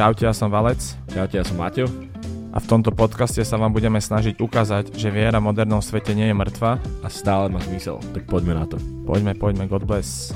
Čaute, 0.00 0.24
ja 0.24 0.32
som 0.32 0.48
Valec 0.48 0.80
Čaute, 1.12 1.36
ja 1.36 1.44
som 1.44 1.60
Maťo. 1.60 1.84
a 2.50 2.56
v 2.56 2.64
tomto 2.72 2.88
podcaste 2.88 3.44
sa 3.44 3.60
vám 3.60 3.68
budeme 3.68 4.00
snažiť 4.00 4.40
ukázať, 4.40 4.96
že 4.96 5.12
viera 5.12 5.36
v 5.36 5.52
modernom 5.52 5.84
svete 5.84 6.16
nie 6.16 6.24
je 6.24 6.32
mŕtva. 6.32 6.80
A 7.04 7.12
stále 7.12 7.52
má 7.52 7.60
zmysel, 7.60 8.00
tak 8.16 8.24
poďme 8.24 8.56
na 8.56 8.64
to. 8.64 8.80
Poďme, 9.04 9.36
poďme, 9.36 9.68
God 9.68 9.84
bless. 9.84 10.32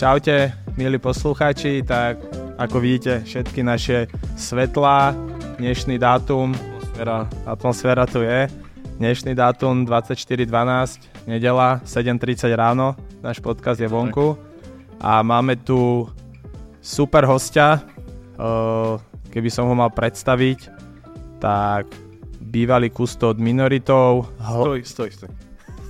Čaute, 0.00 0.56
milí 0.80 0.96
poslucháči, 0.96 1.84
tak 1.84 2.16
ako 2.56 2.80
vidíte, 2.80 3.20
všetky 3.28 3.60
naše 3.60 4.08
svetlá, 4.32 5.12
dnešný 5.60 6.00
dátum, 6.00 6.56
atmosféra, 6.56 7.18
atmosféra 7.44 8.04
tu 8.08 8.24
je. 8.24 8.48
Dnešný 8.96 9.36
dátum 9.36 9.84
24.12, 9.84 11.28
nedela, 11.28 11.84
7.30 11.84 12.48
ráno, 12.56 12.96
náš 13.20 13.44
podcast 13.44 13.76
je 13.76 13.92
vonku. 13.92 14.40
A 15.04 15.20
máme 15.20 15.60
tu 15.60 16.08
super 16.80 17.28
hostia, 17.28 17.84
keby 19.32 19.48
som 19.52 19.68
ho 19.68 19.74
mal 19.76 19.92
predstaviť, 19.92 20.72
tak 21.40 21.88
bývalý 22.40 22.88
kustód 22.88 23.36
minoritov. 23.36 24.30
Stoj, 24.40 24.80
stoj, 24.86 25.10
stoj. 25.12 25.30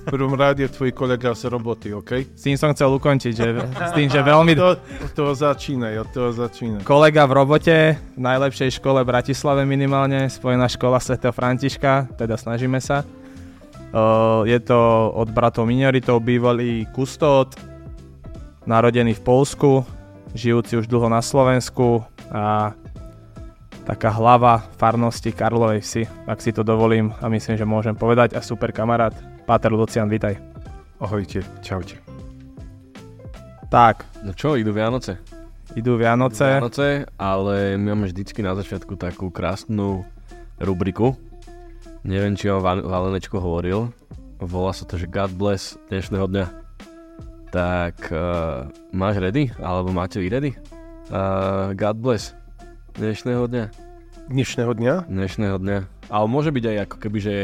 V 0.07 0.15
prvom 0.15 0.39
rade 0.39 0.63
tvoj 0.71 0.95
kolega 0.95 1.35
z 1.35 1.51
roboty, 1.51 1.91
OK? 1.91 2.31
s 2.31 2.47
tým 2.47 2.55
som 2.55 2.71
chcel 2.71 2.87
ukončiť, 2.95 3.33
že, 3.35 3.59
s 3.59 3.91
tým, 3.91 4.07
že 4.07 4.23
veľmi 4.23 4.55
To, 4.55 4.79
od 4.79 5.11
toho 5.11 5.35
začínaj, 5.35 5.99
od 5.99 6.09
toho 6.15 6.31
začínaj. 6.31 6.87
kolega 6.87 7.27
v 7.27 7.33
robote, 7.35 7.77
v 8.15 8.21
najlepšej 8.23 8.79
škole 8.79 9.03
v 9.03 9.11
Bratislave 9.11 9.67
minimálne, 9.67 10.31
spojená 10.31 10.71
škola 10.71 11.03
Sv. 11.03 11.19
Františka, 11.19 12.07
teda 12.15 12.39
snažíme 12.39 12.79
sa. 12.79 13.03
Uh, 13.91 14.47
je 14.47 14.55
to 14.63 15.11
od 15.11 15.27
bratov 15.27 15.67
minoritov, 15.67 16.23
bývalý 16.23 16.87
kustód, 16.95 17.51
narodený 18.63 19.11
v 19.11 19.21
Polsku, 19.27 19.83
žijúci 20.31 20.79
už 20.79 20.87
dlho 20.87 21.11
na 21.11 21.19
Slovensku 21.19 22.07
a 22.29 22.75
taká 23.83 24.11
hlava 24.11 24.59
farnosti 24.75 25.31
Karlovej 25.31 25.79
vsi, 25.79 26.03
ak 26.27 26.39
si 26.39 26.51
to 26.51 26.61
dovolím 26.61 27.15
a 27.17 27.31
myslím, 27.31 27.55
že 27.55 27.63
môžem 27.63 27.95
povedať 27.95 28.35
a 28.35 28.43
super 28.43 28.71
kamarát, 28.71 29.15
Páter 29.47 29.71
Lucian, 29.71 30.11
vitaj. 30.11 30.35
Ahojte, 30.99 31.39
čaute. 31.63 31.95
Tak, 33.67 34.03
No 34.23 34.31
čo, 34.31 34.59
idú 34.59 34.75
Vianoce? 34.75 35.19
idú 35.71 35.95
Vianoce. 35.95 36.57
Vianoce, 36.57 36.87
ale 37.15 37.79
my 37.79 37.93
máme 37.93 38.07
vždycky 38.09 38.43
na 38.43 38.55
začiatku 38.55 38.99
takú 38.99 39.31
krásnu 39.31 40.03
rubriku. 40.59 41.15
Neviem, 42.03 42.35
či 42.35 42.47
vám 42.47 42.59
Val- 42.59 42.87
Valenečko 42.87 43.37
hovoril. 43.37 43.91
Volá 44.39 44.71
sa 44.71 44.83
to, 44.83 44.95
že 44.95 45.07
God 45.07 45.31
bless 45.35 45.75
dnešného 45.87 46.27
dňa. 46.27 46.45
Tak 47.51 48.11
uh, 48.11 48.67
máš 48.91 49.19
ready? 49.19 49.51
Alebo 49.59 49.91
máte 49.91 50.19
vy 50.19 50.27
ready? 50.27 50.51
Uh, 51.07 51.71
God 51.79 52.03
bless 52.03 52.35
dnešného 52.99 53.47
dňa. 53.47 53.65
Dnešného 54.27 54.71
dňa? 54.75 54.93
Dnešného 55.07 55.55
dňa. 55.55 55.77
Ale 56.11 56.25
môže 56.27 56.51
byť 56.51 56.65
aj 56.67 56.77
ako 56.83 56.95
keby, 56.99 57.19
že 57.23 57.35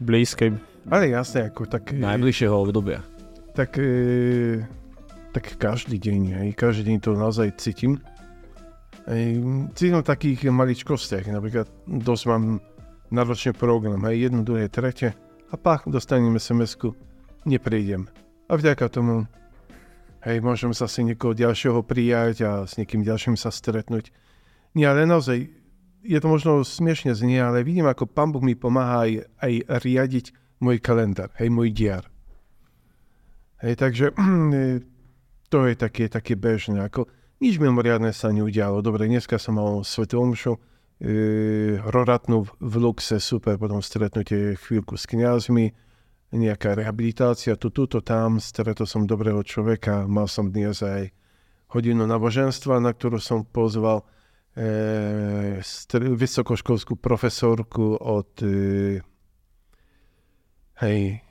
Blízky. 0.00 0.56
Ale 0.88 1.12
jasne, 1.12 1.52
ako 1.52 1.68
tak... 1.68 1.92
e, 1.92 2.00
najbližšieho 2.00 2.54
obdobia. 2.56 3.04
Tak, 3.52 3.76
e, 3.76 4.64
tak 5.36 5.60
každý 5.60 6.00
deň, 6.00 6.20
hej, 6.40 6.48
každý 6.56 6.88
deň 6.88 6.96
to 7.04 7.10
naozaj 7.12 7.52
cítim. 7.60 8.00
Ej, 9.04 9.44
cítim 9.76 10.00
v 10.00 10.08
takých 10.08 10.48
maličkostiach, 10.48 11.28
napríklad 11.28 11.68
dosť 11.84 12.24
mám 12.32 12.64
náročný 13.12 13.52
program, 13.52 14.00
hej, 14.08 14.32
jedno, 14.32 14.40
druhé, 14.46 14.72
tretie, 14.72 15.12
a 15.52 15.54
pak 15.60 15.84
dostanem 15.90 16.40
SMS-ku, 16.40 16.96
neprejdem. 17.44 18.08
A 18.48 18.56
vďaka 18.56 18.88
tomu, 18.88 19.28
hej, 20.24 20.38
môžem 20.44 20.72
zase 20.76 21.04
niekoho 21.04 21.32
ďalšieho 21.32 21.80
prijať 21.84 22.36
a 22.44 22.50
s 22.68 22.76
niekým 22.76 23.04
ďalším 23.04 23.36
sa 23.40 23.48
stretnúť. 23.48 24.12
Nie, 24.76 24.92
ale 24.92 25.08
naozaj, 25.08 25.50
je 26.04 26.18
to 26.20 26.28
možno 26.28 26.62
smiešne 26.62 27.16
znie, 27.16 27.40
ale 27.40 27.66
vidím, 27.66 27.88
ako 27.88 28.08
Pán 28.08 28.32
Boh 28.32 28.44
mi 28.44 28.54
pomáha 28.54 29.08
aj, 29.08 29.12
aj 29.40 29.52
riadiť 29.82 30.26
môj 30.60 30.78
kalendár, 30.78 31.32
hej, 31.40 31.48
môj 31.48 31.72
diar. 31.72 32.04
Hej, 33.60 33.76
takže 33.76 34.06
to 35.52 35.58
je 35.68 35.74
také, 35.76 36.08
také 36.08 36.36
bežné. 36.36 36.84
Ako, 36.88 37.08
nič 37.40 37.56
mimoriadne 37.60 38.12
sa 38.12 38.32
neudialo. 38.32 38.84
Dobre, 38.84 39.08
dneska 39.08 39.40
som 39.40 39.56
mal 39.56 39.84
svetú 39.84 40.20
omšu, 40.20 40.56
e, 40.56 41.80
roratnú 41.80 42.48
v 42.60 42.74
Luxe, 42.76 43.20
super, 43.20 43.56
potom 43.56 43.80
stretnutie 43.80 44.56
chvíľku 44.56 44.96
s 44.96 45.08
kniazmi, 45.08 45.72
nejaká 46.30 46.78
rehabilitácia, 46.78 47.58
tu, 47.58 47.74
tu, 47.74 47.90
to, 47.90 47.98
tam, 48.00 48.38
stretol 48.38 48.86
som 48.86 49.02
dobrého 49.06 49.42
človeka, 49.42 50.06
mal 50.06 50.30
som 50.30 50.50
dnes 50.50 50.78
aj 50.78 51.10
hodinu 51.70 52.06
náboženstva, 52.06 52.78
na 52.78 52.94
ktorú 52.94 53.18
som 53.18 53.42
pozval 53.42 54.06
e, 54.54 55.58
str- 55.62 56.14
vysokoškolskú 56.14 56.98
profesorku 56.98 57.98
od 57.98 58.30
e, 58.46 59.02
hej, 60.86 61.22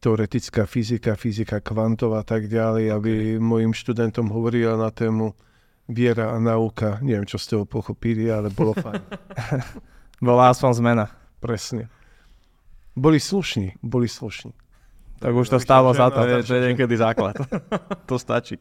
teoretická 0.00 0.64
fyzika, 0.64 1.16
fyzika 1.20 1.60
kvantová 1.60 2.24
a 2.24 2.26
tak 2.26 2.48
ďalej, 2.48 2.84
aby 2.96 3.12
mojim 3.36 3.76
študentom 3.76 4.32
hovorila 4.32 4.80
na 4.80 4.88
tému 4.88 5.36
viera 5.84 6.32
a 6.32 6.40
nauka. 6.40 6.96
Neviem, 7.04 7.28
čo 7.28 7.36
z 7.36 7.56
toho 7.56 7.64
pochopili, 7.68 8.32
ale 8.32 8.48
bolo 8.48 8.72
fajn. 8.72 9.02
Bola 10.24 10.52
aspoň 10.52 10.70
zmena. 10.80 11.06
Presne. 11.40 11.99
Boli 13.00 13.16
slušní, 13.16 13.80
boli 13.80 14.08
slušní. 14.08 14.52
Tak 15.20 15.32
už 15.32 15.48
to 15.48 15.58
stálo 15.60 15.96
za 15.96 16.12
to. 16.12 16.20
To 16.20 16.52
je, 16.52 16.60
niekedy 16.72 16.96
základ. 16.96 17.36
to 18.08 18.20
stačí. 18.20 18.60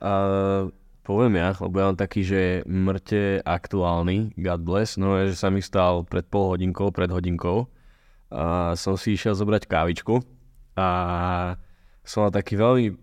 Uh, 0.00 0.68
poviem 1.04 1.40
ja, 1.40 1.56
lebo 1.56 1.76
ja 1.80 1.88
mám 1.92 1.96
taký, 1.96 2.20
že 2.24 2.40
mŕte 2.68 3.40
aktuálny, 3.44 4.36
God 4.36 4.62
bless, 4.64 5.00
no 5.00 5.16
je, 5.20 5.32
že 5.32 5.36
sa 5.40 5.48
mi 5.48 5.64
stal 5.64 6.04
pred 6.04 6.24
pol 6.28 6.56
hodinkou, 6.56 6.92
pred 6.92 7.08
hodinkou. 7.08 7.68
A 8.32 8.76
som 8.76 8.96
si 9.00 9.16
išiel 9.16 9.32
zobrať 9.36 9.68
kávičku 9.68 10.22
a 10.76 10.88
som 12.04 12.28
mal 12.28 12.32
taký 12.32 12.56
veľmi 12.56 12.96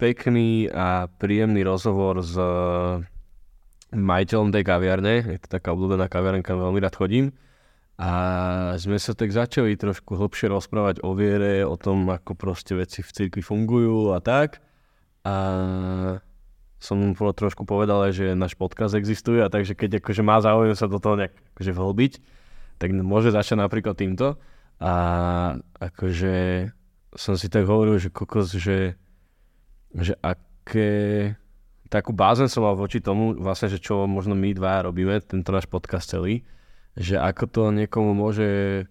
pekný 0.00 0.72
a 0.72 1.06
príjemný 1.06 1.60
rozhovor 1.60 2.24
s 2.24 2.32
eh, 2.34 3.04
majiteľom 3.92 4.48
tej 4.56 4.64
kaviarne, 4.64 5.14
je 5.36 5.38
to 5.44 5.60
taká 5.60 5.76
obľúbená 5.76 6.08
kaviarenka, 6.08 6.56
veľmi 6.56 6.80
rád 6.80 6.96
chodím. 6.96 7.36
A 8.00 8.10
sme 8.80 8.96
sa 8.96 9.12
tak 9.12 9.28
začali 9.28 9.76
trošku 9.76 10.16
hlbšie 10.16 10.48
rozprávať 10.48 11.04
o 11.04 11.12
viere, 11.12 11.68
o 11.68 11.76
tom, 11.76 12.08
ako 12.08 12.32
proste 12.32 12.72
veci 12.72 13.04
v 13.04 13.12
cirkvi 13.12 13.44
fungujú 13.44 14.16
a 14.16 14.24
tak. 14.24 14.64
A 15.20 15.36
som 16.80 16.96
mu 16.96 17.12
trošku 17.12 17.68
povedal, 17.68 18.08
že 18.08 18.32
náš 18.32 18.56
podcast 18.56 18.96
existuje 18.96 19.44
a 19.44 19.52
takže 19.52 19.76
keď 19.76 20.00
akože 20.00 20.24
má 20.24 20.40
záujem 20.40 20.72
sa 20.72 20.88
do 20.88 20.96
toho 20.96 21.20
nejak 21.20 21.36
akože 21.52 21.72
vhlbiť, 21.76 22.12
tak 22.80 22.88
môže 22.96 23.36
začať 23.36 23.60
napríklad 23.60 23.92
týmto. 24.00 24.40
A 24.80 24.92
akože 25.76 26.72
som 27.12 27.36
si 27.36 27.52
tak 27.52 27.68
hovoril, 27.68 28.00
že 28.00 28.08
kokos, 28.08 28.56
že, 28.56 28.96
že 29.92 30.16
aké 30.24 31.36
takú 31.92 32.16
bázen 32.16 32.48
som 32.48 32.64
mal 32.64 32.80
voči 32.80 33.04
tomu, 33.04 33.36
vlastne, 33.36 33.68
že 33.68 33.76
čo 33.76 34.08
možno 34.08 34.32
my 34.32 34.56
dva 34.56 34.88
robíme, 34.88 35.20
tento 35.20 35.52
náš 35.52 35.68
podcast 35.68 36.08
celý, 36.08 36.48
že 36.98 37.18
ako 37.18 37.44
to 37.46 37.62
niekomu 37.70 38.14
môže 38.16 38.84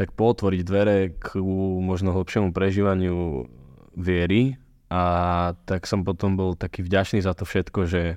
tak 0.00 0.16
potvoriť 0.16 0.60
dvere 0.64 1.12
k 1.20 1.36
možno 1.84 2.16
hlbšiemu 2.16 2.56
prežívaniu 2.56 3.44
viery 3.92 4.56
a 4.90 5.02
tak 5.68 5.86
som 5.86 6.02
potom 6.02 6.34
bol 6.34 6.58
taký 6.58 6.82
vďačný 6.82 7.22
za 7.22 7.36
to 7.36 7.46
všetko, 7.46 7.86
že, 7.86 8.16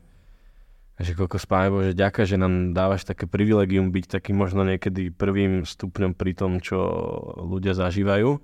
že 0.97 1.11
koľko 1.13 1.37
spáme 1.37 1.69
Bože, 1.69 1.93
ďaká, 1.93 2.25
že 2.25 2.39
nám 2.39 2.73
dávaš 2.73 3.05
také 3.05 3.29
privilegium 3.29 3.93
byť 3.93 4.17
takým 4.17 4.39
možno 4.39 4.65
niekedy 4.65 5.13
prvým 5.13 5.67
stupňom 5.67 6.17
pri 6.17 6.33
tom, 6.33 6.63
čo 6.63 6.79
ľudia 7.45 7.77
zažívajú. 7.77 8.41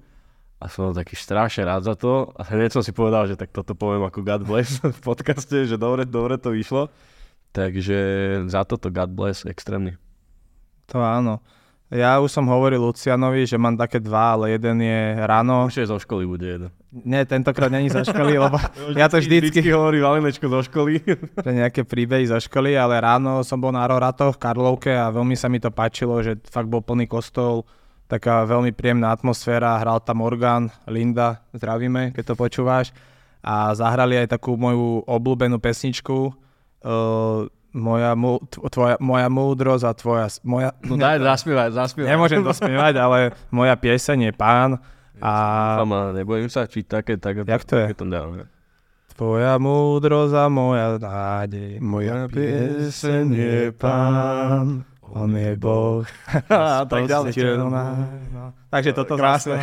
A 0.59 0.67
som 0.67 0.91
taký 0.91 1.15
strašne 1.15 1.63
rád 1.63 1.87
za 1.87 1.95
to. 1.95 2.35
A 2.35 2.43
hneď 2.51 2.75
som 2.75 2.83
si 2.83 2.91
povedal, 2.91 3.31
že 3.31 3.39
tak 3.39 3.55
toto 3.55 3.79
poviem 3.79 4.03
ako 4.03 4.19
God 4.27 4.43
bless 4.43 4.83
v 4.99 4.99
podcaste, 4.99 5.65
že 5.65 5.79
dobre, 5.79 6.03
dobre 6.03 6.35
to 6.35 6.51
vyšlo. 6.51 6.91
Takže 7.55 7.97
za 8.51 8.67
toto 8.67 8.91
God 8.91 9.15
bless 9.15 9.47
extrémne. 9.47 9.97
To 10.89 11.01
áno. 11.01 11.39
Ja 11.89 12.21
už 12.21 12.29
som 12.29 12.45
hovoril 12.45 12.77
Lucianovi, 12.77 13.49
že 13.49 13.57
mám 13.57 13.73
také 13.73 13.97
dva, 13.97 14.37
ale 14.37 14.53
jeden 14.53 14.77
je 14.85 15.25
ráno. 15.25 15.65
Už 15.65 15.81
aj 15.81 15.89
zo 15.89 15.97
školy 15.97 16.21
bude 16.29 16.45
jeden. 16.45 16.69
Nie, 16.89 17.25
tentokrát 17.25 17.73
není 17.73 17.89
zo 17.89 18.05
školy, 18.05 18.37
lebo 18.37 18.61
ja 19.01 19.09
to 19.09 19.17
vždycky, 19.17 19.65
hovorí 19.73 19.97
Valinečko 19.97 20.45
zo 20.53 20.61
školy. 20.69 21.01
pre 21.45 21.53
nejaké 21.53 21.81
príbehy 21.81 22.29
zo 22.29 22.37
školy, 22.37 22.77
ale 22.77 23.01
ráno 23.01 23.41
som 23.41 23.57
bol 23.57 23.73
na 23.73 23.89
Roratoch 23.89 24.37
v 24.37 24.41
Karlovke 24.41 24.93
a 24.93 25.09
veľmi 25.09 25.33
sa 25.33 25.49
mi 25.49 25.57
to 25.57 25.73
páčilo, 25.73 26.21
že 26.21 26.37
fakt 26.45 26.69
bol 26.69 26.85
plný 26.85 27.09
kostol, 27.09 27.65
taká 28.05 28.45
veľmi 28.45 28.69
príjemná 28.69 29.09
atmosféra, 29.09 29.81
hral 29.81 29.97
tam 30.05 30.21
orgán, 30.21 30.69
Linda, 30.85 31.41
zdravíme, 31.57 32.13
keď 32.13 32.33
to 32.33 32.35
počúvaš. 32.37 32.93
A 33.41 33.73
zahrali 33.73 34.13
aj 34.17 34.33
takú 34.37 34.57
moju 34.57 35.05
obľúbenú 35.09 35.57
pesničku, 35.57 36.17
uh, 36.85 37.49
moja, 37.73 38.17
mu, 38.17 38.41
tvoja, 38.47 38.97
moja 38.97 39.27
múdrosť 39.29 39.83
a 39.85 39.91
tvoja... 39.93 40.25
Moja, 40.41 40.73
No 40.81 40.97
daj, 40.97 41.21
zaspievaj, 41.21 41.69
zaspievaj. 41.73 42.09
Nemôžem 42.09 42.41
to 42.41 42.53
spievať, 42.53 42.93
ale 42.97 43.17
moja 43.53 43.75
pieseň 43.77 44.29
je 44.29 44.33
pán 44.33 44.81
a 45.19 45.31
Sama, 45.83 46.15
nebojím 46.15 46.47
sa, 46.47 46.65
či 46.65 46.87
také, 46.87 47.19
tak, 47.19 47.43
Jak 47.43 47.63
to 47.67 47.75
je? 47.75 47.85
také 47.91 47.97
to 47.99 48.07
dáme. 48.07 48.47
Tvoja 49.19 49.59
múdrosť 49.59 50.33
a 50.39 50.45
moja 50.47 50.95
nádej. 50.95 51.83
Moja 51.83 52.31
pieseň 52.31 53.25
je 53.27 53.59
pán, 53.75 54.87
on 55.11 55.29
je 55.35 55.59
Boh. 55.59 56.07
a 56.49 56.87
tak 56.87 57.03
ďalej. 57.09 57.35
No. 57.59 57.67
Takže 58.71 58.95
toto 58.95 59.19
krásne. 59.19 59.59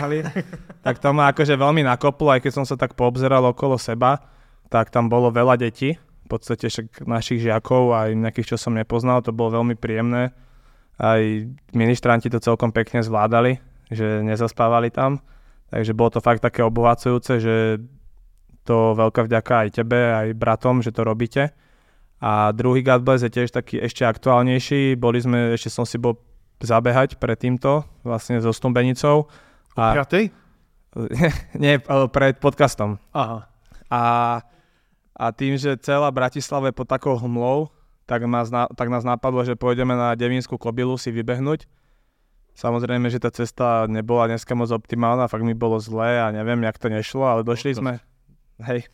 tak 0.84 1.00
to 1.00 1.08
ma 1.16 1.32
akože 1.32 1.56
veľmi 1.56 1.86
nakoplo, 1.86 2.36
aj 2.36 2.44
keď 2.44 2.52
som 2.52 2.64
sa 2.68 2.76
tak 2.76 2.92
poobzeral 2.98 3.48
okolo 3.48 3.80
seba, 3.80 4.20
tak 4.68 4.92
tam 4.92 5.08
bolo 5.08 5.30
veľa 5.32 5.56
detí, 5.56 5.96
v 6.26 6.30
podstate 6.34 6.66
však 6.66 7.06
našich 7.06 7.40
žiakov 7.46 7.94
aj 7.94 8.08
nejakých, 8.18 8.54
čo 8.54 8.56
som 8.58 8.74
nepoznal, 8.74 9.22
to 9.22 9.30
bolo 9.30 9.62
veľmi 9.62 9.78
príjemné. 9.78 10.34
Aj 10.98 11.20
ministranti 11.70 12.26
to 12.26 12.42
celkom 12.42 12.74
pekne 12.74 13.00
zvládali, 13.00 13.62
že 13.88 14.26
nezaspávali 14.26 14.90
tam. 14.90 15.22
Takže 15.70 15.94
bolo 15.94 16.18
to 16.18 16.20
fakt 16.22 16.42
také 16.42 16.66
obohacujúce, 16.66 17.38
že 17.38 17.54
to 18.66 18.98
veľká 18.98 19.30
vďaka 19.30 19.54
aj 19.66 19.68
tebe, 19.78 19.98
aj 19.98 20.34
bratom, 20.34 20.82
že 20.82 20.90
to 20.90 21.06
robíte. 21.06 21.54
A 22.18 22.50
druhý 22.50 22.82
God 22.82 23.06
Bless 23.06 23.22
je 23.22 23.30
tiež 23.30 23.52
taký 23.52 23.78
ešte 23.78 24.02
aktuálnejší. 24.02 24.96
Boli 24.96 25.20
sme, 25.20 25.54
ešte 25.54 25.70
som 25.70 25.84
si 25.84 26.00
bol 26.00 26.18
zabehať 26.64 27.20
pred 27.20 27.36
týmto, 27.36 27.84
vlastne 28.00 28.40
so 28.40 28.50
Stumbenicou. 28.50 29.28
A, 29.76 30.00
Piatej? 30.00 30.32
nie, 31.62 31.76
pred 32.10 32.40
podcastom. 32.40 32.96
Aha. 33.12 33.44
A, 33.92 34.00
a 35.16 35.32
tým, 35.32 35.56
že 35.56 35.80
celá 35.80 36.12
Bratislava 36.12 36.68
je 36.68 36.76
pod 36.76 36.84
takou 36.84 37.16
hmlou, 37.16 37.72
tak 38.04 38.28
nás, 38.28 38.52
tak 38.52 38.88
nás 38.92 39.02
napadlo, 39.02 39.42
že 39.42 39.56
pôjdeme 39.56 39.96
na 39.96 40.12
Devinskú 40.14 40.60
kobilu 40.60 40.94
si 41.00 41.08
vybehnúť. 41.10 41.64
Samozrejme, 42.56 43.08
že 43.12 43.20
tá 43.20 43.28
cesta 43.32 43.84
nebola 43.88 44.32
dneska 44.32 44.56
moc 44.56 44.68
optimálna, 44.72 45.28
fakt 45.28 45.44
mi 45.44 45.52
bolo 45.52 45.76
zlé 45.80 46.20
a 46.20 46.32
neviem, 46.32 46.60
jak 46.64 46.76
to 46.80 46.88
nešlo, 46.88 47.24
ale 47.24 47.40
došli 47.44 47.76
sme, 47.76 48.00
hej, 48.64 48.88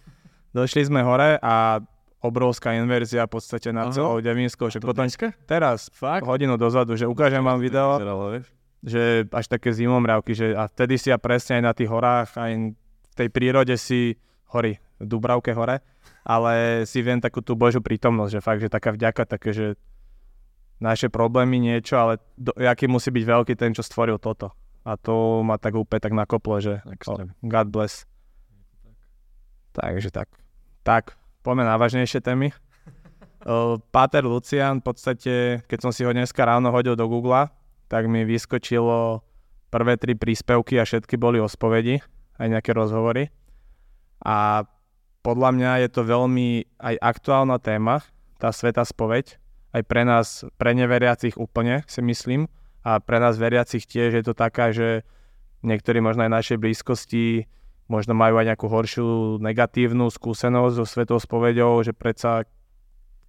došli 0.50 0.86
sme 0.86 1.02
hore 1.06 1.38
a 1.38 1.78
obrovská 2.22 2.74
inverzia 2.74 3.26
v 3.26 3.38
podstate 3.38 3.74
na 3.74 3.90
celou 3.90 4.22
Devinskou. 4.22 4.70
Že 4.70 4.82
potom, 4.82 5.06
teraz, 5.46 5.90
Fakt? 5.90 6.22
hodinu 6.22 6.54
dozadu, 6.54 6.94
že 6.94 7.06
ukážem 7.06 7.42
vám 7.42 7.58
video, 7.58 7.98
že 8.82 9.26
až 9.30 9.46
také 9.46 9.70
zimomrávky, 9.70 10.34
že 10.34 10.46
a 10.58 10.66
vtedy 10.66 10.98
si 10.98 11.10
ja 11.10 11.18
presne 11.18 11.58
aj 11.58 11.62
na 11.62 11.72
tých 11.74 11.90
horách, 11.90 12.34
aj 12.34 12.74
v 12.74 13.14
tej 13.14 13.28
prírode 13.30 13.74
si 13.78 14.18
hory, 14.50 14.78
v 14.98 15.06
Dubravke 15.06 15.54
hore, 15.54 15.82
ale 16.22 16.84
si 16.86 17.02
viem 17.02 17.18
takú 17.18 17.42
tú 17.42 17.58
Božiu 17.58 17.82
prítomnosť, 17.82 18.32
že 18.32 18.40
fakt, 18.40 18.62
že 18.62 18.70
taká 18.70 18.94
vďaka, 18.94 19.22
také, 19.26 19.50
že 19.50 19.66
naše 20.82 21.06
problémy 21.10 21.62
niečo, 21.62 21.98
ale 21.98 22.18
do, 22.34 22.50
aký 22.58 22.90
musí 22.90 23.14
byť 23.14 23.24
veľký 23.26 23.54
ten, 23.54 23.70
čo 23.70 23.86
stvoril 23.86 24.18
toto. 24.18 24.50
A 24.82 24.98
to 24.98 25.46
ma 25.46 25.58
tak 25.62 25.78
úplne 25.78 26.02
tak 26.02 26.10
nakoplo, 26.10 26.58
že 26.58 26.82
oh, 27.06 27.30
God 27.46 27.68
bless. 27.70 28.02
Takže 29.78 30.10
tak. 30.10 30.26
Tak, 30.82 31.14
poďme 31.46 31.70
na 31.70 31.78
vážnejšie 31.78 32.18
témy. 32.18 32.50
Páter 33.94 34.26
Lucian, 34.26 34.82
v 34.82 34.84
podstate, 34.90 35.62
keď 35.70 35.78
som 35.78 35.90
si 35.94 36.02
ho 36.02 36.10
dneska 36.10 36.42
ráno 36.42 36.74
hodil 36.74 36.98
do 36.98 37.06
Google, 37.06 37.46
tak 37.86 38.10
mi 38.10 38.26
vyskočilo 38.26 39.22
prvé 39.70 39.94
tri 39.96 40.18
príspevky 40.18 40.82
a 40.82 40.84
všetky 40.84 41.14
boli 41.14 41.38
o 41.38 41.46
spovedi, 41.46 42.02
aj 42.42 42.46
nejaké 42.58 42.74
rozhovory. 42.74 43.30
A 44.26 44.66
podľa 45.22 45.50
mňa 45.54 45.72
je 45.86 45.88
to 45.90 46.02
veľmi 46.02 46.48
aj 46.82 46.94
aktuálna 46.98 47.58
téma, 47.62 48.02
tá 48.42 48.50
sveta 48.50 48.82
spoveď, 48.82 49.38
aj 49.72 49.82
pre 49.86 50.02
nás, 50.02 50.44
pre 50.58 50.74
neveriacich 50.74 51.38
úplne, 51.38 51.86
si 51.86 52.02
myslím, 52.02 52.50
a 52.82 52.98
pre 52.98 53.22
nás 53.22 53.38
veriacich 53.38 53.86
tiež 53.86 54.18
je 54.18 54.24
to 54.26 54.34
taká, 54.34 54.74
že 54.74 55.06
niektorí 55.62 56.02
možno 56.02 56.26
aj 56.26 56.34
našej 56.42 56.58
blízkosti 56.58 57.46
možno 57.86 58.18
majú 58.18 58.42
aj 58.42 58.52
nejakú 58.52 58.66
horšiu 58.66 59.38
negatívnu 59.38 60.10
skúsenosť 60.10 60.74
so 60.74 60.84
svetou 60.86 61.18
spovedou, 61.22 61.78
že 61.86 61.94
predsa 61.94 62.42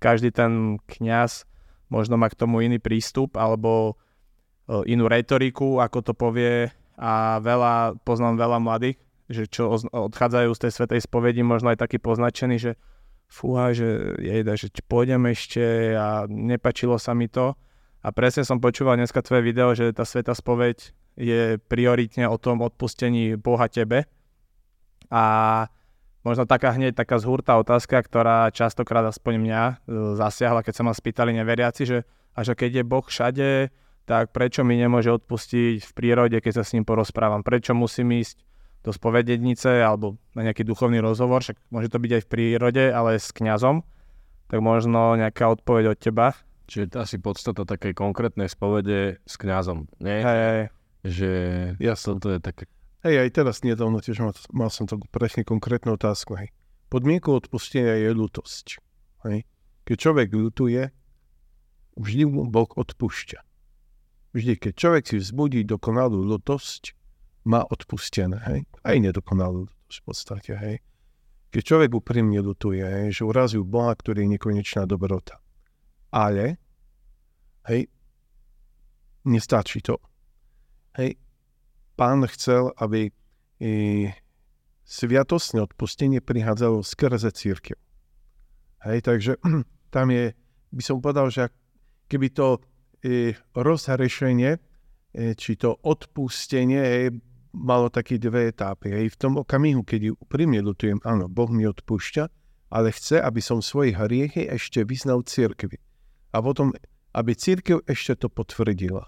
každý 0.01 0.33
ten 0.33 0.81
kňaz 0.89 1.45
možno 1.93 2.17
má 2.17 2.27
k 2.27 2.39
tomu 2.39 2.65
iný 2.65 2.81
prístup 2.81 3.37
alebo 3.37 3.93
e, 4.65 4.89
inú 4.89 5.05
retoriku, 5.05 5.77
ako 5.79 5.99
to 6.01 6.13
povie. 6.17 6.73
A 6.93 7.41
veľa, 7.41 7.97
poznám 8.05 8.37
veľa 8.37 8.57
mladých, 8.61 9.01
že 9.29 9.47
čo 9.47 9.75
odchádzajú 9.91 10.49
z 10.55 10.61
tej 10.67 10.71
svetej 10.71 10.99
spovedi, 11.03 11.41
možno 11.43 11.71
aj 11.71 11.83
taký 11.83 11.99
poznačený, 11.99 12.55
že 12.59 12.71
fúha, 13.27 13.73
že 13.73 14.17
jejda, 14.21 14.53
že 14.59 14.69
pôjdem 14.85 15.25
ešte 15.31 15.95
a 15.97 16.29
nepačilo 16.29 16.99
sa 17.01 17.17
mi 17.17 17.31
to. 17.31 17.55
A 18.03 18.11
presne 18.11 18.43
som 18.43 18.59
počúval 18.59 18.99
dneska 18.99 19.23
tvoje 19.23 19.41
video, 19.41 19.71
že 19.73 19.95
tá 19.95 20.03
sveta 20.03 20.35
spoveď 20.35 20.91
je 21.15 21.55
prioritne 21.71 22.27
o 22.27 22.35
tom 22.35 22.59
odpustení 22.59 23.39
Boha 23.39 23.71
tebe, 23.71 24.05
a 25.13 25.25
možno 26.25 26.49
taká 26.49 26.73
hneď 26.73 26.97
taká 26.97 27.21
zhurtá 27.21 27.61
otázka, 27.61 28.01
ktorá 28.01 28.49
častokrát 28.49 29.05
aspoň 29.05 29.33
mňa 29.37 29.61
e, 29.61 29.73
zasiahla, 30.17 30.65
keď 30.65 30.73
sa 30.73 30.83
ma 30.89 30.93
spýtali 30.97 31.37
neveriaci, 31.37 31.83
že 31.85 31.97
a 32.33 32.41
že 32.41 32.57
keď 32.57 32.81
je 32.81 32.83
Boh 32.83 33.05
všade, 33.05 33.69
tak 34.09 34.33
prečo 34.33 34.65
mi 34.65 34.73
nemôže 34.73 35.13
odpustiť 35.13 35.85
v 35.85 35.91
prírode, 35.93 36.37
keď 36.41 36.59
sa 36.59 36.63
s 36.65 36.73
ním 36.73 36.81
porozprávam? 36.81 37.45
Prečo 37.45 37.77
musím 37.77 38.17
ísť 38.17 38.41
do 38.83 38.91
spovedenice 38.91 39.79
alebo 39.79 40.19
na 40.35 40.43
nejaký 40.43 40.67
duchovný 40.67 40.99
rozhovor, 40.99 41.39
však 41.39 41.57
môže 41.71 41.87
to 41.87 42.03
byť 42.03 42.11
aj 42.19 42.21
v 42.27 42.31
prírode, 42.31 42.83
ale 42.91 43.15
s 43.15 43.31
kňazom, 43.31 43.81
tak 44.51 44.59
možno 44.59 45.15
nejaká 45.15 45.47
odpoveď 45.47 45.95
od 45.95 45.97
teba. 45.97 46.27
Čiže 46.67 46.95
to 46.95 46.97
asi 47.03 47.17
podstata 47.19 47.63
takej 47.63 47.95
konkrétnej 47.95 48.51
spovede 48.51 49.23
s 49.23 49.35
kňazom, 49.39 49.87
nie? 50.03 50.19
Hej, 50.19 50.39
hej. 50.39 50.63
Že 51.03 51.29
Jasne. 51.83 52.07
toto 52.15 52.27
je 52.31 52.39
také 52.39 52.63
Hej, 53.03 53.19
aj 53.19 53.29
teraz 53.35 53.67
nedávno 53.67 53.99
tiež 53.99 54.23
mal, 54.23 54.31
mal 54.55 54.71
som 54.71 54.87
takú 54.87 55.03
presne 55.11 55.43
konkrétnu 55.43 55.99
otázku. 55.99 56.39
Hej. 56.39 56.55
Podmienkou 56.87 57.35
odpustenia 57.35 57.99
je 57.99 58.15
ľutosť. 58.15 58.79
Hej. 59.27 59.43
Keď 59.83 59.95
človek 59.99 60.31
ľutuje, 60.31 60.87
vždy 61.99 62.23
mu 62.31 62.47
Boh 62.47 62.71
odpúšťa. 62.71 63.43
Vždy, 64.31 64.53
keď 64.55 64.73
človek 64.79 65.03
si 65.03 65.15
vzbudí 65.19 65.67
dokonalú 65.67 66.23
ľutosť, 66.23 66.95
má 67.43 67.63
odpustené. 67.67 68.39
Hej. 68.47 68.59
Aj 68.83 68.95
nedokonalú 68.99 69.67
v 69.67 69.99
podstate. 70.03 70.55
Hej. 70.55 70.75
Keď 71.53 71.61
človek 71.61 71.91
úprimne 71.93 72.41
ľutuje, 72.41 72.81
hej, 72.81 73.21
že 73.21 73.29
urazil 73.29 73.61
Boha, 73.61 73.93
ktorý 73.93 74.25
je 74.25 74.33
nekonečná 74.39 74.89
dobrota. 74.89 75.37
Ale, 76.09 76.57
hej, 77.69 77.85
nestačí 79.29 79.85
to. 79.85 80.01
Hej, 80.97 81.21
pán 81.93 82.25
chcel, 82.25 82.73
aby 82.81 83.13
i 83.61 84.09
sviatostné 84.83 85.63
odpustenie 85.63 86.19
prichádzalo 86.19 86.81
skrze 86.83 87.31
církev. 87.31 87.77
Hej, 88.83 88.99
takže 89.05 89.37
tam 89.95 90.11
je, 90.11 90.35
by 90.73 90.81
som 90.83 90.99
povedal, 90.99 91.29
že 91.29 91.47
keby 92.11 92.33
to 92.35 92.59
e, 92.99 93.31
rozhrešenie, 93.55 94.51
e, 94.57 94.59
či 95.37 95.55
to 95.55 95.79
odpustenie 95.85 96.81
e, 96.81 97.09
malo 97.53 97.87
také 97.87 98.17
dve 98.17 98.49
etapy. 98.49 98.89
Hej. 98.89 99.13
V 99.13 99.17
tom 99.17 99.33
okamihu, 99.37 99.85
keď 99.85 100.11
ju 100.11 100.13
úprimne 100.17 100.59
lutujem, 100.59 100.97
áno, 101.05 101.29
Boh 101.29 101.47
mi 101.53 101.69
odpúšťa, 101.69 102.23
ale 102.73 102.89
chce, 102.89 103.21
aby 103.21 103.39
som 103.39 103.61
svoje 103.61 103.93
hriechy 103.93 104.49
ešte 104.49 104.81
vyznal 104.81 105.21
církvi. 105.21 105.77
A 106.33 106.41
potom, 106.41 106.73
aby 107.13 107.37
církev 107.37 107.85
ešte 107.85 108.25
to 108.25 108.27
potvrdila. 108.33 109.05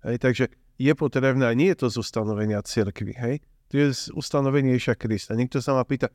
Hej, 0.00 0.16
takže 0.24 0.44
je 0.80 0.92
potrebné, 0.96 1.44
a 1.44 1.52
nie 1.52 1.68
je 1.76 1.84
to 1.84 1.86
z 1.92 2.00
ustanovenia 2.00 2.64
cirkvy, 2.64 3.12
hej? 3.12 3.44
To 3.68 3.74
je 3.76 3.86
z 3.92 4.02
ustanovenia 4.16 4.72
Ježa 4.72 4.96
Krista. 4.96 5.36
Niekto 5.36 5.60
sa 5.60 5.76
ma 5.76 5.84
pýta, 5.84 6.08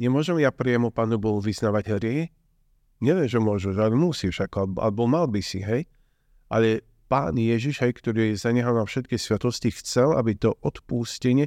nemôžem 0.00 0.40
ja 0.40 0.48
priamo 0.48 0.88
Pánu 0.88 1.20
Bohu 1.20 1.44
vyznavať 1.44 2.00
hrie? 2.00 2.32
Neviem, 3.04 3.28
že 3.28 3.36
môžeš, 3.36 3.76
ale 3.76 3.92
musíš, 3.92 4.40
ako, 4.40 4.72
alebo 4.80 5.04
mal 5.04 5.28
by 5.28 5.44
si, 5.44 5.60
hej? 5.60 5.84
Ale 6.48 6.80
Pán 7.06 7.38
Ježiš, 7.38 7.86
hej, 7.86 7.94
ktorý 7.94 8.34
zanehal 8.34 8.74
na 8.74 8.82
všetky 8.82 9.14
sviatosti, 9.14 9.70
chcel, 9.70 10.18
aby 10.18 10.34
to 10.34 10.58
odpustenie, 10.58 11.46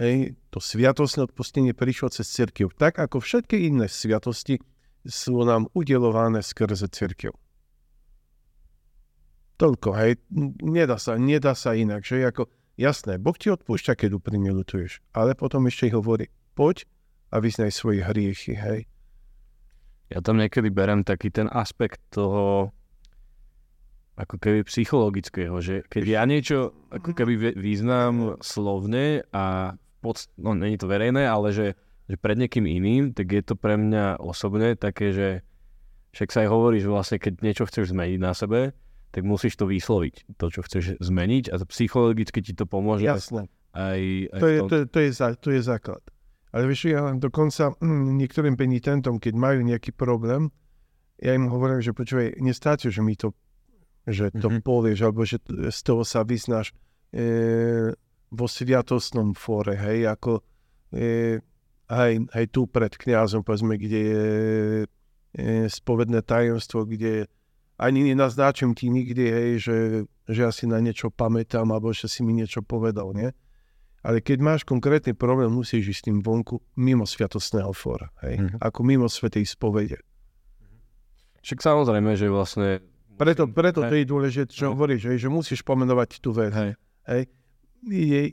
hej, 0.00 0.32
to 0.48 0.64
sviatostné 0.64 1.28
odpustenie 1.28 1.76
prišlo 1.76 2.08
cez 2.08 2.24
cirkev. 2.32 2.72
Tak 2.72 2.96
ako 2.96 3.20
všetky 3.20 3.68
iné 3.68 3.84
sviatosti 3.84 4.56
sú 5.04 5.44
nám 5.44 5.68
udelované 5.76 6.40
skrze 6.40 6.88
cirkev. 6.88 7.36
Toľko, 9.60 9.88
hej, 9.98 10.22
nedá 10.64 10.96
sa, 10.96 11.18
nedá 11.20 11.52
sa 11.52 11.74
inak, 11.74 12.06
že 12.06 12.24
ako, 12.24 12.48
jasné, 12.78 13.20
Boh 13.20 13.34
ti 13.34 13.50
odpúšťa, 13.50 13.92
keď 13.92 14.22
úprimne 14.22 14.54
lutuješ, 14.54 15.04
ale 15.12 15.34
potom 15.34 15.66
ešte 15.68 15.92
hovorí, 15.92 16.30
poď 16.56 16.88
a 17.28 17.42
vyznaj 17.42 17.74
svoje 17.74 18.00
hriechy, 18.06 18.56
hej. 18.56 18.88
Ja 20.08 20.24
tam 20.24 20.40
niekedy 20.40 20.72
berem 20.72 21.04
taký 21.04 21.28
ten 21.28 21.50
aspekt 21.52 22.00
toho, 22.08 22.72
ako 24.18 24.34
keby 24.42 24.66
psychologického, 24.66 25.54
že 25.62 25.86
keď 25.86 26.04
ja 26.04 26.22
niečo 26.26 26.74
ako 26.90 27.14
keby 27.14 27.54
význam 27.54 28.34
slovne 28.42 29.22
a 29.30 29.78
pod, 30.02 30.26
no 30.34 30.58
není 30.58 30.74
to 30.74 30.90
verejné, 30.90 31.22
ale 31.22 31.54
že, 31.54 31.78
že 32.10 32.18
pred 32.18 32.34
niekým 32.34 32.66
iným, 32.66 33.14
tak 33.14 33.30
je 33.30 33.42
to 33.46 33.54
pre 33.54 33.78
mňa 33.78 34.18
osobne 34.18 34.74
také, 34.74 35.14
že 35.14 35.28
však 36.10 36.34
sa 36.34 36.38
aj 36.42 36.48
hovorí, 36.50 36.82
že 36.82 36.90
vlastne 36.90 37.22
keď 37.22 37.46
niečo 37.46 37.64
chceš 37.70 37.94
zmeniť 37.94 38.18
na 38.18 38.34
sebe, 38.34 38.74
tak 39.14 39.22
musíš 39.22 39.54
to 39.54 39.70
vysloviť, 39.70 40.34
to, 40.34 40.46
čo 40.50 40.60
chceš 40.66 40.98
zmeniť 40.98 41.54
a 41.54 41.62
psychologicky 41.70 42.42
ti 42.42 42.52
to 42.58 42.66
pomôže. 42.66 43.06
Jasné. 43.06 43.46
Aj, 43.72 44.00
aj 44.34 44.40
to, 44.42 44.48
je, 44.50 44.58
to, 44.66 44.76
to, 44.90 44.98
je, 44.98 45.10
to 45.38 45.48
je 45.54 45.60
základ. 45.62 46.02
Ale 46.50 46.64
vieš, 46.66 46.90
ja 46.90 47.12
dokonca 47.12 47.76
mm, 47.78 48.18
niektorým 48.18 48.56
penitentom, 48.56 49.20
keď 49.20 49.34
majú 49.36 49.60
nejaký 49.62 49.92
problém, 49.92 50.48
ja 51.20 51.34
im 51.34 51.50
hovorím, 51.50 51.84
že 51.84 51.92
počúvaj, 51.92 52.40
nestáte, 52.40 52.88
že 52.88 53.04
mi 53.04 53.18
to, 53.18 53.36
že 54.08 54.32
to 54.32 54.48
mm-hmm. 54.48 54.64
povieš, 54.64 54.98
alebo 55.04 55.22
že 55.28 55.36
z 55.68 55.80
toho 55.84 56.02
sa 56.02 56.24
vyznáš 56.24 56.72
e, 57.12 57.92
vo 58.32 58.46
sviatostnom 58.48 59.36
fóre, 59.36 59.76
hej, 59.76 60.08
ako 60.08 60.40
e, 60.92 61.40
aj, 61.88 62.12
aj 62.32 62.44
tu 62.48 62.64
pred 62.68 62.92
kňazom, 62.92 63.44
povedzme, 63.44 63.76
kde 63.76 64.00
je 64.00 64.26
e, 64.84 64.86
spovedné 65.68 66.24
tajomstvo, 66.24 66.88
kde 66.88 67.28
ani 67.78 68.10
nenaznačím 68.10 68.74
ti 68.74 68.90
nikdy, 68.90 69.24
hej, 69.28 69.50
že, 69.60 69.76
že 70.26 70.40
ja 70.42 70.50
si 70.50 70.66
na 70.66 70.82
niečo 70.82 71.12
pamätám, 71.14 71.68
alebo 71.70 71.94
že 71.94 72.10
si 72.10 72.26
mi 72.26 72.34
niečo 72.34 72.64
povedal, 72.64 73.14
nie? 73.14 73.30
Ale 74.02 74.22
keď 74.22 74.38
máš 74.40 74.60
konkrétny 74.62 75.14
problém, 75.14 75.50
musíš 75.50 75.94
ísť 75.94 76.00
s 76.00 76.06
tým 76.06 76.18
vonku 76.22 76.62
mimo 76.78 77.06
sviatostného 77.06 77.70
fóra, 77.76 78.10
hej? 78.26 78.40
Mm-hmm. 78.40 78.58
Ako 78.62 78.80
mimo 78.82 79.06
svetej 79.06 79.46
spovede. 79.46 80.00
Však 81.42 81.62
samozrejme, 81.62 82.18
že 82.18 82.26
vlastne... 82.28 82.82
Preto, 83.18 83.44
preto 83.50 83.80
to 83.82 83.94
je 83.94 84.06
dôležité, 84.06 84.50
čo 84.54 84.72
hovoríš, 84.72 85.18
že 85.18 85.28
musíš 85.28 85.66
pomenovať 85.66 86.22
tú 86.22 86.30
vec. 86.30 86.54
Hej. 86.54 86.78
Hej. 87.10 87.22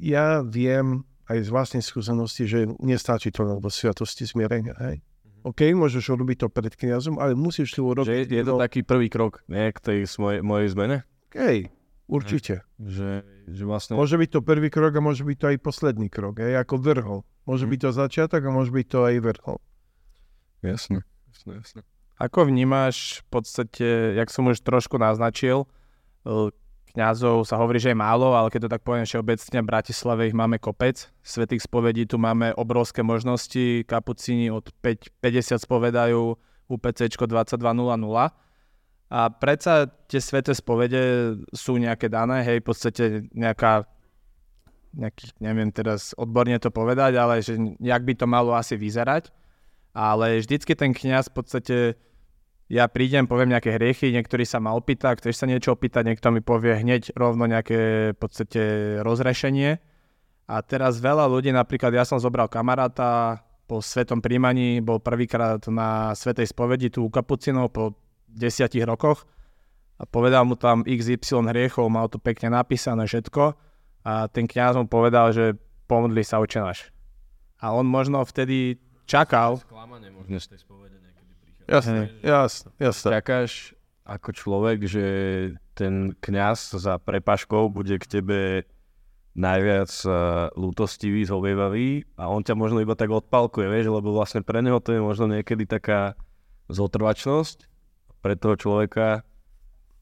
Ja 0.05 0.45
viem 0.45 1.03
aj 1.25 1.37
z 1.41 1.49
vlastnej 1.49 1.83
skúsenosti, 1.83 2.45
že 2.45 2.69
nestačí 2.81 3.33
to 3.33 3.57
vo 3.57 3.69
sviatosti 3.69 4.29
zmierenia. 4.29 4.77
Hej. 4.77 5.01
Mhm. 5.01 5.39
OK, 5.49 5.61
môžeš 5.73 6.05
urobiť 6.13 6.37
to 6.45 6.47
pred 6.53 6.73
kniazom, 6.77 7.17
ale 7.17 7.33
musíš 7.33 7.73
to 7.73 7.81
urobiť... 7.81 8.09
Že 8.09 8.15
je, 8.15 8.25
je 8.29 8.43
to 8.45 8.55
taký 8.61 8.81
prvý 8.85 9.09
krok 9.09 9.41
nie, 9.49 9.73
k 9.73 9.79
tej 9.81 9.99
mojej, 10.21 10.39
mojej 10.45 10.67
zmene? 10.69 10.97
OK, 11.33 11.69
určite. 12.05 12.61
Že, 12.77 13.25
že 13.49 13.63
vlastne... 13.65 13.97
Môže 13.97 14.21
byť 14.21 14.29
to 14.37 14.39
prvý 14.45 14.69
krok 14.69 14.93
a 14.93 15.01
môže 15.01 15.25
byť 15.25 15.37
to 15.41 15.45
aj 15.49 15.57
posledný 15.65 16.07
krok, 16.13 16.41
hej, 16.41 16.61
ako 16.61 16.77
vrhol. 16.77 17.19
Môže 17.45 17.65
hmm. 17.65 17.73
byť 17.73 17.79
to 17.81 17.89
začiatok 17.93 18.41
a 18.45 18.53
môže 18.53 18.73
byť 18.73 18.85
to 18.89 18.99
aj 19.05 19.15
vrhol. 19.21 19.57
Jasne, 20.65 21.05
jasne, 21.29 21.51
jasne. 21.61 21.81
Ako 22.15 22.47
vnímaš 22.47 23.19
v 23.21 23.25
podstate, 23.27 23.87
jak 24.15 24.31
som 24.31 24.47
už 24.47 24.63
trošku 24.63 24.95
naznačil, 24.95 25.67
e, 26.23 26.47
kňazov 26.95 27.43
sa 27.43 27.59
hovorí, 27.59 27.75
že 27.75 27.91
je 27.91 27.97
málo, 27.99 28.31
ale 28.31 28.47
keď 28.47 28.67
to 28.67 28.71
tak 28.71 28.87
poviem 28.87 29.03
všeobecne, 29.03 29.59
v 29.59 29.67
Bratislave 29.67 30.31
ich 30.31 30.35
máme 30.35 30.55
kopec. 30.55 31.11
Svetých 31.19 31.67
spovedí 31.67 32.07
tu 32.07 32.15
máme 32.15 32.55
obrovské 32.55 33.03
možnosti, 33.03 33.83
kapucíni 33.83 34.47
od 34.47 34.71
5, 34.79 35.11
50 35.19 35.59
spovedajú, 35.59 36.39
UPC 36.71 37.11
22.00. 37.11 38.31
A 39.05 39.19
predsa 39.29 39.85
tie 40.07 40.17
sveté 40.23 40.55
spovede 40.55 41.35
sú 41.51 41.75
nejaké 41.77 42.07
dané, 42.07 42.41
hej, 42.47 42.63
v 42.63 42.65
podstate 42.65 43.03
nejaká 43.35 43.85
nejaký, 44.95 45.35
neviem 45.43 45.67
teraz 45.75 46.15
odborne 46.15 46.55
to 46.55 46.71
povedať, 46.71 47.19
ale 47.19 47.43
že 47.43 47.59
jak 47.83 48.01
by 48.07 48.15
to 48.15 48.23
malo 48.31 48.55
asi 48.55 48.79
vyzerať 48.79 49.27
ale 49.95 50.43
vždycky 50.43 50.75
ten 50.75 50.91
kňaz 50.91 51.31
v 51.31 51.33
podstate 51.33 51.77
ja 52.65 52.89
prídem, 52.89 53.29
poviem 53.29 53.53
nejaké 53.53 53.77
hriechy, 53.77 54.09
niektorý 54.09 54.41
sa 54.41 54.57
ma 54.57 54.73
opýta, 54.73 55.13
chceš 55.13 55.37
sa 55.37 55.45
niečo 55.45 55.77
opýtať, 55.77 56.01
niekto 56.01 56.33
mi 56.33 56.41
povie 56.41 56.81
hneď 56.81 57.13
rovno 57.13 57.45
nejaké 57.45 58.11
v 58.13 58.17
podstate 58.17 58.61
rozrešenie. 59.05 59.77
A 60.45 60.55
teraz 60.65 60.97
veľa 61.01 61.29
ľudí, 61.29 61.53
napríklad 61.53 61.93
ja 61.93 62.05
som 62.05 62.17
zobral 62.17 62.49
kamaráta 62.49 63.41
po 63.65 63.81
svetom 63.81 64.21
príjmaní, 64.21 64.81
bol 64.81 65.01
prvýkrát 65.01 65.61
na 65.69 66.13
svetej 66.13 66.53
spovedi 66.53 66.93
tu 66.93 67.05
u 67.05 67.09
kapucinov 67.09 67.73
po 67.73 67.97
desiatich 68.29 68.85
rokoch 68.85 69.25
a 69.97 70.05
povedal 70.05 70.45
mu 70.45 70.53
tam 70.53 70.85
XY 70.85 71.49
hriechov, 71.49 71.89
mal 71.89 72.09
to 72.09 72.21
pekne 72.21 72.53
napísané 72.53 73.09
všetko 73.09 73.57
a 74.05 74.29
ten 74.29 74.45
kňaz 74.45 74.77
mu 74.77 74.85
povedal, 74.85 75.33
že 75.33 75.57
pomodli 75.89 76.21
sa 76.21 76.37
očenáš. 76.37 76.93
A 77.57 77.73
on 77.73 77.89
možno 77.89 78.21
vtedy 78.21 78.77
čakal. 79.09 79.57
Sklamanie 79.61 80.13
možno 80.13 80.37
z 80.37 80.53
tej 80.53 80.59
spovede 80.61 81.04
Jasne, 81.65 82.13
jasne, 82.21 82.69
jasne. 82.77 83.07
Čakáš 83.09 83.73
ako 84.05 84.29
človek, 84.37 84.85
že 84.85 85.05
ten 85.73 86.13
kňaz 86.13 86.77
za 86.77 87.01
prepaškou 87.01 87.73
bude 87.73 87.97
k 87.97 88.05
tebe 88.05 88.39
najviac 89.35 89.91
uh, 90.07 90.47
lútostivý, 90.55 91.27
zhovievavý 91.27 92.07
a 92.15 92.31
on 92.31 92.45
ťa 92.45 92.55
možno 92.55 92.79
iba 92.79 92.95
tak 92.95 93.11
odpalkuje, 93.11 93.67
vieš, 93.67 93.91
lebo 93.91 94.15
vlastne 94.15 94.39
pre 94.45 94.63
neho 94.63 94.79
to 94.79 94.95
je 94.95 95.01
možno 95.03 95.27
niekedy 95.27 95.67
taká 95.67 96.15
zotrvačnosť. 96.71 97.67
Pre 98.23 98.33
toho 98.39 98.55
človeka 98.55 99.27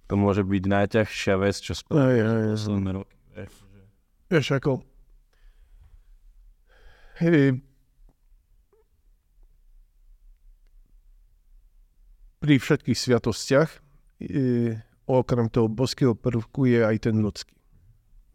to 0.05 0.19
môže 0.19 0.45
byť 0.45 0.63
najťažšia 0.69 1.35
vec, 1.41 1.55
čo 1.57 1.73
spravil 1.73 2.53
posledné 2.53 2.91
roky. 2.93 3.15
Vieš, 4.29 4.47
ako 4.59 4.85
pri 12.43 12.59
všetkých 12.59 12.99
sviatostiach, 12.99 13.69
e, 14.19 14.75
okrem 15.07 15.47
toho 15.47 15.71
boského 15.71 16.11
prvku 16.11 16.67
je 16.67 16.83
aj 16.83 17.07
ten 17.07 17.15
ľudský. 17.15 17.55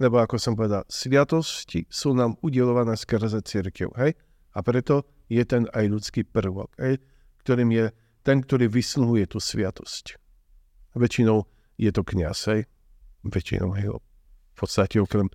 Lebo 0.00 0.24
ako 0.24 0.40
som 0.40 0.56
povedal, 0.56 0.88
sviatosti 0.88 1.84
sú 1.92 2.16
nám 2.16 2.40
udelované 2.40 2.96
skrze 2.96 3.44
církev, 3.44 3.92
hej? 4.00 4.16
A 4.56 4.64
preto 4.64 5.04
je 5.28 5.44
ten 5.44 5.68
aj 5.76 5.84
ľudský 5.92 6.24
prvok, 6.24 6.72
hej? 6.80 6.96
Ktorým 7.44 7.68
je 7.68 7.92
ten, 8.24 8.40
ktorý 8.40 8.72
vysluhuje 8.72 9.28
tú 9.28 9.44
sviatosť. 9.44 10.16
Väčšinou 10.96 11.44
je 11.76 11.92
to 11.92 12.00
kniaz, 12.00 12.48
hej? 12.48 12.64
Väčšinou, 13.28 13.76
hej? 13.76 13.92
V 13.92 14.56
podstate 14.56 15.04
okrem 15.04 15.28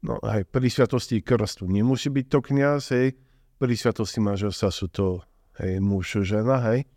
No 0.00 0.16
aj 0.24 0.48
pri 0.48 0.72
sviatosti 0.72 1.20
krstu 1.20 1.68
nemusí 1.68 2.08
byť 2.08 2.26
to 2.32 2.38
kniaz, 2.40 2.88
hej. 2.96 3.12
Pri 3.60 3.74
sviatosti 3.76 4.24
manželstva 4.24 4.68
sú 4.72 4.88
to 4.88 5.20
hej, 5.60 5.76
muž, 5.76 6.24
žena, 6.24 6.56
hej 6.72 6.88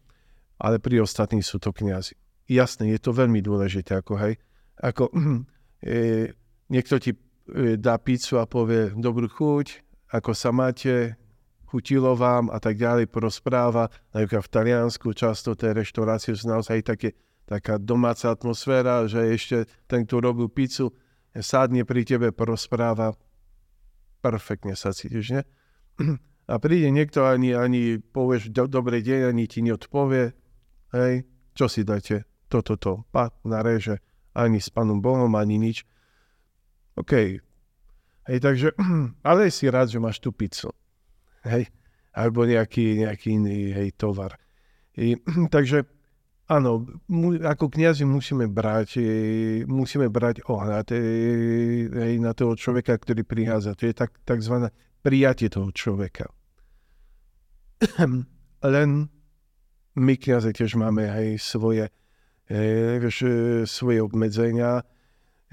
ale 0.63 0.79
pri 0.79 1.03
ostatných 1.03 1.43
sú 1.43 1.59
to 1.59 1.75
kniazy. 1.75 2.15
Jasné, 2.47 2.95
je 2.95 2.99
to 3.03 3.11
veľmi 3.11 3.43
dôležité, 3.43 3.99
ako 3.99 4.15
hej, 4.23 4.39
ako 4.79 5.11
e, 5.83 6.31
niekto 6.71 6.95
ti 7.03 7.11
e, 7.11 7.19
dá 7.75 7.99
pizzu 7.99 8.39
a 8.39 8.47
povie 8.47 8.95
dobrú 8.95 9.27
chuť, 9.27 9.83
ako 10.15 10.31
sa 10.31 10.55
máte, 10.55 11.19
chutilo 11.67 12.13
vám 12.13 12.53
a 12.53 12.61
tak 12.61 12.77
ďalej, 12.77 13.09
porozpráva. 13.09 13.89
Napríklad 14.13 14.45
v 14.45 14.53
Taliansku 14.53 15.11
často 15.17 15.57
tie 15.57 15.73
reštaurácie 15.73 16.37
sú 16.37 16.45
naozaj 16.47 16.85
také, 16.85 17.17
taká 17.49 17.81
domáca 17.81 18.29
atmosféra, 18.29 19.09
že 19.09 19.25
ešte 19.33 19.57
ten, 19.89 20.05
kto 20.05 20.21
robil 20.21 20.47
pizzu, 20.47 20.93
sádne 21.33 21.83
pri 21.83 22.05
tebe, 22.05 22.29
porozpráva. 22.29 23.17
Perfektne 24.21 24.77
sa 24.77 24.93
cítiš, 24.93 25.25
nie? 25.33 25.43
A 26.51 26.59
príde 26.59 26.91
niekto, 26.91 27.23
ani, 27.23 27.55
ani 27.55 28.03
povieš 28.03 28.51
do, 28.51 28.67
dobrý 28.67 28.99
deň, 28.99 29.31
ani 29.31 29.47
ti 29.47 29.63
neodpovie, 29.63 30.35
Hej, 30.93 31.25
čo 31.57 31.65
si 31.65 31.81
dáte? 31.81 32.29
Toto, 32.45 32.77
to, 32.77 33.01
pa, 33.09 33.33
nareže. 33.41 33.97
Ani 34.37 34.61
s 34.61 34.69
Pánom 34.69 35.01
Bohom, 35.01 35.33
ani 35.33 35.57
nič. 35.57 35.81
OK. 36.93 37.41
Hej, 38.29 38.37
takže, 38.37 38.77
ale 39.29 39.49
si 39.49 39.65
rád, 39.73 39.89
že 39.89 39.97
máš 39.97 40.21
tú 40.21 40.29
pizzu. 40.29 40.69
Hej, 41.49 41.73
alebo 42.13 42.45
nejaký, 42.45 43.01
nejaký 43.01 43.41
iný, 43.41 43.73
hej, 43.73 43.97
tovar. 43.97 44.37
Hej, 44.93 45.17
takže, 45.55 45.89
áno, 46.45 46.85
mu, 47.09 47.41
ako 47.41 47.73
kniazy 47.73 48.05
musíme 48.05 48.45
brať, 48.45 49.01
musíme 49.65 50.13
brať 50.13 50.45
ohľad 50.45 50.93
hej, 50.93 52.21
na 52.21 52.37
toho 52.37 52.53
človeka, 52.53 53.01
ktorý 53.01 53.25
prichádza. 53.25 53.73
To 53.81 53.89
je 53.89 53.97
tak, 53.97 54.13
takzvané 54.29 54.69
prijatie 55.01 55.49
toho 55.49 55.73
človeka. 55.73 56.29
Len 58.77 58.89
my 59.93 60.13
kniaze 60.17 60.49
tiež 60.53 60.73
máme 60.77 61.05
aj 61.05 61.37
svoje, 61.37 61.85
e, 62.49 62.97
vieš, 62.97 63.17
e, 63.25 63.29
svoje 63.69 64.01
obmedzenia, 64.01 64.81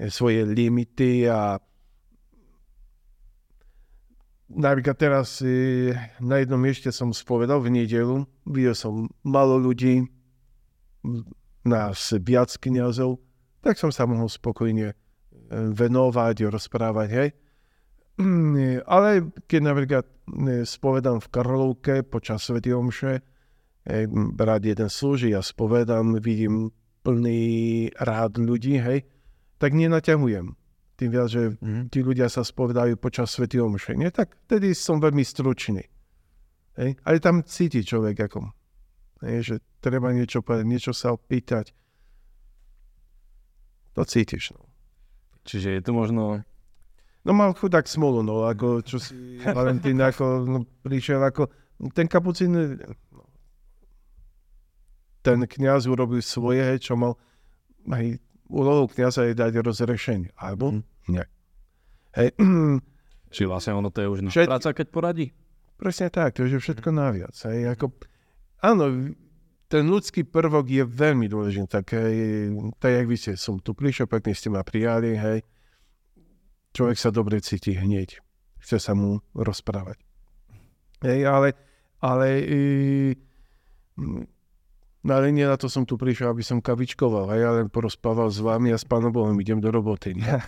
e, 0.01 0.09
svoje 0.09 0.41
limity 0.45 1.29
a 1.29 1.61
napríklad 4.51 4.97
teraz 4.99 5.39
na 6.19 6.35
jednom 6.43 6.59
mieste 6.59 6.91
som 6.91 7.15
spovedal 7.15 7.63
v 7.63 7.71
nedelu, 7.71 8.27
videl 8.43 8.75
som 8.75 9.07
malo 9.23 9.55
ľudí, 9.55 10.03
nás 11.63 12.13
viac 12.19 12.51
kniazov, 12.59 13.21
tak 13.61 13.77
som 13.77 13.93
sa 13.93 14.09
mohol 14.09 14.27
spokojne 14.27 14.97
venovať, 15.51 16.51
rozprávať, 16.51 17.09
hej. 17.15 17.29
Ale 18.83 19.31
keď 19.47 19.61
napríklad 19.63 20.05
spovedám 20.67 21.23
v 21.23 21.31
Karlovke 21.31 21.95
počas 22.03 22.43
Svetý 22.43 22.75
Omše, 22.75 23.23
rád 24.37 24.61
jeden 24.65 24.89
slúži, 24.89 25.33
ja 25.33 25.41
spovedám, 25.41 26.21
vidím 26.21 26.69
plný 27.01 27.89
rád 27.97 28.37
ľudí, 28.37 28.77
hej, 28.77 29.05
tak 29.57 29.73
nenaťahujem. 29.73 30.53
Tým 30.97 31.09
viac, 31.09 31.33
že 31.33 31.57
mm. 31.57 31.89
tí 31.89 32.05
ľudia 32.05 32.29
sa 32.29 32.45
spovedajú 32.45 32.93
počas 33.01 33.33
Sv. 33.33 33.49
Omše. 33.49 33.97
Nie? 33.97 34.13
Tak 34.13 34.37
vtedy 34.45 34.77
som 34.77 35.01
veľmi 35.01 35.25
stručný. 35.25 35.81
Hej? 36.77 36.89
Ale 37.01 37.17
tam 37.17 37.41
cíti 37.41 37.81
človek, 37.81 38.29
ako, 38.29 38.53
hej, 39.25 39.37
že 39.41 39.55
treba 39.81 40.13
niečo 40.13 40.45
povedať, 40.45 40.65
niečo 40.69 40.93
sa 40.93 41.17
opýtať. 41.17 41.73
To 43.97 44.05
cítiš. 44.05 44.53
No. 44.53 44.69
Čiže 45.41 45.73
je 45.73 45.81
to 45.81 45.91
možno 45.91 46.45
No 47.21 47.37
mal 47.37 47.53
chudák 47.53 47.85
smolu, 47.85 48.25
no, 48.25 48.49
ako, 48.49 48.81
čo 48.81 48.97
si 48.97 49.37
Valentín, 49.45 50.01
ako, 50.01 50.41
no, 50.41 50.65
prišiel, 50.81 51.21
ako, 51.21 51.53
ten 51.93 52.09
kapucín, 52.09 52.81
ten 55.21 55.45
kniaz 55.45 55.85
urobil 55.85 56.21
svoje, 56.21 56.61
hej, 56.61 56.81
čo 56.81 56.97
mal, 56.97 57.17
aj 57.89 58.17
úlohou 58.51 58.89
kniaza 58.89 59.29
je 59.29 59.37
dať 59.37 59.61
rozrešenie, 59.61 60.33
alebo 60.35 60.75
mm. 60.75 60.81
nie. 61.09 61.25
Hej, 62.17 62.29
Či 63.31 63.47
vlastne 63.47 63.79
ono 63.79 63.87
to 63.87 64.03
je 64.03 64.07
už 64.11 64.19
na 64.27 64.29
Všet- 64.29 64.49
práca, 64.51 64.69
keď 64.75 64.87
poradí? 64.91 65.27
presne 65.81 66.13
tak, 66.13 66.37
to 66.37 66.45
je 66.45 66.61
všetko 66.61 66.93
naviac, 66.93 67.33
hej, 67.49 67.73
ako, 67.73 67.89
áno, 68.61 69.09
ten 69.65 69.83
ľudský 69.89 70.29
prvok 70.29 70.69
je 70.69 70.85
veľmi 70.85 71.25
dôležitý, 71.25 71.65
tak, 71.65 71.97
hej, 71.97 72.53
tak 72.77 73.01
jak 73.01 73.05
vy 73.09 73.17
ste, 73.17 73.33
som 73.33 73.57
tu 73.57 73.73
prišiel, 73.73 74.05
pekne 74.05 74.37
ste 74.37 74.53
ma 74.53 74.61
prijali, 74.61 75.17
hej, 75.17 75.41
človek 76.77 76.97
sa 77.01 77.09
dobre 77.09 77.41
cíti 77.41 77.73
hneď, 77.73 78.21
chce 78.61 78.77
sa 78.77 78.93
mu 78.93 79.25
rozprávať. 79.33 79.97
Hej, 81.01 81.25
ale, 81.25 81.57
ale, 81.97 82.27
mm, 83.97 84.23
no 85.03 85.11
ale 85.17 85.33
nie 85.33 85.45
na 85.45 85.57
to 85.57 85.69
som 85.69 85.85
tu 85.85 85.97
prišiel, 85.97 86.33
aby 86.33 86.45
som 86.45 86.61
kavičkoval, 86.61 87.33
hej, 87.33 87.41
ale 87.45 87.59
porozprával 87.69 88.29
s 88.29 88.39
vami 88.41 88.69
a 88.73 88.77
s 88.77 88.85
pánom 88.85 89.09
Bohom 89.09 89.37
idem 89.41 89.57
do 89.57 89.73
roboty. 89.73 90.13
Nie? 90.13 90.41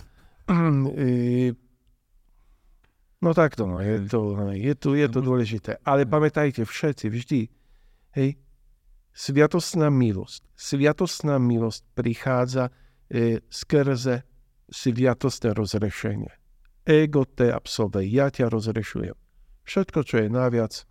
E, 0.46 1.50
no 3.24 3.30
takto, 3.34 3.66
no, 3.66 3.82
je 3.82 4.06
to, 4.06 4.52
je 4.54 4.74
to, 4.78 4.88
je 4.94 5.06
to 5.10 5.20
dôležité. 5.20 5.82
Ale 5.82 6.06
pamätajte 6.06 6.62
všetci, 6.62 7.06
vždy, 7.10 7.40
hej, 8.18 8.28
sviatostná 9.14 9.90
milosť. 9.90 10.42
Sviatostná 10.54 11.38
milosť 11.38 11.82
prichádza 11.94 12.70
e, 13.10 13.42
skrze 13.46 14.26
sviatostné 14.70 15.54
rozrešenie. 15.54 16.32
Ego 16.84 17.24
te 17.24 17.48
absolve, 17.48 18.04
ja 18.04 18.28
ťa 18.28 18.52
rozrešujem. 18.52 19.16
Všetko, 19.64 20.04
čo 20.04 20.20
je 20.20 20.28
naviac, 20.28 20.84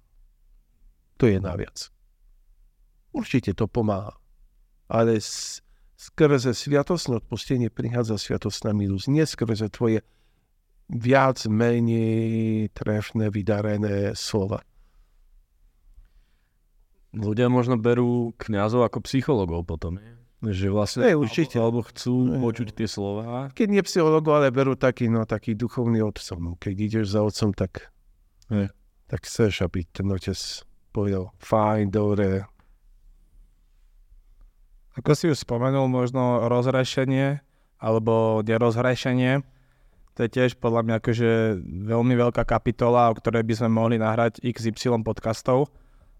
to 1.21 1.29
je 1.29 1.37
naviac. 1.37 1.93
Určite 3.13 3.53
to 3.53 3.69
pomáha. 3.69 4.17
Ale 4.89 5.21
skrze 5.95 6.51
sviatostné 6.51 7.23
odpustenie 7.23 7.69
prichádza 7.69 8.19
sviatostná 8.19 8.75
milosť. 8.75 9.07
Nie 9.07 9.23
skrze 9.29 9.69
tvoje 9.71 10.03
viac, 10.91 11.39
menej 11.47 12.67
trefné, 12.75 13.31
vydarené 13.31 14.11
slova. 14.17 14.65
Ľudia 17.13 17.47
možno 17.47 17.77
berú 17.77 18.33
kňazov 18.41 18.89
ako 18.89 19.05
psychologov 19.05 19.69
potom. 19.69 20.01
nie? 20.01 20.13
Že 20.43 20.75
vlastne, 20.75 21.07
Hej, 21.07 21.15
určite. 21.15 21.55
Alebo, 21.61 21.85
chcú 21.87 22.27
Hej. 22.27 22.41
počuť 22.41 22.67
tie 22.75 22.87
slova. 22.89 23.53
Keď 23.55 23.67
nie 23.69 23.83
psychologov, 23.85 24.43
ale 24.43 24.51
berú 24.51 24.75
taký, 24.75 25.07
no, 25.07 25.23
taký 25.23 25.55
duchovný 25.55 26.03
otcom. 26.03 26.59
Keď 26.59 26.75
ideš 26.75 27.05
za 27.15 27.23
otcom, 27.23 27.55
tak, 27.55 27.93
Hej. 28.51 28.73
tak 29.07 29.19
chceš, 29.23 29.63
aby 29.63 29.87
ten 29.87 30.09
otec 30.11 30.35
povedal, 30.91 31.31
fajn, 31.39 31.85
dobre, 31.93 32.43
Ako 34.93 35.17
si 35.17 35.25
už 35.29 35.41
spomenul, 35.41 35.89
možno 35.89 36.45
rozrešenie 36.45 37.41
alebo 37.81 38.45
nerozhrešenie. 38.45 39.41
To 40.13 40.19
je 40.21 40.29
tiež 40.29 40.61
podľa 40.61 40.85
mňa 40.85 40.95
akože 41.01 41.31
veľmi 41.89 42.13
veľká 42.13 42.45
kapitola, 42.45 43.09
o 43.09 43.17
ktorej 43.17 43.41
by 43.41 43.53
sme 43.57 43.69
mohli 43.73 43.97
nahrať 43.97 44.37
XY 44.45 45.01
podcastov. 45.01 45.73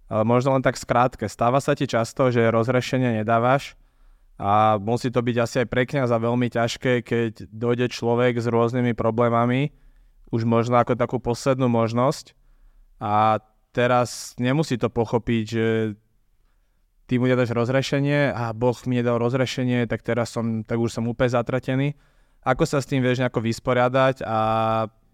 Ale 0.09 0.25
možno 0.25 0.57
len 0.57 0.65
tak 0.65 0.81
skrátke. 0.81 1.29
Stáva 1.29 1.61
sa 1.61 1.77
ti 1.77 1.85
často, 1.85 2.33
že 2.33 2.49
rozrešenie 2.49 3.21
nedávaš 3.21 3.77
a 4.41 4.81
musí 4.81 5.13
to 5.13 5.21
byť 5.21 5.37
asi 5.37 5.55
aj 5.63 5.67
pre 5.69 5.85
kňaza 5.85 6.17
veľmi 6.17 6.49
ťažké, 6.49 7.05
keď 7.05 7.31
dojde 7.53 7.93
človek 7.93 8.41
s 8.41 8.49
rôznymi 8.49 8.97
problémami, 8.97 9.69
už 10.33 10.49
možno 10.49 10.81
ako 10.81 10.97
takú 10.97 11.21
poslednú 11.21 11.69
možnosť 11.69 12.33
a 12.97 13.37
teraz 13.69 14.33
nemusí 14.41 14.81
to 14.81 14.89
pochopiť, 14.89 15.43
že 15.45 15.65
ty 17.07 17.19
mu 17.19 17.27
nedáš 17.27 17.51
rozrešenie 17.51 18.31
a 18.31 18.51
Boh 18.55 18.75
mi 18.88 19.00
nedal 19.00 19.19
rozrešenie, 19.19 19.86
tak 19.88 20.01
teraz 20.03 20.31
som, 20.31 20.63
tak 20.63 20.79
už 20.79 20.91
som 20.91 21.07
úplne 21.07 21.31
zatratený. 21.31 21.88
Ako 22.43 22.67
sa 22.67 22.84
s 22.84 22.89
tým 22.91 22.99
vieš 22.99 23.23
nejako 23.23 23.39
vysporiadať 23.39 24.27
a 24.27 24.39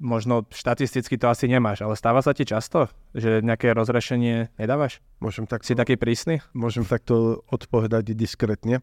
možno 0.01 0.47
štatisticky 0.49 1.19
to 1.19 1.29
asi 1.29 1.45
nemáš, 1.45 1.85
ale 1.85 1.93
stáva 1.93 2.23
sa 2.25 2.33
ti 2.33 2.47
často, 2.47 2.89
že 3.13 3.43
nejaké 3.45 3.75
rozrešenie 3.75 4.55
nedávaš? 4.57 5.03
môžem 5.21 5.45
takto, 5.45 5.69
Si 5.69 5.77
taký 5.77 5.99
prísny? 5.99 6.41
môžem 6.57 6.87
takto 6.87 7.45
odpovedať 7.51 8.15
diskrétne. 8.17 8.81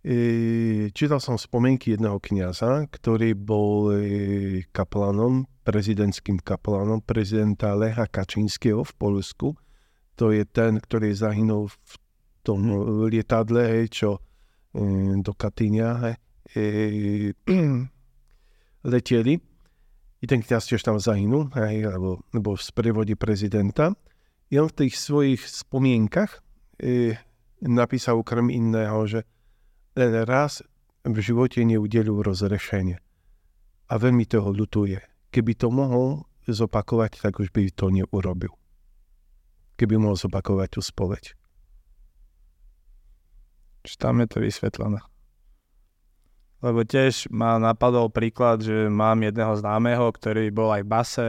E, 0.00 0.88
čítal 0.96 1.20
som 1.20 1.36
spomienky 1.36 1.92
jedného 1.92 2.16
kniaza, 2.22 2.88
ktorý 2.88 3.36
bol 3.36 3.92
e, 3.92 4.64
kaplanom, 4.72 5.44
prezidentským 5.64 6.40
kaplanom 6.40 7.04
prezidenta 7.04 7.76
Lecha 7.76 8.08
Kačínskeho 8.08 8.80
v 8.80 8.92
Polsku. 8.96 9.48
To 10.16 10.32
je 10.32 10.44
ten, 10.48 10.80
ktorý 10.80 11.12
zahynul 11.12 11.68
v 11.68 11.94
tom 12.42 12.60
lietadle, 13.06 13.62
hej, 13.68 13.84
čo 13.92 14.08
e, 14.16 14.20
do 15.20 15.32
Katyňa 15.36 15.90
e, 16.08 16.14
leteli. 18.92 19.34
I 20.20 20.24
ten 20.28 20.44
kniaz 20.44 20.68
tiež 20.68 20.84
tam 20.84 21.00
zahynul, 21.00 21.48
hej, 21.56 21.88
lebo, 21.88 22.20
lebo 22.36 22.52
v 22.52 22.62
sprevode 22.62 23.16
prezidenta. 23.16 23.96
I 24.52 24.60
on 24.60 24.68
v 24.68 24.84
tých 24.84 25.00
svojich 25.00 25.40
spomienkach 25.40 26.44
e, 26.76 27.16
napísal 27.64 28.20
okrem 28.20 28.52
iného, 28.52 29.04
že 29.08 29.24
len 29.96 30.12
raz 30.28 30.60
v 31.04 31.16
živote 31.20 31.64
neudelil 31.64 32.20
rozrešenie. 32.20 33.00
A 33.90 33.94
veľmi 33.96 34.28
toho 34.28 34.52
ľutuje. 34.52 35.00
Keby 35.32 35.52
to 35.56 35.72
mohol 35.72 36.28
zopakovať, 36.46 37.22
tak 37.22 37.38
už 37.40 37.54
by 37.54 37.70
to 37.72 37.88
neurobil. 37.88 38.52
Keby 39.78 39.96
mohol 39.96 40.18
zopakovať 40.18 40.68
tú 40.76 40.80
spoveď. 40.84 41.39
Či 43.84 43.94
tam 43.96 44.20
je 44.20 44.28
to 44.28 44.38
vysvetlené. 44.44 45.00
Lebo 46.60 46.84
tiež 46.84 47.32
ma 47.32 47.56
napadol 47.56 48.12
príklad, 48.12 48.60
že 48.60 48.92
mám 48.92 49.24
jedného 49.24 49.56
známeho, 49.56 50.12
ktorý 50.12 50.52
bol 50.52 50.68
aj 50.68 50.82
v 50.84 50.92
base, 50.92 51.28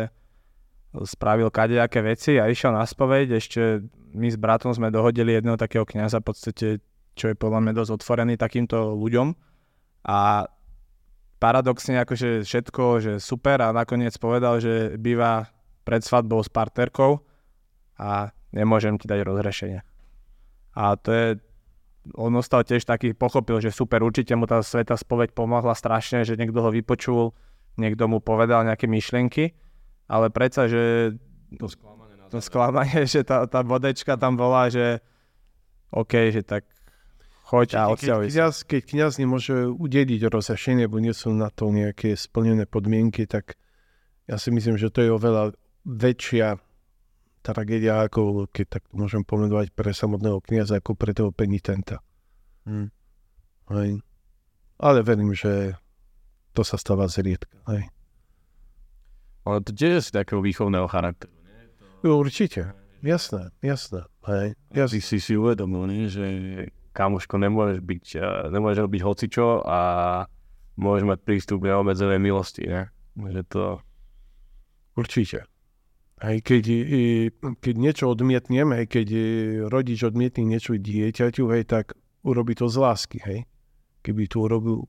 spravil 0.91 1.47
kadejaké 1.47 2.03
veci 2.03 2.35
a 2.35 2.51
išiel 2.51 2.75
na 2.75 2.83
spoveď. 2.83 3.39
Ešte 3.39 3.79
my 4.11 4.27
s 4.27 4.35
bratom 4.35 4.75
sme 4.75 4.91
dohodili 4.91 5.31
jedného 5.31 5.55
takého 5.55 5.87
kňaza, 5.87 6.19
v 6.19 6.27
podstate, 6.27 6.67
čo 7.15 7.31
je 7.31 7.35
podľa 7.39 7.63
mňa 7.63 7.73
dosť 7.79 7.91
otvorený 7.95 8.35
takýmto 8.35 8.99
ľuďom. 8.99 9.31
A 10.11 10.51
paradoxne 11.39 12.03
akože 12.03 12.43
všetko, 12.43 12.83
že 12.99 13.13
super 13.23 13.63
a 13.63 13.71
nakoniec 13.71 14.11
povedal, 14.19 14.59
že 14.59 14.99
býva 14.99 15.47
pred 15.87 16.03
svadbou 16.03 16.43
s 16.43 16.51
partnerkou 16.51 17.23
a 17.97 18.35
nemôžem 18.51 18.99
ti 18.99 19.07
dať 19.07 19.23
rozrešenie. 19.23 19.79
A 20.75 20.99
to 20.99 21.09
je, 21.09 21.27
on 22.17 22.33
ostal 22.33 22.65
tiež 22.65 22.83
taký, 22.83 23.13
pochopil, 23.13 23.61
že 23.61 23.69
super, 23.69 24.01
určite 24.01 24.33
mu 24.33 24.49
tá 24.49 24.65
sveta 24.65 24.97
spoveď 24.97 25.37
pomohla 25.37 25.77
strašne, 25.77 26.25
že 26.25 26.33
niekto 26.33 26.57
ho 26.61 26.73
vypočul, 26.73 27.37
niekto 27.77 28.09
mu 28.09 28.17
povedal 28.19 28.65
nejaké 28.65 28.89
myšlienky, 28.89 29.53
ale 30.09 30.33
predsa, 30.33 30.65
že 30.65 31.13
To 31.61 31.69
sklamanie 31.69 32.15
na 32.17 32.25
to 32.27 32.41
sklamanie, 32.41 33.05
že 33.13 33.21
tá, 33.21 33.45
tá 33.45 33.61
bodečka 33.61 34.17
tam 34.17 34.35
bola, 34.35 34.67
že 34.73 34.99
OK, 35.93 36.33
že 36.33 36.41
tak 36.41 36.65
choď 37.51 37.67
a 37.77 37.81
keď, 37.85 37.93
odsťahuj 37.93 38.25
sa. 38.27 38.33
kniaz, 38.33 38.55
keď 38.63 38.81
kniaz 38.87 39.13
nemôže 39.19 39.55
udeliť 39.69 40.21
rozrešenie, 40.31 40.87
lebo 40.87 41.03
nie 41.03 41.13
sú 41.13 41.35
na 41.35 41.51
to 41.51 41.69
nejaké 41.69 42.15
splnené 42.15 42.65
podmienky, 42.65 43.27
tak 43.27 43.59
ja 44.25 44.39
si 44.39 44.49
myslím, 44.49 44.79
že 44.79 44.89
to 44.89 45.03
je 45.03 45.11
oveľa 45.11 45.53
väčšia 45.83 46.57
tragédia, 47.41 48.05
ako 48.05 48.47
keď 48.49 48.79
tak 48.79 48.83
to 48.87 48.95
môžem 48.95 49.25
pomenovať 49.25 49.73
pre 49.73 49.91
samotného 49.91 50.39
kniaza, 50.45 50.77
ako 50.77 50.93
pre 50.93 51.11
toho 51.11 51.33
penitenta. 51.33 51.99
Hm. 52.69 52.89
Hej. 53.73 53.91
Ale 54.81 54.97
verím, 55.05 55.33
že 55.33 55.77
to 56.53 56.61
sa 56.61 56.77
stáva 56.77 57.09
zriedka. 57.09 57.53
Hej. 57.69 57.89
Ale 59.41 59.57
to 59.65 59.73
tiež 59.73 60.09
z 60.09 60.13
takého 60.13 60.41
výchovného 60.41 60.85
charakteru. 60.85 61.33
Jo, 62.01 62.21
Určite. 62.21 62.77
Jasné, 63.01 63.49
jasné. 63.65 64.05
Hej. 64.29 64.53
Ja 64.77 64.85
si 64.85 65.01
si, 65.01 65.17
si 65.17 65.33
uvedomil, 65.33 65.89
nie? 65.89 66.05
že 66.05 66.25
kamoško 66.93 67.41
nemôžeš 67.41 67.79
byť, 67.81 68.05
eh, 68.21 68.53
nemôžeš 68.53 68.79
robiť 68.85 69.01
hocičo 69.01 69.65
a 69.65 69.79
môžeš 70.77 71.05
mať 71.09 71.19
prístup 71.25 71.65
k 71.65 71.73
neobmedzenej 71.73 72.21
milosti. 72.21 72.63
Ne? 72.69 72.93
Že 73.17 73.41
to... 73.49 73.63
Určite. 74.93 75.50
Hej, 76.21 76.37
keď, 76.45 76.63
i, 76.69 77.03
keď 77.33 77.75
niečo 77.81 78.05
odmietnem, 78.13 78.77
hej, 78.77 78.85
keď 78.85 79.07
i, 79.09 79.25
rodič 79.65 80.05
odmietne 80.05 80.45
niečo 80.45 80.77
dieťaťu, 80.77 81.49
hej, 81.49 81.65
tak 81.65 81.97
urobí 82.21 82.53
to 82.53 82.69
z 82.69 82.77
lásky, 82.77 83.17
hej. 83.25 83.49
Keby 84.05 84.29
to 84.29 84.45
urobil, 84.45 84.85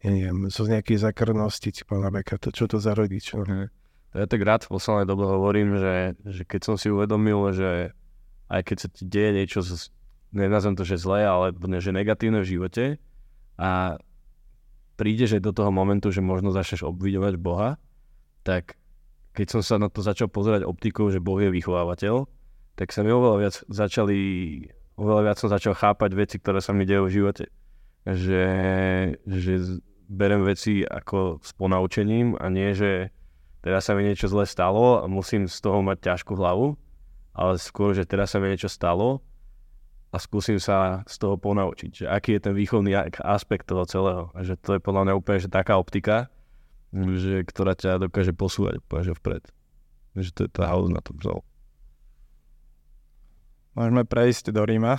ja 0.00 0.08
neviem, 0.08 0.48
zo 0.48 0.64
nejakej 0.64 1.04
zakrnosti, 1.04 1.68
ti 1.68 1.84
pána 1.84 2.08
Beka, 2.08 2.40
to, 2.40 2.48
čo 2.48 2.64
to 2.64 2.80
za 2.80 2.96
rodič, 2.96 3.36
no. 3.36 3.68
To 4.10 4.14
ja 4.16 4.26
tak 4.26 4.40
rád 4.40 4.64
v 4.64 4.72
poslednej 4.72 5.06
dobe 5.06 5.28
hovorím, 5.28 5.76
že, 5.76 6.16
že 6.24 6.42
keď 6.48 6.60
som 6.64 6.74
si 6.80 6.88
uvedomil, 6.88 7.52
že 7.52 7.92
aj 8.48 8.60
keď 8.64 8.76
sa 8.80 8.88
ti 8.88 9.04
deje 9.04 9.30
niečo, 9.36 9.60
nenazvem 10.32 10.74
to, 10.80 10.82
že 10.82 10.96
zlé, 10.96 11.28
ale 11.28 11.52
že 11.78 11.92
negatívne 11.92 12.40
v 12.40 12.50
živote 12.56 12.84
a 13.60 14.00
prídeš 14.96 15.36
aj 15.36 15.42
do 15.44 15.52
toho 15.52 15.70
momentu, 15.70 16.08
že 16.08 16.24
možno 16.24 16.50
začneš 16.50 16.88
obvidovať 16.88 17.36
Boha, 17.36 17.76
tak 18.42 18.79
keď 19.40 19.56
som 19.56 19.62
sa 19.64 19.80
na 19.80 19.88
to 19.88 20.04
začal 20.04 20.28
pozerať 20.28 20.68
optikou, 20.68 21.08
že 21.08 21.16
Boh 21.16 21.40
je 21.40 21.48
vychovávateľ, 21.48 22.28
tak 22.76 22.92
sa 22.92 23.00
mi 23.00 23.08
oveľa 23.08 23.36
viac 23.40 23.56
začali, 23.72 24.20
oveľa 25.00 25.32
viac 25.32 25.36
som 25.40 25.48
začal 25.48 25.72
chápať 25.72 26.12
veci, 26.12 26.36
ktoré 26.36 26.60
sa 26.60 26.76
mi 26.76 26.84
dejú 26.84 27.08
v 27.08 27.14
živote. 27.16 27.48
Že, 28.04 28.44
že 29.24 29.80
berem 30.12 30.44
veci 30.44 30.84
ako 30.84 31.40
s 31.40 31.56
ponaučením 31.56 32.36
a 32.36 32.52
nie, 32.52 32.76
že 32.76 33.16
teraz 33.64 33.88
sa 33.88 33.96
mi 33.96 34.04
niečo 34.04 34.28
zle 34.28 34.44
stalo 34.44 35.00
a 35.00 35.08
musím 35.08 35.48
z 35.48 35.56
toho 35.56 35.80
mať 35.80 36.04
ťažkú 36.12 36.36
hlavu, 36.36 36.76
ale 37.32 37.56
skôr, 37.56 37.96
že 37.96 38.04
teraz 38.04 38.36
sa 38.36 38.44
mi 38.44 38.52
niečo 38.52 38.68
stalo 38.68 39.24
a 40.12 40.20
skúsim 40.20 40.60
sa 40.60 41.00
z 41.08 41.16
toho 41.16 41.40
ponaučiť, 41.40 42.04
že 42.04 42.06
aký 42.12 42.36
je 42.36 42.44
ten 42.44 42.52
výchovný 42.52 42.92
aspekt 43.24 43.72
toho 43.72 43.88
celého. 43.88 44.28
A 44.36 44.44
že 44.44 44.60
to 44.60 44.76
je 44.76 44.84
podľa 44.84 45.08
mňa 45.08 45.14
úplne 45.16 45.40
že 45.40 45.48
taká 45.48 45.80
optika, 45.80 46.28
že, 46.92 47.46
ktorá 47.46 47.78
ťa 47.78 48.10
dokáže 48.10 48.34
posúvať 48.34 48.82
že 48.82 49.14
vpred. 49.14 49.42
Že 50.18 50.30
to 50.34 50.40
je 50.46 50.50
tá 50.50 50.66
house 50.66 50.90
na 50.90 50.98
tom 50.98 51.16
zol. 51.22 51.40
Môžeme 53.78 54.02
prejsť 54.02 54.50
do 54.50 54.66
Ríma. 54.66 54.98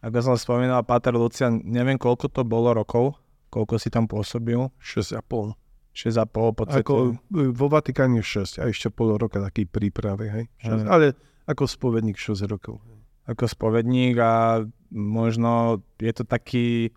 Ako 0.00 0.18
som 0.24 0.36
spomínal, 0.40 0.80
Pater 0.80 1.12
Lucian, 1.12 1.60
neviem 1.60 2.00
koľko 2.00 2.32
to 2.32 2.40
bolo 2.40 2.72
rokov, 2.72 3.20
koľko 3.52 3.76
si 3.76 3.92
tam 3.92 4.08
pôsobil. 4.08 4.56
6,5. 4.80 5.52
6,5 5.92 6.56
podstate. 6.56 6.80
Ako 6.80 7.20
e, 7.36 7.52
vo 7.52 7.66
Vatikáne 7.68 8.24
6 8.24 8.64
a 8.64 8.72
ešte 8.72 8.88
pol 8.88 9.20
roka 9.20 9.42
taký 9.42 9.68
prípravy, 9.68 10.26
hej. 10.32 10.44
6, 10.64 10.88
ale 10.88 11.12
ako 11.44 11.68
spovedník 11.68 12.16
6 12.16 12.48
rokov. 12.48 12.80
Ako 13.28 13.44
spovedník 13.44 14.16
a 14.16 14.64
možno 14.94 15.84
je 16.00 16.12
to 16.16 16.24
taký 16.24 16.96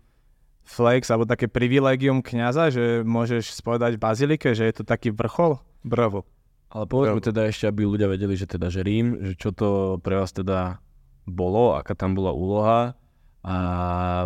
flex 0.64 1.12
alebo 1.12 1.28
také 1.28 1.46
privilegium 1.46 2.24
kňaza, 2.24 2.72
že 2.72 2.84
môžeš 3.04 3.52
spovedať 3.60 4.00
v 4.00 4.02
bazilike, 4.02 4.48
že 4.56 4.64
je 4.64 4.74
to 4.80 4.84
taký 4.84 5.12
vrchol? 5.12 5.60
Bravo. 5.84 6.24
Ale 6.72 6.90
povedzme 6.90 7.22
teda 7.22 7.46
ešte, 7.46 7.70
aby 7.70 7.86
ľudia 7.86 8.10
vedeli, 8.10 8.34
že 8.34 8.50
teda, 8.50 8.66
že 8.72 8.82
Rím, 8.82 9.20
že 9.22 9.32
čo 9.38 9.54
to 9.54 10.00
pre 10.02 10.18
vás 10.18 10.34
teda 10.34 10.82
bolo, 11.28 11.78
aká 11.78 11.94
tam 11.94 12.18
bola 12.18 12.34
úloha 12.34 12.98
a 13.44 13.56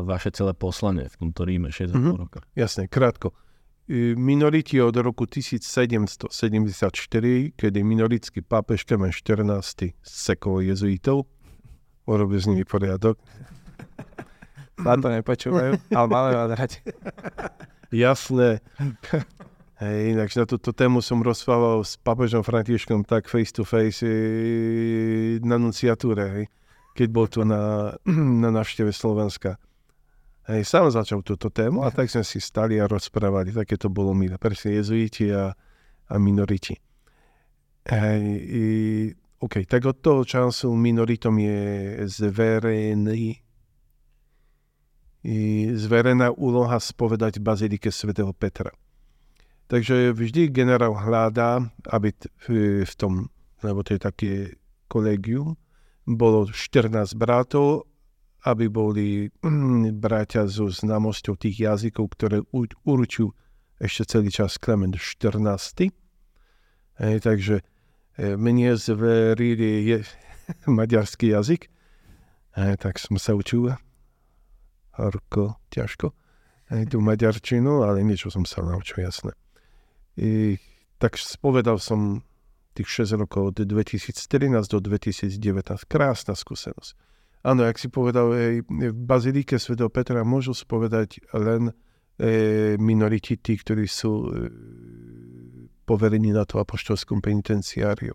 vaše 0.07 0.31
celé 0.31 0.55
poslanie 0.55 1.11
v 1.11 1.17
tomto 1.29 1.43
Ríme 1.45 1.75
6,5 1.75 1.93
mm-hmm. 1.93 2.17
roka. 2.17 2.41
Jasne, 2.55 2.87
krátko. 2.87 3.35
Minoriti 4.17 4.81
od 4.85 4.97
roku 5.01 5.25
1774, 5.25 6.31
kedy 7.57 7.79
minoritský 7.83 8.45
pápež 8.45 8.85
Klemen 8.85 9.11
14. 9.11 9.97
sekol 10.05 10.61
jezuitov, 10.61 11.25
urobil 12.05 12.37
z 12.37 12.53
nimi 12.53 12.65
poriadok, 12.69 13.17
na 14.83 14.95
to 14.99 15.09
nepočúvajú, 15.11 15.73
ale 15.91 16.07
máme 16.07 16.31
vás 16.35 16.51
rať. 16.55 16.73
Jasné. 18.05 18.61
Hej, 19.79 20.19
inak 20.19 20.35
na 20.35 20.45
túto 20.45 20.75
tému 20.75 20.99
som 20.99 21.23
rozprával 21.23 21.87
s 21.87 21.95
papežom 22.03 22.43
Františkom 22.43 23.07
tak 23.07 23.31
face 23.31 23.55
to 23.55 23.63
face 23.63 24.03
na 25.39 25.55
nunciatúre, 25.55 26.25
hej, 26.35 26.45
keď 26.99 27.09
bol 27.15 27.31
tu 27.31 27.47
na, 27.47 27.95
na 28.43 28.51
návšteve 28.51 28.91
Slovenska. 28.91 29.55
Hej, 30.51 30.67
sám 30.67 30.91
začal 30.91 31.23
túto 31.23 31.53
tému 31.53 31.85
a 31.85 31.93
tak 31.93 32.11
sme 32.11 32.25
si 32.25 32.43
stali 32.43 32.81
a 32.81 32.91
rozprávali, 32.91 33.55
také 33.55 33.79
to 33.79 33.93
bolo 33.93 34.17
milé. 34.17 34.35
Presne 34.41 34.81
jezuiti 34.81 35.31
a, 35.31 35.53
a 36.09 36.15
minoriti. 36.19 36.75
Hej, 37.87 38.21
i, 38.49 38.65
OK, 39.39 39.63
tak 39.69 39.87
od 39.87 40.03
toho 40.03 40.27
času 40.27 40.75
minoritom 40.75 41.39
je 41.39 41.61
zverený 42.11 43.48
zverená 45.77 46.33
úloha 46.33 46.81
spovedať 46.81 47.43
Bazilike 47.43 47.93
svätého 47.93 48.33
Petra. 48.33 48.73
Takže 49.69 50.17
vždy 50.17 50.49
generál 50.49 50.97
hľadá, 50.97 51.69
aby 51.93 52.17
v 52.89 52.95
tom, 52.97 53.29
lebo 53.61 53.85
to 53.85 53.97
je 53.97 54.01
také 54.01 54.33
kolegium, 54.89 55.61
bolo 56.09 56.49
14 56.49 57.13
bratov, 57.21 57.85
aby 58.49 58.73
boli 58.73 59.29
bratia 60.03 60.49
so 60.49 60.73
známosťou 60.73 61.37
tých 61.37 61.69
jazykov, 61.69 62.17
ktoré 62.17 62.41
určujú 62.89 63.37
ešte 63.79 64.17
celý 64.17 64.31
čas 64.33 64.57
Klement 64.57 64.97
14. 64.97 65.93
Hej, 66.99 67.17
takže 67.23 67.63
e, 68.19 68.35
mne 68.35 68.75
zverili 68.75 69.87
je, 69.87 69.99
maďarský 70.67 71.31
jazyk, 71.31 71.71
hej, 72.59 72.75
tak 72.81 72.99
som 72.99 73.15
sa 73.21 73.39
učil 73.39 73.79
horko, 74.99 75.63
ťažko, 75.71 76.11
aj 76.75 76.93
tú 76.93 76.99
maďarčinu, 77.01 77.87
ale 77.87 78.05
niečo 78.05 78.29
som 78.29 78.45
sa 78.45 78.61
naučil, 78.61 79.07
jasné. 79.07 79.33
I, 80.19 80.59
tak 80.99 81.17
spovedal 81.17 81.79
som 81.79 82.27
tých 82.75 83.07
6 83.07 83.23
rokov 83.23 83.55
od 83.55 83.57
2013 83.63 84.19
do 84.71 84.79
2019. 84.79 85.35
Krásna 85.87 86.35
skúsenosť. 86.35 86.93
Áno, 87.47 87.63
jak 87.63 87.79
si 87.79 87.87
povedal, 87.87 88.35
ej, 88.35 88.55
v 88.67 88.95
Bazilike 88.95 89.63
Sv. 89.63 89.79
Petra 89.91 90.27
môžu 90.27 90.55
spovedať 90.55 91.23
len 91.35 91.71
e, 92.19 92.75
minoriti, 92.83 93.39
tí, 93.39 93.55
ktorí 93.55 93.87
sú 93.87 94.27
e, 94.27 94.29
poverení 95.87 96.35
na 96.35 96.43
to 96.43 96.59
apoštolskom 96.59 97.23
penitenciáriu. 97.23 98.15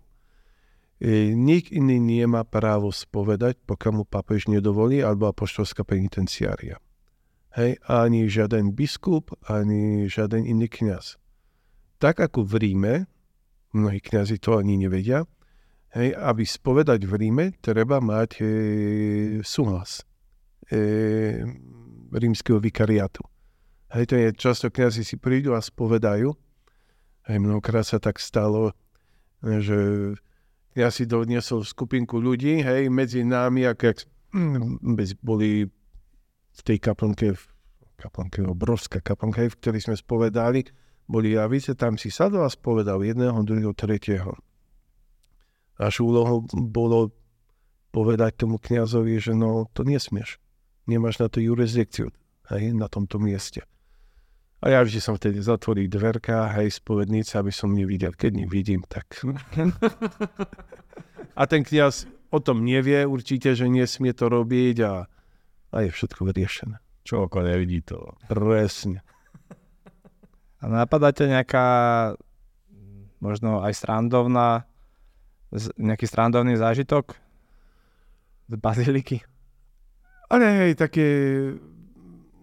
E, 1.02 1.34
nik 1.34 1.74
iný 1.74 1.98
nemá 1.98 2.46
právo 2.46 2.94
spovedať, 2.94 3.58
pokiaľ 3.66 3.92
mu 3.92 4.04
papež 4.06 4.46
nedovolí, 4.46 5.02
alebo 5.02 5.26
apoštolská 5.26 5.82
penitenciária. 5.82 6.78
Hej, 7.54 7.78
ani 7.86 8.26
žiaden 8.26 8.74
biskup, 8.74 9.34
ani 9.46 10.06
žiaden 10.06 10.46
iný 10.46 10.70
kňaz. 10.70 11.18
Tak 11.98 12.22
ako 12.22 12.46
v 12.46 12.54
Ríme, 12.62 12.94
mnohí 13.74 13.98
kňazi 13.98 14.38
to 14.38 14.58
ani 14.58 14.78
nevedia, 14.78 15.26
hej, 15.94 16.14
aby 16.14 16.42
spovedať 16.46 17.06
v 17.06 17.12
Ríme, 17.14 17.44
treba 17.58 17.98
mať 17.98 18.30
e, 18.38 18.44
súhlas 19.42 20.02
e, 20.70 21.42
rímskeho 22.10 22.58
vikariátu. 22.62 23.22
Hej, 23.94 24.04
to 24.10 24.14
je 24.18 24.28
často 24.34 24.66
kňazi 24.70 25.06
si 25.06 25.18
prídu 25.18 25.54
a 25.54 25.62
spovedajú. 25.62 26.34
Hej, 27.30 27.38
mnohokrát 27.38 27.86
sa 27.86 28.02
tak 28.02 28.18
stalo, 28.18 28.74
že 29.42 30.12
ja 30.74 30.90
si 30.90 31.06
doniesol 31.06 31.62
skupinku 31.62 32.18
ľudí, 32.18 32.60
hej, 32.60 32.90
medzi 32.90 33.22
nami, 33.22 33.62
ak, 33.64 33.80
ak 33.80 33.98
boli 35.22 35.70
v 36.54 36.60
tej 36.62 36.78
kaplnke, 36.82 37.38
kaplnke, 37.98 38.42
obrovská 38.42 38.98
kaplnka, 38.98 39.46
v 39.46 39.58
ktorej 39.58 39.86
sme 39.86 39.96
spovedali, 39.96 40.66
boli 41.06 41.38
javice, 41.38 41.78
tam 41.78 41.94
si 41.94 42.10
sadol 42.10 42.46
a 42.46 42.50
spovedal 42.50 43.02
jedného, 43.06 43.46
druhého, 43.46 43.74
tretieho. 43.76 44.34
Našou 45.78 46.10
úlohou 46.10 46.46
bolo 46.54 47.14
povedať 47.94 48.42
tomu 48.46 48.58
kniazovi, 48.58 49.18
že 49.22 49.34
no, 49.34 49.70
to 49.70 49.86
nesmieš. 49.86 50.42
Nemáš 50.90 51.22
na 51.22 51.30
to 51.30 51.38
jurisdikciu, 51.38 52.10
hej, 52.50 52.74
na 52.74 52.90
tomto 52.90 53.22
mieste. 53.22 53.62
A 54.64 54.72
ja 54.72 54.80
vždy 54.80 54.96
som 54.96 55.12
vtedy 55.12 55.44
zatvoril 55.44 55.92
dverka, 55.92 56.48
hej, 56.56 56.80
spovednice, 56.80 57.36
aby 57.36 57.52
som 57.52 57.76
nevidel. 57.76 58.16
Keď 58.16 58.48
nevidím, 58.48 58.80
tak... 58.88 59.20
a 61.38 61.42
ten 61.44 61.60
kniaz 61.60 62.08
o 62.32 62.40
tom 62.40 62.64
nevie 62.64 63.04
určite, 63.04 63.52
že 63.52 63.68
nesmie 63.68 64.16
to 64.16 64.32
robiť 64.32 64.76
a, 64.88 65.04
a 65.68 65.76
je 65.84 65.92
všetko 65.92 66.24
vyriešené. 66.24 66.80
Čo 67.04 67.28
oko 67.28 67.44
nevidí 67.44 67.84
to. 67.84 68.16
Presne. 68.24 69.04
A 70.64 70.72
napadá 70.72 71.12
ťa 71.12 71.28
nejaká 71.28 71.66
možno 73.20 73.60
aj 73.60 73.76
strandovná, 73.76 74.64
nejaký 75.76 76.08
strandovný 76.08 76.56
zážitok 76.56 77.12
z 78.48 78.54
baziliky? 78.56 79.20
Ale 80.32 80.44
hej, 80.64 80.72
také 80.80 81.04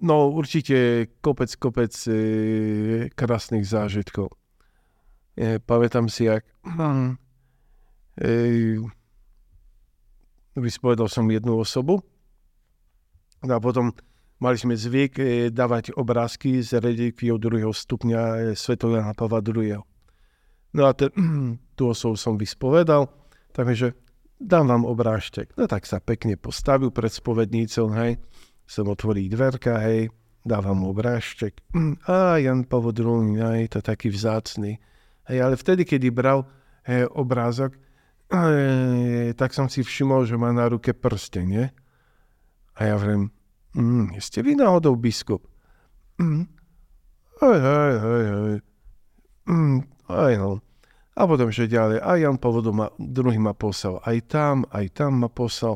No 0.02 0.34
určite 0.34 1.06
kopec, 1.22 1.54
kopec 1.62 1.94
e, 2.10 2.14
krásnych 3.14 3.70
zážitkov. 3.70 4.34
E, 5.38 5.62
pamätám 5.62 6.10
si, 6.10 6.26
jak 6.26 6.42
e, 8.18 8.82
vyspovedal 10.58 11.06
som 11.06 11.30
jednu 11.30 11.54
osobu 11.62 12.02
no 13.46 13.54
a 13.54 13.62
potom 13.62 13.94
mali 14.42 14.58
sme 14.58 14.74
zvyk 14.74 15.14
e, 15.22 15.26
dávať 15.54 15.94
obrázky 15.94 16.66
z 16.66 16.82
relikviou 16.82 17.38
druhého 17.38 17.70
stupňa 17.70 18.22
e, 18.22 18.38
Svetového 18.58 19.14
Pavla 19.14 19.46
II. 19.46 19.86
No 20.74 20.82
a 20.90 20.98
te, 20.98 21.14
tú 21.78 21.94
osobu 21.94 22.18
som 22.18 22.42
vyspovedal, 22.42 23.06
takže 23.54 23.94
dám 24.42 24.66
vám 24.66 24.84
obrážtek. 24.90 25.54
No 25.62 25.70
tak 25.70 25.86
sa 25.86 26.02
pekne 26.02 26.42
postavil 26.42 26.90
pred 26.90 27.14
spovednícou, 27.14 27.94
hej 27.94 28.18
som 28.72 28.88
otvorí 28.88 29.28
dverka, 29.28 29.84
hej, 29.84 30.08
dávam 30.48 30.80
mu 30.80 30.96
obrážtek. 30.96 31.60
A 32.08 32.40
Jan 32.40 32.64
Pavel 32.64 32.96
II, 32.96 33.36
hej, 33.36 33.68
to 33.68 33.84
taký 33.84 34.08
vzácný. 34.08 34.80
Hej, 35.28 35.38
ale 35.44 35.60
vtedy, 35.60 35.84
kedy 35.84 36.08
bral 36.08 36.48
hej, 36.88 37.12
obrázok, 37.12 37.76
hej, 38.32 39.36
tak 39.36 39.52
som 39.52 39.68
si 39.68 39.84
všimol, 39.84 40.24
že 40.24 40.40
má 40.40 40.56
na 40.56 40.72
ruke 40.72 40.96
prsteň, 40.96 41.46
nie? 41.52 41.68
A 42.80 42.88
ja 42.88 42.96
vrem, 42.96 43.28
mm, 43.76 44.16
ste 44.24 44.40
vy 44.40 44.56
náhodou 44.56 44.96
biskup? 44.96 45.44
Mm. 46.16 46.48
Hej, 47.44 47.58
hej, 47.60 47.94
hej, 48.00 48.24
hej. 48.32 48.58
Mm, 49.52 49.84
Aj 50.08 50.34
no. 50.40 50.64
A 51.12 51.28
potom, 51.28 51.52
že 51.52 51.68
ďalej, 51.68 52.00
a 52.00 52.16
Jan 52.16 52.40
Povodu 52.40 52.72
ma, 52.72 52.88
druhý 52.96 53.36
ma 53.36 53.52
poslal. 53.52 54.00
Aj 54.00 54.16
tam, 54.32 54.64
aj 54.72 54.96
tam 54.96 55.20
ma 55.20 55.28
poslal. 55.28 55.76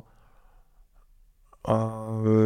A, 1.65 1.75
e, 2.21 2.37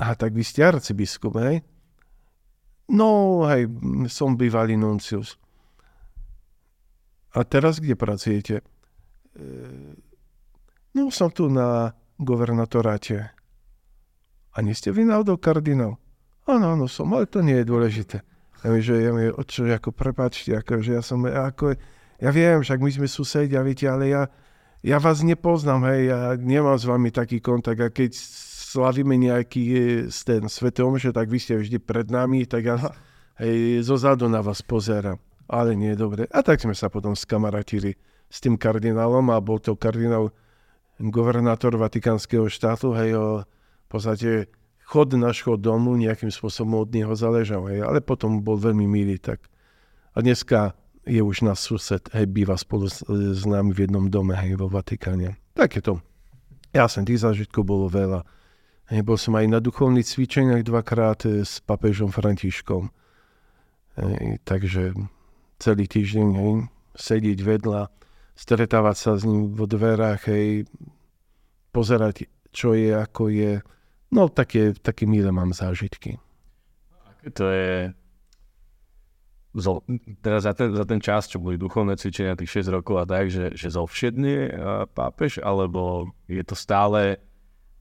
a 0.00 0.14
tak 0.16 0.32
vy 0.32 0.44
ste 0.44 0.64
arcibiskup, 0.64 1.36
hej? 1.44 1.60
No, 2.88 3.44
hej, 3.44 3.68
som 4.08 4.32
bývalý 4.32 4.80
nuncius. 4.80 5.36
A 7.36 7.44
teraz 7.44 7.84
kde 7.84 7.92
pracujete? 8.00 8.64
E, 9.36 9.44
no, 10.96 11.12
som 11.12 11.28
tu 11.28 11.52
na 11.52 11.92
governatoráte. 12.16 13.28
A 14.56 14.64
nie 14.64 14.72
ste 14.72 14.88
vy 14.88 15.04
náhodou 15.04 15.36
kardinál? 15.36 16.00
Áno, 16.48 16.72
áno, 16.72 16.88
som, 16.88 17.12
ale 17.12 17.28
to 17.28 17.44
nie 17.44 17.60
je 17.60 17.68
dôležité. 17.68 18.16
Ja 18.64 18.68
mi, 18.72 18.80
že 18.80 19.04
ja 19.04 19.12
mi, 19.12 19.28
čo, 19.46 19.68
ako, 19.68 19.92
prepáčte, 19.92 20.56
ako, 20.56 20.80
že 20.80 20.96
ja 20.96 21.02
som, 21.04 21.22
ako, 21.28 21.76
ja 22.18 22.30
viem, 22.32 22.58
však 22.58 22.80
my 22.80 22.90
sme 22.90 23.06
susedia, 23.06 23.60
viete, 23.60 23.84
ale 23.84 24.10
ja, 24.10 24.26
ja 24.82 24.96
vás 25.02 25.22
nepoznám, 25.26 25.90
hej, 25.90 26.00
ja 26.12 26.18
nemám 26.38 26.78
s 26.78 26.86
vami 26.86 27.10
taký 27.10 27.42
kontakt 27.42 27.80
a 27.82 27.90
keď 27.90 28.14
slavíme 28.68 29.16
nejaký 29.18 29.64
ten 30.12 30.46
svetom, 30.46 31.00
že 31.00 31.10
tak 31.10 31.26
vy 31.32 31.38
ste 31.40 31.58
vždy 31.58 31.78
pred 31.82 32.06
nami, 32.12 32.46
tak 32.46 32.62
ja 32.62 32.76
hej, 33.42 33.82
zo 33.82 33.98
zádu 33.98 34.30
na 34.30 34.44
vás 34.44 34.62
pozerám. 34.62 35.18
Ale 35.48 35.72
nie, 35.72 35.96
dobre. 35.96 36.28
A 36.28 36.44
tak 36.44 36.60
sme 36.60 36.76
sa 36.76 36.92
potom 36.92 37.16
skamaratili 37.16 37.96
s 38.28 38.38
tým 38.44 38.60
kardinálom 38.60 39.32
a 39.32 39.40
bol 39.40 39.56
to 39.56 39.72
kardinál 39.80 40.28
governátor 41.00 41.78
Vatikánskeho 41.80 42.52
štátu, 42.52 42.92
hej, 42.92 43.16
o, 43.16 43.26
v 43.46 43.88
podstate 43.88 44.52
chod 44.84 45.16
nášho 45.16 45.56
domu 45.56 45.96
nejakým 45.96 46.28
spôsobom 46.28 46.84
od 46.84 46.90
neho 46.92 47.14
záležal, 47.16 47.64
hej, 47.72 47.86
ale 47.86 48.04
potom 48.04 48.44
bol 48.44 48.60
veľmi 48.60 48.84
milý, 48.84 49.16
tak 49.16 49.48
a 50.18 50.20
dneska 50.20 50.74
je 51.08 51.24
už 51.24 51.48
na 51.48 51.56
sused, 51.56 52.04
hej, 52.12 52.28
býva 52.28 52.54
spolu 52.60 52.92
s, 52.92 53.00
s 53.08 53.42
nami 53.48 53.72
v 53.72 53.88
jednom 53.88 54.06
dome, 54.12 54.36
hej, 54.36 54.60
vo 54.60 54.68
Vatikáne. 54.68 55.40
Tak 55.56 55.80
je 55.80 55.82
to. 55.82 55.94
Ja 56.76 56.84
som 56.84 57.08
tých 57.08 57.24
zážitkov 57.24 57.64
bolo 57.64 57.88
veľa. 57.88 58.28
Hej, 58.92 59.00
bol 59.04 59.16
som 59.16 59.36
aj 59.36 59.46
na 59.48 59.58
duchovných 59.60 60.04
cvičeniach 60.04 60.64
dvakrát 60.64 61.24
e, 61.24 61.42
s 61.44 61.64
papežom 61.64 62.12
Františkom. 62.12 62.92
Hej, 63.96 64.44
takže 64.44 64.92
celý 65.56 65.84
týždeň 65.88 66.28
hej, 66.36 66.52
sedieť 66.94 67.38
vedľa, 67.40 67.88
stretávať 68.36 68.96
sa 68.96 69.10
s 69.16 69.24
ním 69.24 69.52
vo 69.56 69.64
dverách, 69.64 70.28
hej, 70.28 70.68
pozerať, 71.72 72.28
čo 72.52 72.76
je, 72.76 72.92
ako 72.92 73.32
je. 73.32 73.60
No, 74.12 74.28
také, 74.28 74.72
také 74.76 75.04
milé 75.04 75.28
mám 75.32 75.52
zážitky. 75.52 76.16
Aké 77.08 77.28
to 77.32 77.44
je 77.48 77.92
zo, 79.58 79.82
teraz 80.22 80.46
za 80.46 80.54
ten, 80.54 80.70
za 80.72 80.84
ten 80.86 81.02
čas, 81.02 81.26
čo 81.26 81.42
boli 81.42 81.58
duchovné 81.58 81.98
cvičenia, 81.98 82.38
tých 82.38 82.64
6 82.64 82.74
rokov 82.80 83.02
a 83.02 83.04
tak, 83.04 83.28
že, 83.28 83.52
že 83.54 83.68
zovšedne 83.68 84.54
pápež, 84.94 85.42
alebo 85.42 86.10
je 86.30 86.42
to 86.46 86.54
stále, 86.54 87.18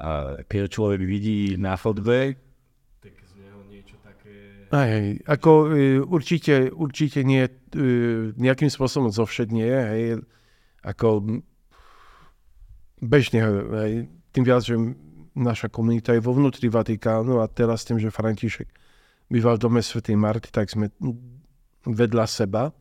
a, 0.02 0.42
keď 0.46 0.70
človek 0.70 1.02
vidí 1.06 1.56
na 1.56 1.78
fotbe, 1.78 2.38
tak 3.02 3.14
z 3.24 3.34
neho 3.40 3.62
niečo 3.70 3.96
také... 4.02 4.68
Aj, 4.74 4.90
aj, 4.90 5.06
ako 5.26 5.52
e, 5.72 6.02
určite, 6.02 6.74
určite 6.74 7.22
nie, 7.22 7.46
e, 7.46 7.52
nejakým 8.36 8.70
spôsobom 8.70 9.14
zovšedne, 9.14 9.66
hej, 9.66 10.22
ako 10.82 11.42
bežne, 13.02 13.42
hej, 13.86 13.94
tým 14.34 14.44
viac, 14.44 14.66
že 14.66 14.76
naša 15.38 15.70
komunita 15.70 16.18
je 16.18 16.22
vo 16.26 16.34
vnútri 16.34 16.66
Vatikánu 16.68 17.38
a 17.42 17.46
teraz 17.46 17.86
tým, 17.86 18.02
že 18.02 18.10
František 18.10 18.66
býval 19.30 19.62
v 19.62 19.64
dome 19.70 19.82
Sv. 19.86 20.02
Marty, 20.18 20.50
tak 20.50 20.74
sme 20.74 20.90
vedľa 21.88 22.26
seba. 22.28 22.76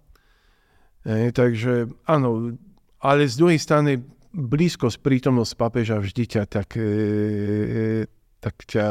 E, 1.06 1.30
takže 1.30 1.86
áno, 2.10 2.58
ale 2.98 3.30
z 3.30 3.34
druhej 3.38 3.60
strany 3.62 4.02
blízkosť, 4.34 5.00
prítomnosť 5.00 5.52
papeža 5.54 5.96
vždy 6.02 6.22
ťa 6.26 6.42
tak, 6.50 6.74
e, 6.76 8.04
tak 8.42 8.54
ťa 8.66 8.86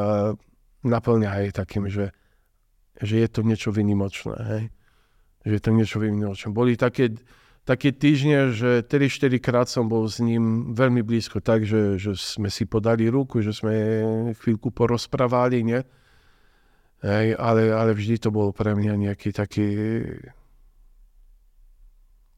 naplňa 0.88 1.30
aj 1.30 1.45
takým, 1.60 1.91
že, 1.91 2.15
že 2.97 3.21
je 3.21 3.28
to 3.30 3.43
niečo 3.43 3.69
vynimočné. 3.69 4.38
Hej? 4.39 4.63
Že 5.45 5.54
je 5.54 5.62
to 5.62 5.71
niečo 5.75 5.97
vynimočné. 6.01 6.47
Boli 6.49 6.80
také 6.80 7.13
také 7.65 7.89
týždne, 7.89 8.54
že 8.54 8.86
3-4 8.86 9.41
krát 9.41 9.67
som 9.67 9.89
bol 9.89 10.06
s 10.06 10.21
ním 10.21 10.71
veľmi 10.78 11.01
blízko, 11.01 11.41
tak, 11.41 11.65
že, 11.65 11.97
že 11.97 12.13
sme 12.13 12.54
si 12.54 12.69
podali 12.69 13.10
ruku, 13.10 13.41
že 13.41 13.51
sme 13.51 13.73
chvíľku 14.38 14.69
porozprávali, 14.69 15.65
nie? 15.65 15.82
Hej, 17.06 17.38
ale, 17.38 17.70
ale 17.70 17.94
vždy 17.94 18.18
to 18.18 18.30
bol 18.34 18.50
pre 18.50 18.74
mňa 18.74 18.94
nejaký 18.98 19.30
taký 19.30 19.68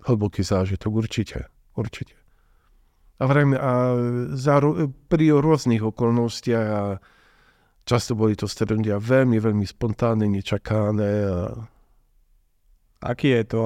hlboký 0.03 0.43
zážitok, 0.43 0.91
určite, 0.91 1.47
určite. 1.79 2.19
A, 3.17 3.23
vrajme, 3.31 3.55
a 3.55 3.71
za, 4.35 4.59
pri 5.07 5.25
rôznych 5.39 5.79
okolnostiach 5.79 6.67
a 6.67 6.83
často 7.87 8.19
boli 8.19 8.35
to 8.35 8.43
stretnutia 8.43 8.99
veľmi, 8.99 9.39
veľmi 9.39 9.63
spontánne, 9.63 10.27
nečakané. 10.27 11.13
A... 11.23 11.35
Aký 13.07 13.39
je 13.39 13.43
to 13.47 13.63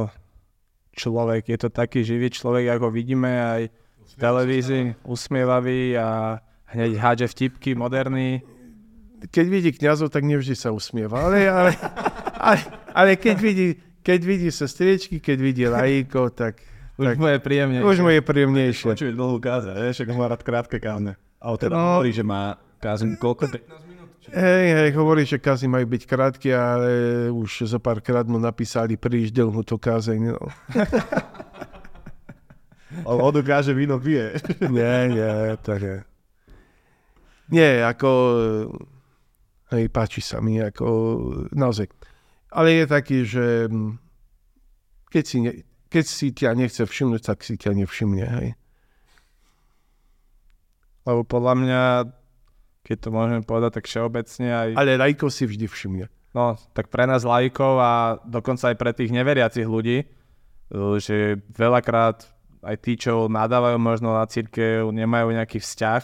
človek. 0.94 1.50
Je 1.50 1.58
to 1.58 1.74
taký 1.74 2.06
živý 2.06 2.30
človek, 2.30 2.78
ako 2.78 2.94
vidíme 2.94 3.32
aj 3.42 3.62
v 4.06 4.14
televízii, 4.22 5.02
usmievavý 5.10 5.98
a 5.98 6.38
hneď 6.78 6.92
hádže 7.02 7.28
vtipky, 7.34 7.74
moderný. 7.74 8.46
Keď 9.29 9.45
vidí 9.45 9.69
kniazov, 9.75 10.10
tak 10.10 10.25
nevždy 10.25 10.57
sa 10.57 10.73
usmieva, 10.73 11.29
ale, 11.29 11.45
ale, 11.45 11.71
ale, 12.41 12.57
ale 12.89 13.12
keď, 13.21 13.38
vidí, 13.38 13.67
keď 14.01 14.19
vidí 14.25 14.49
sestriečky, 14.49 15.21
keď 15.21 15.38
vidí 15.38 15.63
lajíkov, 15.69 16.34
tak... 16.34 16.57
Už 16.97 17.13
tak, 17.13 17.17
mu 17.21 17.29
je 17.29 17.38
príjemnejšie. 17.38 17.86
Už 17.86 17.97
mu 18.01 18.10
je 18.10 18.21
príjemnejšie. 18.21 18.88
Počuje 18.97 19.13
dlhú 19.13 19.38
káze, 19.38 19.69
však 19.73 20.07
má 20.17 20.25
rád 20.25 20.41
krátke 20.41 20.81
káze. 20.81 21.13
A 21.41 21.45
on 21.53 21.57
teda 21.57 21.73
no, 21.77 22.01
hovorí, 22.01 22.13
že 22.13 22.25
má 22.25 22.57
kázeň 22.81 23.17
koľko? 23.21 23.49
15 23.49 23.91
Hej, 24.31 24.65
hej, 24.77 24.89
hovorí, 24.93 25.25
že 25.25 25.41
kazy 25.41 25.65
majú 25.65 25.89
byť 25.91 26.03
krátke, 26.05 26.53
ale 26.53 26.89
už 27.34 27.65
zo 27.65 27.81
pár 27.81 28.05
krát 28.05 28.29
mu 28.29 28.38
napísali 28.38 28.93
príliš 28.93 29.34
dlhú 29.34 29.65
to 29.65 29.81
kázeň. 29.81 30.38
No. 30.38 30.45
On 33.10 33.17
odokáže 33.17 33.73
víno 33.73 33.97
pije. 33.97 34.38
nie, 34.69 35.17
nie, 35.17 35.57
tak 35.65 35.79
je. 35.81 35.97
Nie, 37.49 37.84
ako... 37.84 38.10
Hej, 39.71 39.88
páči 39.89 40.19
sa 40.19 40.43
mi, 40.43 40.60
ako... 40.60 40.86
Naozaj. 41.55 41.88
Ale 42.51 42.84
je 42.84 42.86
taký, 42.86 43.17
že 43.23 43.71
keď 45.07 45.23
si, 45.23 45.38
ne, 45.39 45.51
keď 45.88 46.05
si 46.05 46.27
ťa 46.36 46.51
nechce 46.60 46.84
všimnúť, 46.84 47.21
tak 47.23 47.39
si 47.47 47.55
ťa 47.55 47.71
nevšimne, 47.79 48.25
hej. 48.27 48.49
Lebo 51.07 51.23
podľa 51.23 51.53
mňa 51.55 51.81
keď 52.81 52.97
to 52.97 53.10
môžeme 53.13 53.41
povedať 53.45 53.81
tak 53.81 53.86
všeobecne. 53.88 54.49
Aj... 54.49 54.69
Ale 54.73 54.97
lajkov 54.97 55.29
si 55.31 55.45
vždy 55.45 55.65
všimne. 55.69 56.05
No, 56.31 56.55
tak 56.71 56.88
pre 56.88 57.05
nás 57.05 57.27
lajkov 57.27 57.73
a 57.77 58.19
dokonca 58.23 58.71
aj 58.71 58.75
pre 58.79 58.91
tých 58.95 59.12
neveriacich 59.12 59.67
ľudí, 59.67 60.07
že 60.99 61.43
veľakrát 61.51 62.23
aj 62.63 62.75
tí, 62.79 62.95
čo 62.95 63.27
nadávajú 63.27 63.75
možno 63.75 64.15
na 64.15 64.23
církev, 64.23 64.88
nemajú 64.95 65.36
nejaký 65.36 65.60
vzťah, 65.60 66.01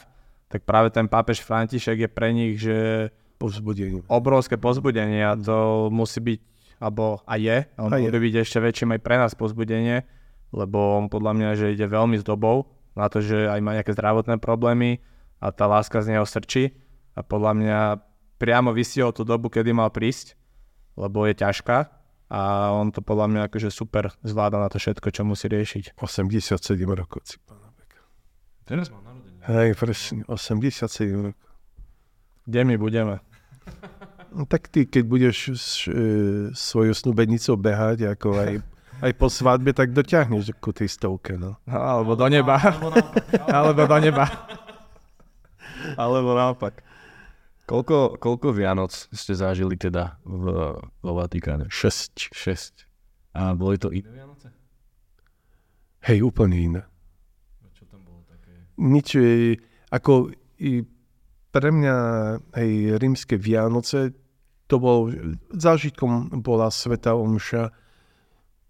tak 0.51 0.67
práve 0.67 0.91
ten 0.91 1.07
pápež 1.07 1.39
František 1.43 2.07
je 2.07 2.09
pre 2.11 2.29
nich, 2.35 2.59
že 2.59 3.09
povzbudenie. 3.37 4.01
obrovské 4.09 4.57
pozbudenie 4.57 5.23
a 5.23 5.33
to 5.37 5.87
musí 5.93 6.19
byť, 6.21 6.39
alebo 6.81 7.21
aj 7.25 7.39
je, 7.39 7.57
on 7.77 7.93
a 7.93 7.97
bude 7.97 8.19
byť 8.19 8.33
ešte 8.41 8.57
väčším 8.61 8.97
aj 8.97 9.01
pre 9.01 9.15
nás 9.17 9.33
pozbudenie, 9.37 10.05
lebo 10.51 10.97
on 10.97 11.09
podľa 11.09 11.33
mňa, 11.37 11.49
že 11.57 11.73
ide 11.73 11.85
veľmi 11.89 12.17
s 12.17 12.25
dobou 12.25 12.69
na 12.97 13.07
to, 13.07 13.21
že 13.21 13.45
aj 13.49 13.59
má 13.61 13.77
nejaké 13.77 13.93
zdravotné 13.93 14.41
problémy, 14.41 15.01
a 15.37 15.53
tá 15.53 15.69
láska 15.69 16.01
z 16.01 16.17
neho 16.17 16.25
srčí 16.25 16.73
a 17.13 17.21
podľa 17.21 17.51
mňa 17.57 17.79
priamo 18.41 18.73
vysiel 18.73 19.13
tú 19.13 19.21
dobu, 19.25 19.49
kedy 19.49 19.73
mal 19.73 19.89
prísť, 19.93 20.33
lebo 20.97 21.25
je 21.29 21.37
ťažká 21.37 21.93
a 22.27 22.73
on 22.73 22.91
to 22.91 22.99
podľa 22.99 23.27
mňa 23.31 23.41
akože 23.47 23.69
super 23.71 24.11
zvláda 24.25 24.59
na 24.59 24.67
to 24.67 24.81
všetko, 24.81 25.07
čo 25.13 25.21
musí 25.23 25.47
riešiť. 25.47 25.97
87 25.97 26.57
rokov 26.91 27.21
si 27.23 27.37
pána 27.45 27.71
Beka. 27.77 28.01
Teraz 28.67 28.91
mám 28.91 29.05
narodenie. 29.05 29.41
Hej, 29.47 29.69
presne, 29.79 30.25
87 30.27 31.31
rokov. 31.31 31.46
Kde 32.47 32.63
my 32.63 32.75
budeme? 32.79 33.19
No, 34.31 34.47
tak 34.47 34.71
ty, 34.71 34.87
keď 34.87 35.03
budeš 35.03 35.37
s, 35.59 35.67
e, 35.91 36.47
svojou 36.55 36.95
snúbenicou 36.95 37.59
behať, 37.59 38.07
ako 38.15 38.39
aj, 38.39 38.51
aj 39.03 39.11
po 39.19 39.27
svadbe, 39.27 39.75
tak 39.75 39.91
dotiahneš 39.91 40.55
ku 40.63 40.71
tej 40.71 40.87
stovke, 40.87 41.35
no. 41.35 41.59
no 41.67 41.75
alebo 41.75 42.15
do 42.15 42.27
neba. 42.31 42.55
alebo 43.51 43.83
do 43.83 43.97
neba. 43.99 44.31
Alebo 45.99 46.35
naopak. 46.35 46.87
Koľko, 47.67 48.15
koľko 48.15 48.47
Vianoc 48.55 48.95
ste 48.95 49.35
zažili 49.35 49.75
teda 49.75 50.15
v, 50.23 50.75
vo 50.79 51.11
Vatikáne? 51.19 51.67
Šesť. 51.67 52.31
Šesť. 52.31 52.87
A 53.35 53.51
boli 53.59 53.75
to 53.75 53.91
iné 53.91 54.07
Vianoce? 54.07 54.47
Hej, 56.07 56.23
úplne 56.23 56.55
iné. 56.55 56.81
A 57.59 57.67
čo 57.75 57.83
tam 57.91 58.07
bolo 58.07 58.23
také? 58.23 58.55
Nič, 58.79 59.19
ako 59.91 60.31
i 60.63 60.87
pre 61.51 61.69
mňa 61.71 61.95
hej, 62.57 62.99
rímske 62.99 63.35
Vianoce, 63.39 64.13
to 64.67 64.75
bol, 64.83 65.07
zážitkom 65.55 66.43
bola 66.43 66.67
Sveta 66.67 67.15
Omša, 67.15 67.71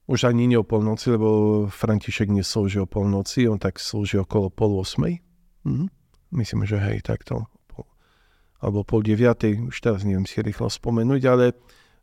už 0.07 0.23
ani 0.23 0.47
nie 0.47 0.55
o 0.55 0.63
polnoci, 0.63 1.11
lebo 1.11 1.67
František 1.67 2.31
neslúži 2.31 2.79
o 2.79 2.87
polnoci, 2.87 3.43
on 3.49 3.59
tak 3.59 3.75
slúži 3.81 4.23
okolo 4.23 4.47
pol 4.47 4.79
osmej. 4.79 5.19
Mhm. 5.67 5.91
Myslím, 6.31 6.67
že 6.67 6.79
hej, 6.79 7.03
takto. 7.03 7.47
Alebo 8.59 8.83
pol 8.83 9.05
deviatej, 9.05 9.69
už 9.69 9.77
teraz 9.79 10.01
neviem 10.01 10.25
si 10.25 10.41
rýchlo 10.41 10.67
spomenúť, 10.67 11.21
ale 11.29 11.53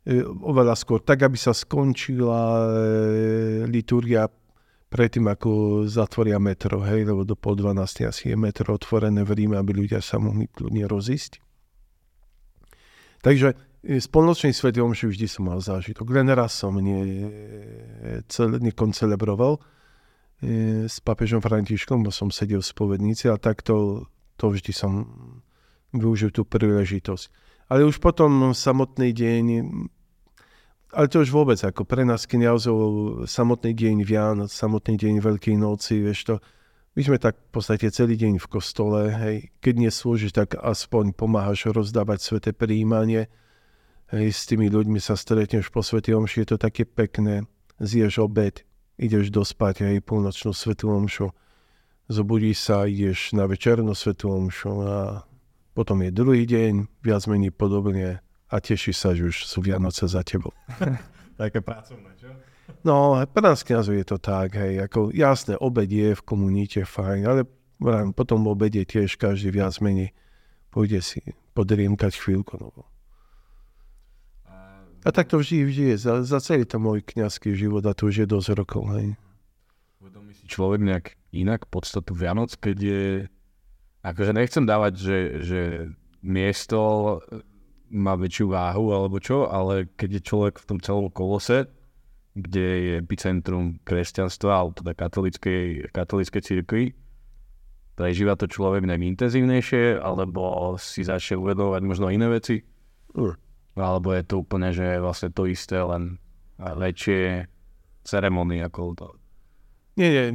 e, 0.07 0.23
oveľa 0.23 0.73
skôr, 0.79 1.03
tak 1.03 1.21
aby 1.27 1.35
sa 1.35 1.51
skončila 1.51 2.41
e, 2.41 2.65
liturgia 3.67 4.25
predtým, 4.89 5.25
ako 5.27 5.83
zatvoria 5.89 6.37
metro, 6.39 6.81
hej, 6.85 7.03
lebo 7.09 7.25
do 7.25 7.35
pol 7.35 7.57
12 7.57 8.05
asi 8.07 8.31
je 8.31 8.37
metro 8.37 8.73
otvorené 8.75 9.25
v 9.25 9.31
Ríme, 9.33 9.57
aby 9.57 9.85
ľudia 9.85 9.99
sa 9.99 10.21
mohli 10.21 10.47
kľudne 10.47 10.85
rozísť. 10.87 11.41
Takže 13.25 13.57
z 13.85 14.07
polnočnej 14.09 14.53
svety 14.53 14.81
omši 14.81 15.05
vždy 15.09 15.27
som 15.29 15.49
mal 15.49 15.61
zážitok. 15.61 16.09
Len 16.09 16.29
raz 16.33 16.57
som 16.57 16.73
nie, 16.77 17.29
cel, 18.29 18.57
nekoncelebroval 18.57 19.57
e, 19.57 19.61
s 20.89 20.97
papežom 21.01 21.41
Františkom, 21.41 22.01
bo 22.01 22.09
som 22.09 22.33
sedel 22.33 22.65
v 22.65 22.69
spovednici 22.69 23.29
a 23.29 23.37
takto 23.37 24.05
to 24.37 24.45
vždy 24.49 24.73
som 24.73 25.05
využil 25.93 26.33
tú 26.33 26.45
príležitosť. 26.49 27.29
Ale 27.69 27.85
už 27.85 27.97
potom 27.97 28.53
samotný 28.53 29.09
deň 29.09 29.45
ale 30.95 31.11
to 31.11 31.19
už 31.19 31.29
vôbec, 31.35 31.59
ako 31.59 31.83
pre 31.83 32.07
nás 32.07 32.23
kniazov, 32.23 33.27
samotný 33.27 33.75
deň 33.75 34.07
Vianoc, 34.07 34.47
samotný 34.47 34.95
deň 34.95 35.19
Veľkej 35.19 35.59
noci, 35.59 35.99
vieš 35.99 36.31
to, 36.31 36.35
my 36.95 37.01
sme 37.03 37.17
tak 37.19 37.35
v 37.35 37.49
podstate 37.51 37.91
celý 37.91 38.15
deň 38.15 38.39
v 38.39 38.47
kostole, 38.47 39.11
hej, 39.11 39.51
keď 39.59 39.91
neslúžiš, 39.91 40.31
tak 40.31 40.55
aspoň 40.55 41.11
pomáhaš 41.11 41.67
rozdávať 41.67 42.23
sveté 42.23 42.49
príjmanie, 42.55 43.27
hej, 44.15 44.27
s 44.31 44.47
tými 44.47 44.71
ľuďmi 44.71 45.03
sa 45.03 45.19
stretneš 45.19 45.67
po 45.67 45.83
svete 45.83 46.15
omši, 46.15 46.47
je 46.47 46.55
to 46.55 46.57
také 46.57 46.87
pekné, 46.87 47.43
zješ 47.83 48.23
obed, 48.23 48.63
ideš 48.95 49.35
dospať, 49.35 49.83
hej, 49.83 49.99
polnočnú 49.99 50.55
svetú 50.55 50.95
omšu, 50.95 51.35
zobudíš 52.07 52.71
sa, 52.71 52.87
ideš 52.87 53.35
na 53.35 53.43
večernú 53.43 53.91
svetú 53.91 54.31
omšu 54.31 54.71
a 54.87 55.27
potom 55.75 55.99
je 56.07 56.15
druhý 56.15 56.47
deň, 56.47 57.03
viac 57.03 57.27
menej 57.27 57.51
podobne, 57.51 58.23
a 58.49 58.55
teší 58.61 58.93
sa, 58.93 59.17
že 59.17 59.29
už 59.29 59.45
sú 59.45 59.61
Vianoce 59.61 60.05
za 60.05 60.21
tebou. 60.21 60.53
Také 61.41 61.59
pracovné, 61.59 62.13
čo? 62.15 62.29
No, 62.85 63.17
pre 63.29 63.41
nás 63.41 63.61
kniazov 63.61 63.97
je 63.97 64.05
to 64.05 64.17
tak, 64.17 64.57
hej, 64.57 64.85
ako 64.85 65.13
jasné, 65.13 65.57
obed 65.57 65.89
je 65.89 66.13
v 66.13 66.21
komunite 66.25 66.81
fajn, 66.85 67.21
ale 67.25 67.41
potom 68.13 68.45
v 68.45 68.51
obede 68.53 68.81
tiež 68.85 69.17
každý 69.17 69.53
viac 69.53 69.77
menej 69.81 70.13
pôjde 70.71 71.01
si 71.01 71.21
podriemkať 71.53 72.13
chvíľku. 72.17 72.57
No. 72.57 72.85
A 75.05 75.09
tak 75.13 75.29
to 75.29 75.37
vždy, 75.37 75.69
vždy 75.69 75.83
je. 75.93 75.97
Za, 76.01 76.13
za 76.25 76.41
celý 76.41 76.65
to 76.65 76.81
môj 76.81 77.05
kniazský 77.05 77.53
život 77.53 77.85
a 77.85 77.93
to 77.93 78.09
už 78.09 78.25
je 78.25 78.27
dosť 78.27 78.49
rokov. 78.57 78.89
Hej. 78.97 79.13
Uvedomí 80.01 80.33
si 80.33 80.49
človek 80.49 80.81
nejak 80.81 81.05
inak 81.29 81.69
podstatu 81.69 82.17
Vianoc, 82.17 82.57
keď 82.57 82.77
je... 82.81 83.03
Akože 84.01 84.33
nechcem 84.33 84.65
dávať, 84.65 84.93
že, 84.97 85.17
že 85.45 85.61
miesto 86.25 87.21
má 87.93 88.17
väčšiu 88.17 88.49
váhu 88.49 88.93
alebo 88.93 89.21
čo, 89.21 89.49
ale 89.49 89.91
keď 89.93 90.19
je 90.19 90.27
človek 90.27 90.55
v 90.61 90.67
tom 90.69 90.79
celom 90.81 91.07
kolose, 91.13 91.69
kde 92.35 92.67
je 92.83 92.93
epicentrum 92.99 93.79
kresťanstva, 93.87 94.51
alebo 94.51 94.73
teda 94.83 94.91
katolíckej, 94.91 95.87
katolíckej 95.95 96.41
cirkvi, 96.43 96.85
prežíva 97.95 98.35
to 98.35 98.51
človek 98.51 98.83
nejak 98.83 99.15
intenzívnejšie, 99.15 100.03
alebo 100.03 100.75
si 100.75 101.07
začne 101.07 101.39
uvedovať 101.39 101.81
možno 101.87 102.11
iné 102.11 102.27
veci? 102.27 102.59
Uh. 103.15 103.31
Alebo 103.79 104.11
je 104.11 104.23
to 104.27 104.43
úplne, 104.43 104.75
že 104.75 104.83
je 104.83 105.03
vlastne 105.03 105.31
to 105.31 105.47
isté, 105.47 105.79
len 105.79 106.19
väčšie 106.59 107.47
ceremonie 108.03 108.63
ako 108.63 108.95
to? 108.95 109.07
Nie, 109.95 110.11
nie, 110.11 110.27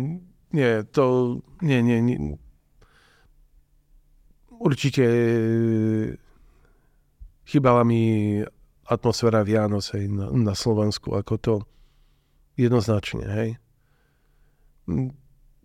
nie, 0.56 0.70
to, 0.88 1.36
nie, 1.60 1.84
nie, 1.84 2.00
nie. 2.00 2.36
Určite 4.60 5.04
chýbala 7.50 7.82
mi 7.82 8.38
atmosféra 8.86 9.42
Vianoc 9.42 9.82
hej, 9.90 10.06
na, 10.06 10.30
na 10.30 10.54
Slovensku, 10.54 11.18
ako 11.18 11.34
to 11.38 11.54
jednoznačne, 12.54 13.26
hej. 13.26 13.50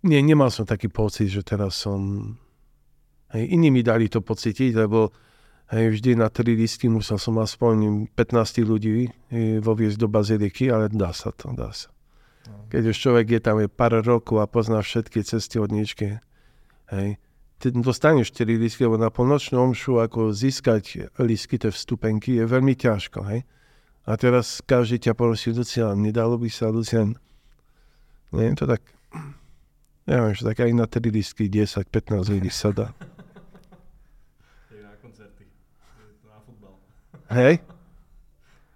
Nie, 0.06 0.22
nemal 0.22 0.50
som 0.50 0.66
taký 0.66 0.90
pocit, 0.90 1.30
že 1.30 1.46
teraz 1.46 1.78
som... 1.78 2.34
Hej, 3.34 3.54
iní 3.54 3.74
mi 3.74 3.82
dali 3.82 4.06
to 4.06 4.22
pocítiť, 4.22 4.70
lebo 4.74 5.10
hej, 5.74 5.98
vždy 5.98 6.14
na 6.14 6.30
tri 6.30 6.54
listy 6.54 6.86
musel 6.86 7.18
som 7.18 7.38
aspoň 7.42 8.06
15 8.14 8.62
ľudí 8.62 9.10
hej, 9.30 9.58
voviesť 9.62 9.98
do 9.98 10.06
baziliky, 10.06 10.70
ale 10.70 10.90
dá 10.90 11.10
sa 11.10 11.34
to, 11.34 11.50
dá 11.54 11.74
sa. 11.74 11.90
Keď 12.70 12.94
už 12.94 12.96
človek 12.98 13.26
je 13.38 13.40
tam 13.42 13.58
je 13.58 13.66
pár 13.66 13.98
rokov 14.06 14.38
a 14.38 14.46
pozná 14.46 14.78
všetky 14.78 15.26
cesty 15.26 15.58
od 15.58 15.74
ničky, 15.74 16.22
hej, 16.94 17.18
dostaneš 17.60 18.32
4 18.36 18.60
lístky, 18.60 18.84
lebo 18.84 19.00
na 19.00 19.08
polnočnú 19.08 19.60
omšu 19.60 19.98
ako 20.04 20.32
získať 20.32 21.08
lístky, 21.16 21.56
tie 21.56 21.72
vstupenky, 21.72 22.36
je 22.36 22.44
veľmi 22.44 22.76
ťažko, 22.76 23.24
hej. 23.32 23.48
A 24.06 24.14
teraz 24.14 24.62
každý 24.62 25.02
ťa 25.02 25.18
prosí, 25.18 25.50
Lucian, 25.50 25.98
nedalo 25.98 26.38
by 26.38 26.46
sa, 26.52 26.70
Lucian, 26.70 27.18
nie 28.30 28.52
to 28.54 28.68
tak, 28.68 28.84
neviem, 30.06 30.32
že 30.36 30.46
tak 30.46 30.62
aj 30.62 30.70
na 30.76 30.86
3 30.86 31.00
lístky 31.10 31.48
10, 31.48 31.88
15 31.88 32.32
ľudí 32.36 32.52
sa 32.52 32.70
dá. 32.70 32.92
na 34.70 34.94
koncerty, 35.00 35.48
na 36.28 36.38
futbal. 36.44 36.76
Hej? 37.32 37.64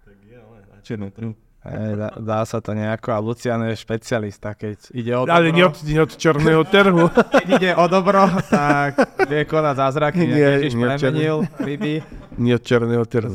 Tak 0.03 0.17
je, 0.25 0.37
ale 0.41 0.57
na 0.67 0.77
černo 0.83 1.07
trhu. 1.13 1.40
Dá, 1.61 2.09
dá 2.17 2.41
sa 2.41 2.57
to 2.57 2.73
nejako 2.73 3.13
a 3.13 3.21
Lucian 3.21 3.61
je 3.69 3.77
špecialista, 3.77 4.57
keď 4.57 4.81
ide 4.97 5.13
o 5.13 5.29
dobro. 5.29 5.37
Ale 5.37 5.53
nie 5.53 5.61
od, 5.61 5.77
nie 5.85 6.01
od 6.01 6.09
černého 6.17 6.65
trhu. 6.65 7.05
keď 7.37 7.47
ide 7.53 7.71
o 7.77 7.85
dobro, 7.85 8.25
tak 8.49 8.97
vie 9.29 9.45
konať 9.45 9.75
zázraky, 9.77 10.25
nie, 10.25 10.41
Ježiš 10.41 10.73
nie 10.73 10.85
premenil 10.89 11.37
ryby. 11.61 11.93
Nie 12.41 12.57
od 12.57 12.63
černého 12.65 13.05
trhu. 13.05 13.33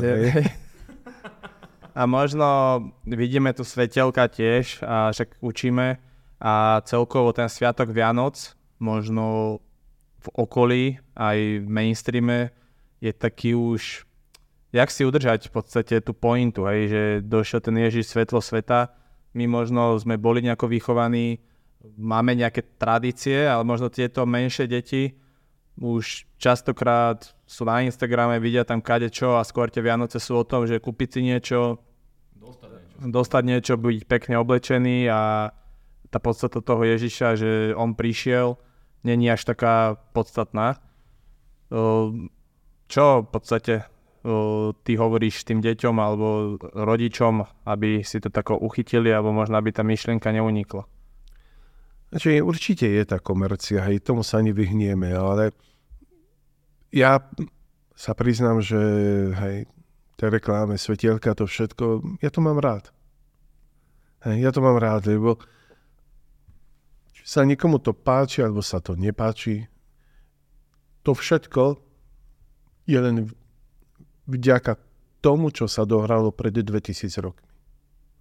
A 1.97 2.03
možno 2.05 2.47
vidíme 3.07 3.55
tu 3.55 3.63
svetelka 3.63 4.27
tiež, 4.27 4.83
a 4.83 5.15
však 5.15 5.39
učíme 5.39 6.03
a 6.43 6.83
celkovo 6.85 7.33
ten 7.33 7.47
sviatok 7.47 7.95
Vianoc, 7.95 8.59
možno 8.83 9.59
v 10.19 10.29
okolí, 10.35 10.85
aj 11.15 11.63
v 11.63 11.69
mainstreame, 11.71 12.51
je 12.99 13.13
taký 13.13 13.55
už 13.55 14.06
jak 14.73 14.89
si 14.91 15.07
udržať 15.07 15.51
v 15.51 15.53
podstate 15.53 15.95
tú 16.03 16.13
pointu, 16.15 16.67
hej, 16.67 16.81
že 16.91 17.03
došiel 17.23 17.61
ten 17.63 17.77
Ježiš 17.79 18.11
svetlo 18.11 18.43
sveta, 18.43 18.95
my 19.37 19.45
možno 19.47 19.95
sme 20.01 20.17
boli 20.17 20.41
nejako 20.41 20.71
vychovaní, 20.73 21.39
máme 21.95 22.35
nejaké 22.35 22.65
tradície, 22.81 23.47
ale 23.47 23.63
možno 23.63 23.93
tieto 23.93 24.27
menšie 24.27 24.67
deti 24.67 25.15
už 25.77 26.25
častokrát 26.41 27.37
sú 27.45 27.69
na 27.69 27.85
Instagrame, 27.85 28.41
vidia 28.41 28.65
tam 28.65 28.81
kade 28.81 29.13
čo 29.13 29.37
a 29.37 29.45
skôr 29.45 29.69
tie 29.69 29.85
Vianoce 29.85 30.17
sú 30.17 30.41
o 30.41 30.49
tom, 30.49 30.65
že 30.65 30.81
kúpiť 30.81 31.09
si 31.13 31.21
niečo, 31.21 31.77
dostať 32.33 32.71
niečo, 32.73 32.97
dostať 33.13 33.43
niečo 33.45 33.75
byť 33.77 33.99
pekne 34.09 34.35
oblečený 34.41 34.99
a 35.13 35.53
tá 36.09 36.19
podstata 36.19 36.65
toho 36.65 36.81
Ježiša, 36.81 37.29
že 37.37 37.51
on 37.77 37.93
prišiel, 37.93 38.57
není 39.05 39.29
až 39.29 39.45
taká 39.45 40.01
podstatná. 40.17 40.81
Čo 42.87 43.05
v 43.27 43.29
podstate 43.29 43.85
ty 44.83 44.93
hovoríš 44.99 45.47
tým 45.47 45.63
deťom 45.63 45.97
alebo 46.03 46.59
rodičom, 46.75 47.47
aby 47.67 48.03
si 48.03 48.19
to 48.19 48.29
tako 48.31 48.59
uchytili, 48.59 49.15
alebo 49.15 49.31
možno 49.31 49.59
aby 49.59 49.71
tá 49.71 49.87
myšlienka 49.87 50.33
neunikla? 50.35 50.85
Znači, 52.11 52.39
určite 52.43 52.87
je 52.87 53.03
tá 53.03 53.19
komercia, 53.19 53.83
hej, 53.83 53.99
tomu 53.99 54.23
sa 54.23 54.39
nevyhnieme, 54.39 55.11
ale 55.11 55.51
ja 56.95 57.19
sa 57.99 58.15
priznám, 58.15 58.63
že 58.63 58.79
hej, 59.35 59.57
tie 60.15 60.27
rekláme, 60.31 60.79
svetielka, 60.79 61.35
to 61.35 61.51
všetko, 61.51 62.19
ja 62.23 62.31
to 62.31 62.41
mám 62.41 62.63
rád. 62.63 62.95
Hej, 64.23 64.39
ja 64.39 64.51
to 64.55 64.63
mám 64.63 64.79
rád, 64.79 65.11
lebo 65.11 65.43
či 67.11 67.23
sa 67.27 67.43
niekomu 67.43 67.83
to 67.83 67.91
páči, 67.91 68.47
alebo 68.47 68.63
sa 68.63 68.79
to 68.79 68.95
nepáči, 68.95 69.67
to 71.03 71.11
všetko 71.15 71.79
je 72.87 72.99
len 73.03 73.31
vďaka 74.27 74.77
tomu, 75.23 75.51
čo 75.51 75.67
sa 75.67 75.83
dohralo 75.83 76.31
pred 76.31 76.55
2000 76.55 77.25
rokmi. 77.25 77.51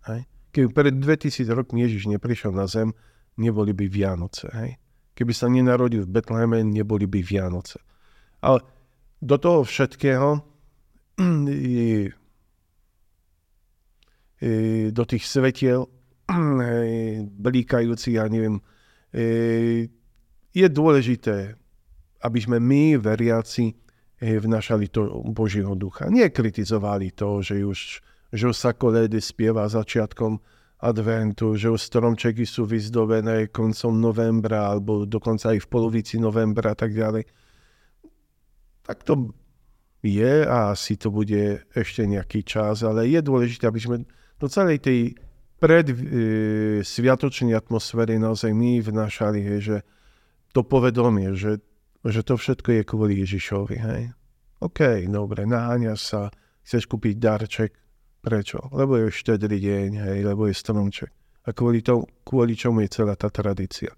Hej? 0.09 0.21
Keby 0.49 0.67
pred 0.71 0.93
2000 0.95 1.51
rokmi 1.51 1.83
Ježiš 1.85 2.07
neprišiel 2.07 2.55
na 2.55 2.65
zem, 2.65 2.95
neboli 3.35 3.75
by 3.75 3.85
Vianoce. 3.85 4.47
Hej? 4.55 4.79
Keby 5.13 5.33
sa 5.35 5.51
nenarodil 5.51 6.07
v 6.07 6.13
Betleheme, 6.13 6.63
neboli 6.63 7.05
by 7.05 7.19
Vianoce. 7.19 7.81
Ale 8.39 8.63
do 9.19 9.35
toho 9.37 9.65
všetkého 9.65 10.39
je, 11.49 12.09
je, 14.39 14.91
do 14.91 15.03
tých 15.03 15.25
svetiel 15.25 15.89
blíkajúci, 17.45 18.17
ja 18.17 18.25
neviem, 18.25 18.57
je 20.55 20.67
dôležité, 20.67 21.55
aby 22.19 22.39
sme 22.41 22.57
my, 22.59 22.97
veriaci, 22.97 23.84
vnašali 24.25 24.89
to 24.89 25.21
Božieho 25.29 25.77
ducha. 25.77 26.09
Nie 26.09 26.33
kritizovali 26.33 27.13
to, 27.13 27.45
že 27.45 27.61
už, 27.61 27.79
že 28.33 28.43
už 28.49 28.57
sa 28.57 28.71
kolédy 28.73 29.21
spieva 29.21 29.69
začiatkom 29.69 30.41
adventu, 30.81 31.55
že 31.55 31.71
už 31.71 31.81
stromčeky 31.81 32.43
sú 32.43 32.67
vyzdobené 32.67 33.47
koncom 33.53 33.95
novembra 33.95 34.75
alebo 34.75 35.07
dokonca 35.07 35.55
aj 35.55 35.63
v 35.63 35.71
polovici 35.71 36.19
novembra 36.19 36.75
a 36.75 36.77
tak 36.77 36.91
ďalej. 36.91 37.23
Tak 38.85 39.01
to 39.01 39.33
je 40.05 40.45
a 40.45 40.77
asi 40.77 40.99
to 40.99 41.09
bude 41.09 41.65
ešte 41.73 42.05
nejaký 42.05 42.45
čas, 42.45 42.85
ale 42.85 43.09
je 43.09 43.21
dôležité, 43.25 43.65
aby 43.65 43.81
sme 43.81 43.97
do 44.37 44.45
celej 44.45 44.83
tej 44.83 44.99
pred 45.57 45.87
e, 45.89 45.95
sviatočnej 46.83 47.55
atmosféry 47.55 48.19
naozaj 48.19 48.51
my 48.53 48.83
vnášali, 48.83 49.39
hej, 49.41 49.59
že 49.63 49.77
to 50.53 50.61
povedomie, 50.61 51.33
že, 51.33 51.63
že 52.11 52.21
to 52.21 52.37
všetko 52.37 52.69
je 52.69 52.83
kvôli 52.85 53.13
Ježišovi. 53.25 53.75
Hej. 53.81 54.01
OK, 54.61 55.09
dobre, 55.09 55.49
naháňa 55.49 55.97
sa, 55.97 56.29
chceš 56.61 56.85
kúpiť 56.85 57.15
darček, 57.17 57.71
prečo? 58.21 58.61
Lebo 58.69 58.97
je 58.97 59.13
štedrý 59.13 59.57
deň, 59.57 59.89
hej, 60.09 60.17
lebo 60.25 60.45
je 60.45 60.55
stromček. 60.57 61.11
A 61.45 61.53
kvôli, 61.53 61.85
to, 61.85 62.05
kvôli 62.25 62.57
čomu 62.57 62.81
je 62.85 62.89
celá 63.01 63.13
tá 63.13 63.29
tradícia? 63.29 63.93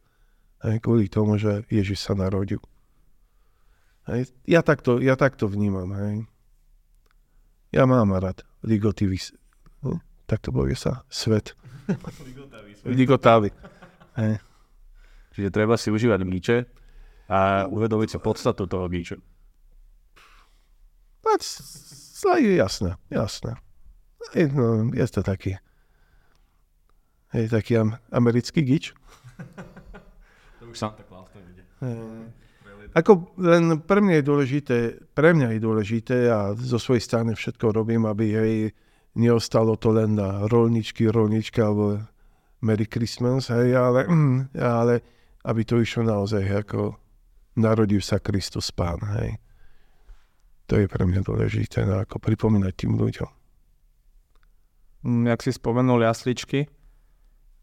Hej, 0.63 0.83
kvôli 0.83 1.07
tomu, 1.07 1.39
že 1.39 1.63
Ježiš 1.71 2.03
sa 2.03 2.13
narodil. 2.15 2.59
Hej. 4.07 4.31
Ja, 4.47 4.63
takto, 4.63 5.03
ja 5.03 5.19
takto 5.19 5.51
vnímam. 5.51 5.91
Hej. 5.95 6.27
Ja 7.75 7.83
mám 7.83 8.15
rád 8.15 8.47
ligotivý, 8.63 9.19
hm? 9.83 9.99
tak 10.23 10.39
to 10.43 10.55
povie 10.55 10.75
sa, 10.75 11.03
svet. 11.11 11.55
Ligotavý. 12.87 13.51
Hej. 14.15 14.39
Čiže 15.35 15.49
treba 15.53 15.75
si 15.77 15.91
užívať 15.91 16.19
míče 16.23 16.57
a 17.27 17.67
uvedomiť 17.67 18.09
si 18.09 18.17
podstatu 18.17 18.67
toho 18.67 18.87
míču. 18.87 19.19
Je 22.37 22.55
jasné, 22.55 22.95
jasné. 23.11 23.55
Je, 24.33 24.47
no, 24.47 24.89
je 24.95 25.07
to 25.07 25.21
taký, 25.23 25.59
je 27.35 27.47
taký 27.47 27.77
am, 27.77 27.99
americký 28.11 28.63
gič. 28.63 28.95
to 30.59 30.65
už 30.71 30.77
Santa 30.77 31.03
Claus 31.03 31.29
to 31.31 31.39
vidie. 31.43 31.63
Ako 32.95 33.37
len 33.37 33.83
pre 33.83 33.99
mňa 34.01 34.19
je 34.19 34.25
dôležité, 34.25 34.77
pre 35.13 35.35
mňa 35.35 35.55
je 35.55 35.59
dôležité 35.61 36.17
a 36.31 36.55
zo 36.55 36.79
svojej 36.81 37.03
strany 37.03 37.35
všetko 37.35 37.75
robím, 37.75 38.07
aby 38.09 38.25
jej 38.25 38.53
neostalo 39.13 39.75
to 39.77 39.93
len 39.93 40.17
na 40.17 40.47
rolničky, 40.49 41.05
rolnička 41.11 41.67
alebo 41.67 42.01
Merry 42.63 42.89
Christmas, 42.89 43.53
hej, 43.53 43.77
ale, 43.77 44.09
ale 44.57 44.95
aby 45.45 45.61
to 45.61 45.77
išlo 45.77 46.09
naozaj 46.09 46.41
ako 46.65 46.97
narodil 47.57 47.99
sa 47.99 48.21
Kristus 48.21 48.69
Pán, 48.69 49.01
hej. 49.17 49.41
To 50.67 50.77
je 50.77 50.85
pre 50.85 51.03
mňa 51.07 51.23
dôležité, 51.23 51.87
no, 51.87 52.03
ako 52.03 52.21
pripomínať 52.21 52.73
tým 52.75 52.93
ľuďom. 52.99 53.31
Mm, 55.07 55.23
jak 55.33 55.39
si 55.41 55.51
spomenul 55.55 56.03
jasličky, 56.03 56.67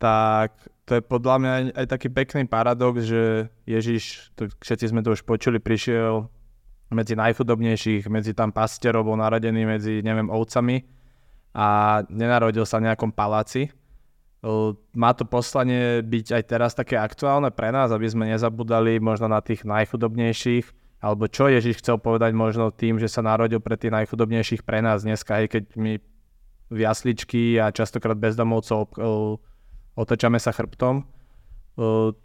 tak 0.01 0.57
to 0.84 1.01
je 1.01 1.03
podľa 1.05 1.36
mňa 1.40 1.53
aj, 1.53 1.64
aj 1.80 1.86
taký 1.88 2.09
pekný 2.12 2.42
paradox, 2.49 3.09
že 3.09 3.49
Ježiš, 3.64 4.34
to, 4.36 4.49
všetci 4.61 4.92
sme 4.92 5.01
to 5.01 5.16
už 5.16 5.24
počuli, 5.24 5.57
prišiel 5.61 6.28
medzi 6.92 7.16
najchudobnejších, 7.16 8.09
medzi 8.12 8.36
tam 8.36 8.53
pastierov, 8.53 9.09
bol 9.09 9.16
naradený 9.16 9.64
medzi, 9.64 10.05
neviem, 10.05 10.28
ovcami 10.28 10.84
a 11.57 12.01
nenarodil 12.11 12.66
sa 12.68 12.80
v 12.80 12.90
nejakom 12.90 13.11
paláci. 13.14 13.72
Má 14.92 15.11
to 15.16 15.24
poslanie 15.24 16.05
byť 16.05 16.26
aj 16.36 16.42
teraz 16.45 16.76
také 16.76 17.01
aktuálne 17.01 17.49
pre 17.49 17.72
nás, 17.72 17.88
aby 17.88 18.05
sme 18.05 18.28
nezabudali 18.28 19.01
možno 19.01 19.32
na 19.32 19.40
tých 19.40 19.64
najchudobnejších, 19.64 21.01
alebo 21.01 21.32
čo 21.32 21.49
Ježiš 21.49 21.80
chcel 21.80 21.97
povedať 21.97 22.36
možno 22.36 22.68
tým, 22.68 23.01
že 23.01 23.09
sa 23.09 23.24
narodil 23.24 23.64
pre 23.64 23.80
tých 23.80 23.92
najchudobnejších 23.92 24.61
pre 24.61 24.84
nás 24.84 25.05
dneska, 25.05 25.40
aj 25.40 25.47
keď 25.49 25.64
my 25.80 25.92
v 26.68 26.78
jasličky 26.80 27.57
a 27.57 27.72
častokrát 27.72 28.20
bezdomovcov 28.20 28.92
otočame 29.97 30.36
sa 30.36 30.53
chrbtom. 30.53 31.09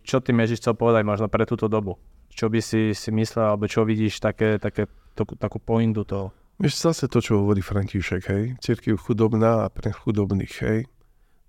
Čo 0.03 0.17
tým 0.19 0.43
Ježiš 0.43 0.59
chcel 0.63 0.75
povedať 0.75 1.07
možno 1.07 1.31
pre 1.31 1.47
túto 1.47 1.71
dobu? 1.71 1.99
Čo 2.31 2.51
by 2.51 2.59
si, 2.59 2.91
si 2.95 3.09
myslel, 3.15 3.55
alebo 3.55 3.67
čo 3.67 3.87
vidíš 3.87 4.19
také, 4.19 4.59
také, 4.59 4.91
to, 5.15 5.23
takú 5.39 5.59
pointu 5.59 6.03
toho? 6.03 6.35
Vieš, 6.59 6.91
zase 6.91 7.07
to, 7.07 7.23
čo 7.23 7.39
hovorí 7.39 7.63
František, 7.63 8.23
hej? 8.27 8.43
Církev 8.59 8.99
chudobná 8.99 9.67
a 9.67 9.71
pre 9.71 9.95
chudobných, 9.95 10.55
hej? 10.67 10.79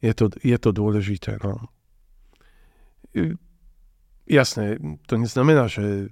Je 0.01 0.13
to, 0.17 0.33
je 0.41 0.57
to 0.57 0.71
dôležité, 0.73 1.37
no. 1.45 1.69
Jasné, 4.25 4.81
to 5.05 5.15
neznamená, 5.21 5.69
že 5.69 6.09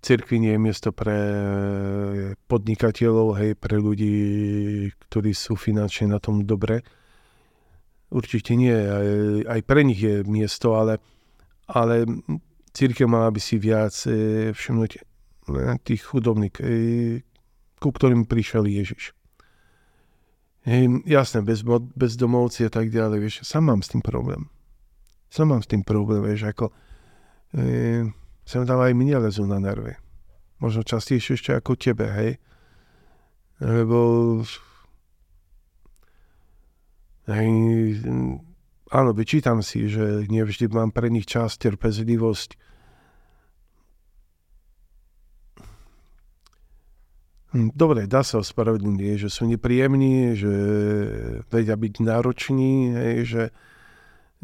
cirkvi 0.00 0.36
nie 0.40 0.56
je 0.56 0.60
miesto 0.60 0.88
pre 0.94 1.18
podnikateľov, 2.48 3.28
hej, 3.38 3.50
pre 3.60 3.76
ľudí, 3.76 4.16
ktorí 5.08 5.36
sú 5.36 5.58
finančne 5.58 6.12
na 6.12 6.18
tom 6.22 6.48
dobre 6.48 6.80
Určite 8.14 8.54
nie, 8.54 8.70
aj, 8.70 9.08
aj 9.50 9.60
pre 9.66 9.82
nich 9.82 9.98
je 9.98 10.22
miesto, 10.22 10.78
ale, 10.78 11.02
ale 11.66 12.06
církev 12.70 13.10
mala 13.10 13.26
by 13.34 13.42
si 13.42 13.58
viac 13.58 13.90
e, 14.06 14.54
všimnúť 14.54 14.90
e, 14.94 15.00
tých 15.82 16.14
chudobných, 16.14 16.54
e, 16.62 16.64
ku 17.82 17.90
ktorým 17.90 18.30
prišiel 18.30 18.70
Ježiš. 18.70 19.18
E, 20.64 20.88
jasné, 21.04 21.44
bez, 21.44 21.60
bezdomovci 21.92 22.64
a 22.64 22.70
tak 22.72 22.88
ďalej, 22.88 23.18
vieš, 23.20 23.36
sám 23.44 23.68
mám 23.68 23.80
s 23.84 23.92
tým 23.92 24.00
problém. 24.00 24.48
Sám 25.28 25.52
mám 25.52 25.62
s 25.62 25.68
tým 25.68 25.84
problém, 25.84 26.24
vieš, 26.24 26.48
ako 26.48 26.72
e, 27.52 28.08
sem 28.48 28.62
tam 28.64 28.80
aj 28.80 28.92
mne 28.96 29.28
lezú 29.28 29.44
na 29.44 29.60
nervy. 29.60 29.96
Možno 30.58 30.80
častejšie 30.80 31.36
ešte 31.36 31.50
ako 31.52 31.76
tebe, 31.76 32.08
hej. 32.08 32.40
Lebo 33.60 34.40
Hej, 37.24 37.48
áno, 38.92 39.16
vyčítam 39.16 39.64
si, 39.64 39.88
že 39.88 40.28
nevždy 40.28 40.68
mám 40.68 40.92
pre 40.92 41.08
nich 41.08 41.24
čas, 41.24 41.56
trpezlivosť. 41.56 42.60
Dobre, 47.54 48.10
dá 48.10 48.26
sa 48.26 48.42
ospravedlniť, 48.42 49.26
že 49.26 49.28
sú 49.30 49.46
nepríjemní, 49.46 50.34
že 50.34 50.54
vedia 51.46 51.78
byť 51.78 51.94
nároční, 52.02 52.74
hej, 52.92 53.16
že 53.24 53.42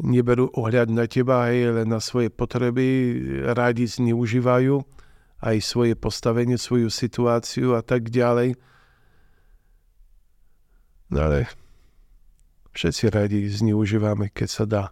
neberú 0.01 0.49
ohľad 0.55 0.89
na 0.89 1.05
teba, 1.05 1.51
hej, 1.51 1.83
len 1.83 1.87
na 1.91 1.99
svoje 1.99 2.31
potreby, 2.31 3.19
rádi 3.51 3.85
zneužívajú 3.85 4.81
aj 5.41 5.57
svoje 5.59 5.93
postavenie, 5.97 6.55
svoju 6.55 6.87
situáciu 6.87 7.75
a 7.75 7.81
tak 7.83 8.09
ďalej. 8.09 8.55
No 11.11 11.17
ale 11.27 11.51
všetci 12.71 13.03
radi 13.11 13.39
zneužívame, 13.51 14.31
keď 14.31 14.49
sa 14.49 14.63
dá. 14.63 14.83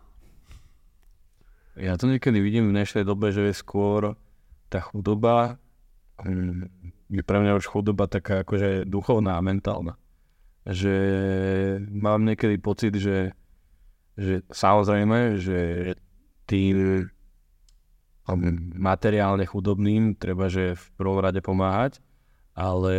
Ja 1.80 1.96
to 1.96 2.12
niekedy 2.12 2.44
vidím 2.44 2.70
v 2.70 2.76
dnešnej 2.76 3.08
dobe, 3.08 3.32
že 3.32 3.48
je 3.48 3.56
skôr 3.56 4.20
tá 4.68 4.84
chudoba, 4.84 5.56
hm, 6.20 6.68
je 7.10 7.24
pre 7.26 7.38
mňa 7.42 7.58
už 7.58 7.66
chudoba 7.66 8.06
taká 8.06 8.46
akože 8.46 8.86
duchovná 8.86 9.42
a 9.42 9.46
mentálna. 9.46 9.98
Že 10.70 10.96
mám 11.90 12.22
niekedy 12.22 12.62
pocit, 12.62 12.94
že, 12.94 13.34
že 14.14 14.46
samozrejme, 14.54 15.42
že 15.42 15.60
tým 16.46 17.10
hm, 18.30 18.78
materiálne 18.78 19.46
chudobným 19.50 20.14
treba, 20.22 20.54
že 20.54 20.78
v 20.78 20.86
prvom 20.98 21.18
rade 21.18 21.42
pomáhať, 21.42 21.98
ale 22.54 22.96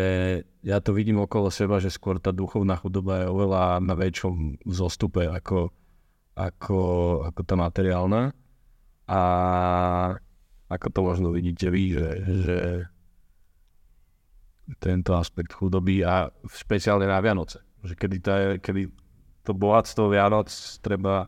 ja 0.66 0.82
to 0.82 0.90
vidím 0.90 1.22
okolo 1.22 1.52
seba, 1.52 1.78
že 1.78 1.92
skôr 1.92 2.18
tá 2.18 2.34
duchovná 2.34 2.74
chudoba 2.80 3.22
je 3.22 3.26
oveľa 3.30 3.78
na 3.78 3.94
väčšom 3.94 4.64
zostupe 4.66 5.28
ako, 5.30 5.70
ako, 6.34 6.80
ako 7.30 7.40
tá 7.46 7.54
materiálna. 7.54 8.32
A 9.10 9.20
ako 10.70 10.86
to 10.94 11.00
možno 11.02 11.28
vidíte 11.34 11.66
vy, 11.66 11.82
že, 11.92 12.08
že 12.46 12.58
tento 14.78 15.16
aspekt 15.16 15.56
chudoby 15.56 16.04
a 16.06 16.30
špeciálne 16.46 17.08
na 17.08 17.18
Vianoce. 17.18 17.64
Že 17.82 17.94
kedy, 17.96 18.16
tá, 18.22 18.34
kedy 18.60 18.92
to 19.42 19.56
bohatstvo 19.56 20.12
Vianoc 20.12 20.52
treba 20.84 21.26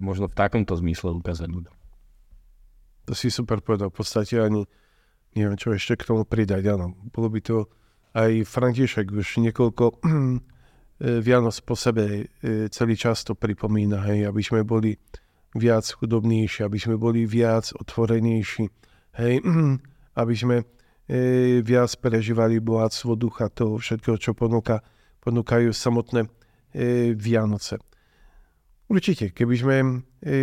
možno 0.00 0.26
v 0.26 0.34
takomto 0.34 0.74
zmysle 0.74 1.14
ukázať 1.14 1.48
ľuďom. 1.48 1.76
To 3.04 3.12
si 3.12 3.28
super 3.28 3.60
povedal. 3.60 3.92
V 3.92 4.00
podstate 4.00 4.40
ani 4.40 4.64
neviem, 5.36 5.58
čo 5.58 5.74
ešte 5.74 6.00
k 6.00 6.08
tomu 6.08 6.24
pridať. 6.24 6.64
Áno, 6.72 6.96
bolo 7.12 7.28
by 7.28 7.40
to 7.44 7.68
aj 8.14 8.46
František 8.46 9.10
už 9.10 9.42
niekoľko 9.50 9.84
eh, 10.00 11.20
Vianoc 11.26 11.54
po 11.66 11.74
sebe 11.74 12.26
eh, 12.26 12.66
celý 12.70 12.94
čas 12.94 13.26
to 13.26 13.36
pripomína, 13.36 14.06
hej, 14.08 14.30
aby 14.30 14.40
sme 14.40 14.62
boli 14.62 14.96
viac 15.54 15.86
chudobnejší, 15.86 16.66
aby 16.66 16.78
sme 16.78 16.98
boli 16.98 17.26
viac 17.26 17.70
otvorenejší, 17.74 18.66
hej, 19.18 19.34
aby 20.20 20.34
sme 20.34 20.56
e, 20.62 20.64
viac 21.60 21.90
prežívali 22.00 22.60
bohatstvo 22.60 23.12
ducha, 23.16 23.52
toho 23.52 23.76
všetkého, 23.76 24.16
čo 24.16 24.32
ponúka, 24.32 24.80
ponúkajú 25.20 25.72
samotné 25.72 26.24
e, 26.24 26.28
Vianoce. 27.12 27.76
Určite, 28.88 29.32
keby 29.32 29.54
sme 29.56 29.76
e, 30.24 30.36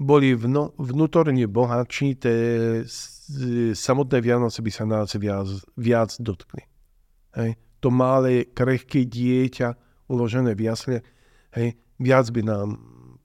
boli 0.00 0.32
vno, 0.32 0.72
vnútorne 0.80 1.44
bohatší, 1.44 2.08
tie 2.16 2.36
samotné 3.76 4.18
Vianoce 4.24 4.64
by 4.64 4.70
sa 4.72 4.84
nás 4.88 5.12
viac, 5.16 5.48
viac 5.76 6.16
dotkli. 6.16 6.64
Hej. 7.36 7.60
To 7.80 7.88
malé, 7.92 8.48
krehké 8.52 9.04
dieťa 9.04 9.76
uložené 10.08 10.56
v 10.56 10.68
jasle, 10.68 10.96
hej, 11.54 11.78
viac 12.00 12.26
by 12.32 12.42
nám 12.44 12.68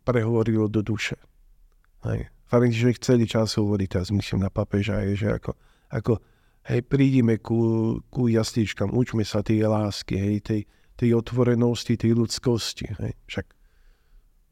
prehovorilo 0.04 0.68
do 0.68 0.84
duše. 0.84 1.18
Hej. 2.06 2.30
František 2.46 3.02
celý 3.02 3.26
čas 3.26 3.58
hovorí, 3.58 3.90
teraz 3.90 4.14
myslím 4.14 4.46
na 4.46 4.54
papeža, 4.54 5.02
že 5.18 5.34
ako, 5.34 5.58
ako 5.92 6.22
hej, 6.70 6.82
prídime 6.86 7.38
ku, 7.38 8.00
ku 8.10 8.28
jasličkám, 8.28 8.94
učme 8.94 9.22
sa 9.22 9.46
tej 9.46 9.70
lásky, 9.70 10.18
hej, 10.18 10.38
tej, 10.42 10.62
tej 10.98 11.10
otvorenosti, 11.14 11.98
tej 11.98 12.18
ľudskosti. 12.18 12.90
Hej. 12.98 13.14
Však 13.30 13.46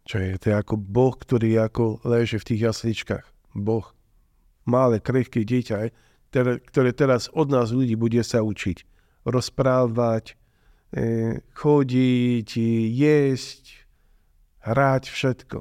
čo 0.03 0.19
je, 0.19 0.35
to 0.35 0.45
je 0.51 0.55
ako 0.55 0.75
Boh, 0.75 1.15
ktorý 1.15 1.63
ako 1.63 2.03
leže 2.03 2.37
v 2.37 2.47
tých 2.53 2.61
jasličkách. 2.71 3.25
Boh. 3.55 3.87
Malé, 4.67 4.99
krehké 4.99 5.43
dieťa, 5.43 5.75
hej, 5.79 5.91
ktoré 6.71 6.91
teraz 6.95 7.27
od 7.31 7.51
nás 7.51 7.71
ľudí 7.71 7.95
bude 7.95 8.19
sa 8.23 8.43
učiť. 8.43 8.83
Rozprávať, 9.23 10.35
e, 10.91 11.39
chodiť, 11.55 12.49
jesť, 12.91 13.63
hrať, 14.63 15.03
všetko. 15.07 15.57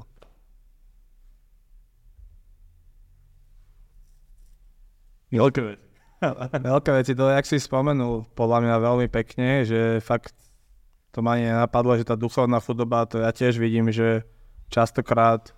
Veľké 5.33 5.61
veci. 5.65 5.87
Veľké 6.71 6.91
veci, 6.93 7.13
to 7.17 7.27
jak 7.33 7.47
si 7.49 7.59
spomenul, 7.59 8.29
podľa 8.37 8.59
mňa 8.63 8.77
veľmi 8.79 9.09
pekne, 9.11 9.67
že 9.67 9.99
fakt 10.05 10.37
to 11.13 11.21
ma 11.21 11.37
ani 11.37 11.51
nenapadlo, 11.51 11.99
že 11.99 12.09
tá 12.09 12.17
duchovná 12.17 12.61
chudoba, 12.61 13.05
to 13.05 13.21
ja 13.21 13.35
tiež 13.35 13.61
vidím, 13.61 13.93
že 13.93 14.25
častokrát 14.73 15.53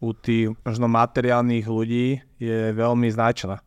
u 0.00 0.12
tých 0.12 0.52
možno 0.60 0.90
materiálnych 0.92 1.64
ľudí 1.64 2.20
je 2.36 2.76
veľmi 2.76 3.08
značná. 3.08 3.64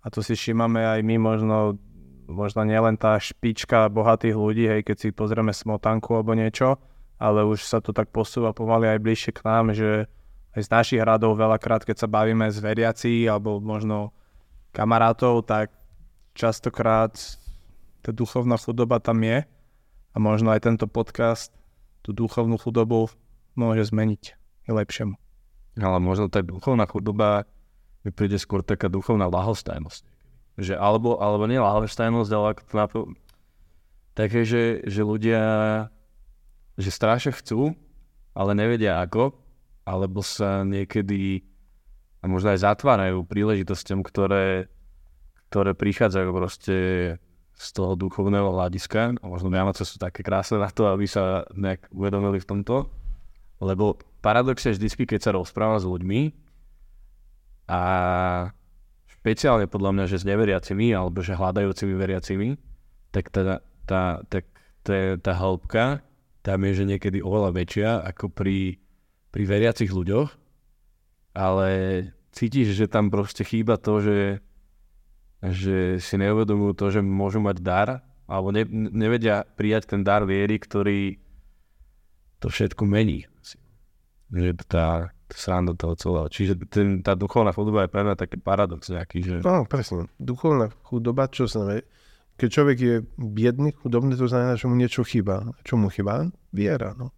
A 0.00 0.06
to 0.08 0.24
si 0.24 0.32
všímame 0.32 0.80
aj 0.80 1.00
my 1.04 1.16
možno, 1.20 1.76
možno 2.24 2.64
nielen 2.64 2.96
tá 2.96 3.20
špička 3.20 3.92
bohatých 3.92 4.36
ľudí, 4.38 4.64
hej, 4.64 4.80
keď 4.86 4.96
si 4.96 5.08
pozrieme 5.12 5.52
smotanku 5.52 6.16
alebo 6.16 6.32
niečo, 6.32 6.80
ale 7.20 7.44
už 7.44 7.60
sa 7.60 7.84
to 7.84 7.92
tak 7.92 8.08
posúva 8.08 8.56
pomaly 8.56 8.88
aj 8.88 9.02
bližšie 9.02 9.32
k 9.36 9.44
nám, 9.44 9.76
že 9.76 10.08
aj 10.56 10.60
z 10.64 10.72
našich 10.72 11.00
hradov 11.04 11.36
veľakrát, 11.36 11.84
keď 11.84 12.06
sa 12.06 12.08
bavíme 12.08 12.48
s 12.48 12.56
veriaci 12.56 13.28
alebo 13.28 13.60
možno 13.60 14.16
kamarátov, 14.76 15.40
tak 15.48 15.72
častokrát 16.36 17.16
tá 18.04 18.12
duchovná 18.12 18.60
chudoba 18.60 19.00
tam 19.00 19.24
je 19.24 19.48
a 20.12 20.16
možno 20.20 20.52
aj 20.52 20.68
tento 20.68 20.84
podcast 20.84 21.48
tú 22.04 22.12
duchovnú 22.12 22.60
chudobu 22.60 23.08
môže 23.56 23.88
zmeniť 23.88 24.22
k 24.36 24.68
lepšiemu. 24.68 25.16
Ale 25.80 25.96
možno 25.96 26.28
tá 26.28 26.44
duchovná 26.44 26.84
chudoba 26.84 27.48
mi 28.04 28.12
príde 28.12 28.36
skôr 28.36 28.60
taká 28.60 28.92
duchovná 28.92 29.26
lahostajnosť. 29.32 30.04
Že 30.60 30.76
alebo, 30.76 31.16
alebo 31.18 31.48
nie 31.48 31.56
lahostajnosť, 31.56 32.30
ale 32.36 32.46
ako 32.52 32.62
to 32.62 32.74
napr- 32.76 33.10
také, 34.12 34.44
že, 34.44 34.84
že 34.84 35.00
ľudia 35.00 35.42
že 36.76 36.92
strašne 36.92 37.32
chcú, 37.32 37.72
ale 38.36 38.52
nevedia 38.52 39.00
ako, 39.00 39.32
alebo 39.88 40.20
sa 40.20 40.60
niekedy 40.60 41.40
a 42.20 42.24
možno 42.26 42.52
aj 42.52 42.64
zatvárajú 42.64 43.24
príležitostiam, 43.26 44.00
ktoré, 44.00 44.70
ktoré 45.48 45.76
prichádzajú 45.76 46.28
proste 46.32 46.76
z 47.56 47.68
toho 47.72 47.96
duchovného 47.96 48.52
hľadiska. 48.52 49.16
A 49.20 49.24
možno 49.24 49.48
Vianoce 49.48 49.84
sú 49.84 49.96
také 49.96 50.20
krásne 50.20 50.60
na 50.60 50.68
to, 50.68 50.88
aby 50.92 51.08
sa 51.08 51.48
nejak 51.56 51.88
uvedomili 51.92 52.40
v 52.40 52.48
tomto. 52.48 52.92
Lebo 53.60 53.96
paradox 54.20 54.68
je 54.68 54.76
vždy, 54.76 55.08
keď 55.08 55.20
sa 55.20 55.36
rozprávam 55.36 55.80
s 55.80 55.88
ľuďmi 55.88 56.20
a 57.72 57.80
špeciálne 59.08 59.64
podľa 59.66 59.90
mňa, 59.96 60.04
že 60.06 60.20
s 60.20 60.28
neveriacimi 60.28 60.92
alebo 60.92 61.24
že 61.24 61.32
hľadajúcimi 61.32 61.94
veriacimi, 61.96 62.48
tak 63.10 63.32
tá, 63.32 63.64
tá, 63.88 64.20
tak 64.28 64.44
tá, 64.84 65.16
tá 65.16 65.32
hĺbka 65.32 66.04
tam 66.46 66.62
je, 66.62 66.78
že 66.78 66.84
niekedy 66.86 67.18
oveľa 67.18 67.50
väčšia 67.50 67.90
ako 68.06 68.30
pri, 68.30 68.78
pri 69.34 69.42
veriacich 69.50 69.90
ľuďoch, 69.90 70.30
ale 71.36 71.68
cítiš, 72.32 72.72
že 72.72 72.88
tam 72.88 73.12
proste 73.12 73.44
chýba 73.44 73.76
to, 73.76 74.00
že 74.00 74.18
že 75.44 76.00
si 76.00 76.16
neuvedomujú 76.16 76.72
to, 76.74 76.86
že 76.88 77.00
môžu 77.04 77.44
mať 77.44 77.56
dar, 77.60 77.88
alebo 78.24 78.50
ne, 78.50 78.64
nevedia 78.72 79.44
prijať 79.44 79.94
ten 79.94 80.00
dar 80.00 80.24
viery, 80.24 80.56
ktorý 80.56 81.20
to 82.40 82.48
všetko 82.48 82.82
mení. 82.88 83.28
Že 84.32 84.58
tá, 84.66 85.14
sranda 85.30 85.74
toho 85.74 85.94
celého. 85.98 86.28
Čiže 86.30 86.66
ten, 86.70 87.02
tá 87.02 87.18
duchovná 87.18 87.50
chudoba 87.50 87.86
je 87.86 87.92
pre 87.92 88.02
mňa 88.06 88.14
taký 88.18 88.38
paradox 88.38 88.90
nejaký. 88.90 89.18
Že... 89.22 89.34
No, 89.42 89.66
presne. 89.66 90.06
Duchovná 90.18 90.70
chudoba, 90.86 91.26
čo 91.26 91.50
znamená? 91.50 91.82
Keď 92.36 92.48
človek 92.52 92.78
je 92.78 92.94
biedný, 93.16 93.72
chudobný, 93.72 94.12
to 94.12 94.28
znamená, 94.28 94.60
že 94.60 94.68
mu 94.68 94.76
niečo 94.76 95.02
chýba. 95.08 95.56
Čo 95.64 95.80
mu 95.80 95.88
chýba? 95.88 96.28
Viera, 96.52 96.92
no. 96.92 97.10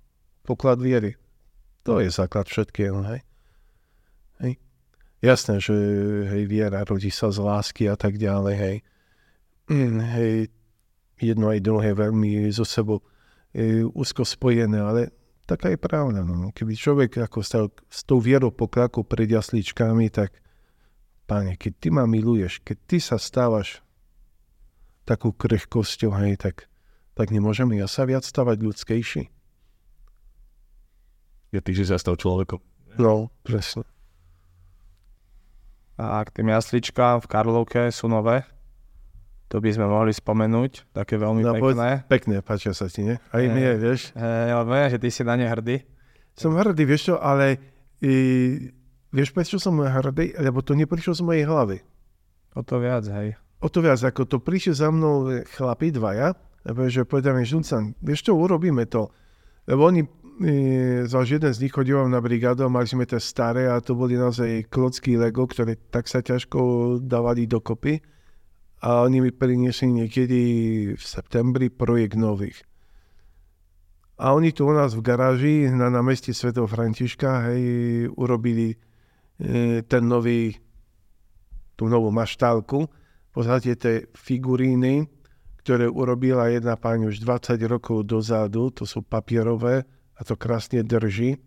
Poklad 0.46 0.78
viery. 0.78 1.18
To 1.82 1.98
je 1.98 2.08
základ 2.08 2.46
všetkého, 2.46 3.02
hej. 3.12 3.20
Hej. 4.42 4.60
Jasné, 5.18 5.58
že 5.58 5.74
hej, 6.30 6.46
viera 6.46 6.86
rodí 6.86 7.10
sa 7.10 7.34
z 7.34 7.42
lásky 7.42 7.90
a 7.90 7.98
tak 7.98 8.18
ďalej, 8.18 8.54
hej. 8.54 8.76
Mm, 9.68 9.98
hej, 10.00 10.32
jedno 11.18 11.50
aj 11.50 11.60
druhé 11.60 11.90
veľmi 11.92 12.46
so 12.54 12.62
sebou 12.62 13.02
e, 13.50 13.82
úzko 13.84 14.22
spojené, 14.22 14.78
ale 14.78 15.10
taká 15.44 15.74
je 15.74 15.78
pravda. 15.80 16.22
No. 16.22 16.54
Keby 16.54 16.72
človek 16.78 17.18
ako 17.18 17.38
stal 17.42 17.66
s 17.90 18.06
tou 18.06 18.22
vierou 18.22 18.54
po 18.54 18.70
kraku 18.70 19.02
pred 19.02 19.26
jasličkami, 19.26 20.08
tak 20.14 20.38
páne, 21.26 21.58
keď 21.58 21.72
ty 21.82 21.88
ma 21.90 22.06
miluješ, 22.06 22.62
keď 22.62 22.76
ty 22.86 22.98
sa 23.02 23.18
stávaš 23.18 23.82
takú 25.08 25.32
krehkosťou, 25.32 26.12
hej, 26.20 26.36
tak, 26.36 26.68
tak 27.16 27.32
nemôžeme 27.32 27.80
ja 27.80 27.88
sa 27.88 28.04
viac 28.04 28.22
stavať 28.22 28.60
ľudskejší. 28.60 29.22
Ja 31.48 31.64
ty, 31.64 31.72
že 31.72 31.88
sa 31.88 31.96
stal 31.96 32.20
človekom. 32.20 32.60
No, 33.00 33.32
presne. 33.40 33.88
A 35.98 36.22
k 36.22 36.30
tým 36.30 36.54
jasličkám 36.54 37.18
v 37.18 37.26
Karlovke 37.26 37.82
sú 37.90 38.06
nové. 38.06 38.46
To 39.50 39.58
by 39.58 39.74
sme 39.74 39.90
mohli 39.90 40.14
spomenúť, 40.14 40.94
také 40.94 41.18
veľmi 41.18 41.42
no, 41.42 41.56
pekné. 41.56 42.04
Pekné, 42.06 42.36
páčia 42.44 42.70
sa 42.76 42.86
ti, 42.86 43.02
nie? 43.02 43.16
Aj 43.18 43.42
mne, 43.42 43.80
vieš. 43.80 44.12
E, 44.12 44.22
ja 44.22 44.60
viem, 44.62 44.92
že 44.92 45.00
ty 45.00 45.08
si 45.08 45.24
na 45.24 45.34
ne 45.34 45.48
hrdý. 45.48 45.82
Som 46.36 46.54
hrdý, 46.54 46.84
vieš 46.84 47.10
čo, 47.10 47.14
ale 47.18 47.56
i, 47.98 48.14
vieš 49.10 49.32
prečo 49.32 49.56
som 49.58 49.74
hrdý? 49.80 50.36
Lebo 50.38 50.60
to 50.62 50.76
neprišlo 50.76 51.16
z 51.16 51.22
mojej 51.24 51.44
hlavy. 51.48 51.80
O 52.54 52.62
to 52.62 52.76
viac, 52.78 53.08
hej. 53.08 53.34
O 53.58 53.66
to 53.66 53.82
viac, 53.82 53.98
ako 53.98 54.28
to 54.28 54.38
prišli 54.38 54.76
za 54.76 54.92
mnou 54.92 55.42
chlapi 55.56 55.90
dvaja, 55.90 56.36
lebo 56.62 56.86
že 56.86 57.08
povedali, 57.08 57.42
Žuncan, 57.42 57.96
vieš 58.04 58.30
čo, 58.30 58.38
urobíme 58.38 58.86
to. 58.86 59.10
Lebo 59.64 59.88
oni 59.88 60.04
za 60.38 61.26
jeden 61.26 61.50
z 61.50 61.60
nich 61.66 61.74
chodil 61.74 61.98
na 62.06 62.22
brigádu 62.22 62.62
a 62.62 62.70
mali 62.70 62.86
sme 62.86 63.02
tie 63.02 63.18
staré 63.18 63.66
a 63.66 63.82
to 63.82 63.98
boli 63.98 64.14
naozaj 64.14 64.70
klocky 64.70 65.18
Lego, 65.18 65.50
ktoré 65.50 65.74
tak 65.90 66.06
sa 66.06 66.22
ťažko 66.22 67.02
dávali 67.02 67.50
dokopy. 67.50 67.98
A 68.78 69.02
oni 69.02 69.18
mi 69.18 69.34
priniesli 69.34 69.90
niekedy 69.90 70.40
v 70.94 71.02
septembri 71.02 71.66
projekt 71.66 72.14
nových. 72.14 72.62
A 74.22 74.30
oni 74.38 74.54
tu 74.54 74.70
u 74.70 74.70
nás 74.70 74.94
v 74.94 75.02
garáži 75.02 75.66
na 75.74 75.90
námestí 75.90 76.30
Sv. 76.30 76.54
Františka 76.54 77.50
hej, 77.50 77.62
urobili 78.14 78.78
e, 79.42 79.82
ten 79.82 80.06
nový, 80.06 80.54
tú 81.74 81.90
novú 81.90 82.14
maštálku. 82.14 82.86
V 83.34 83.42
tie 83.58 84.06
figuríny, 84.14 85.06
ktoré 85.66 85.90
urobila 85.90 86.46
jedna 86.50 86.78
pani 86.78 87.10
už 87.10 87.22
20 87.22 87.58
rokov 87.66 88.06
dozadu, 88.06 88.70
to 88.70 88.86
sú 88.86 89.02
papierové, 89.02 89.97
a 90.18 90.20
to 90.26 90.34
krásne 90.34 90.82
drží. 90.82 91.38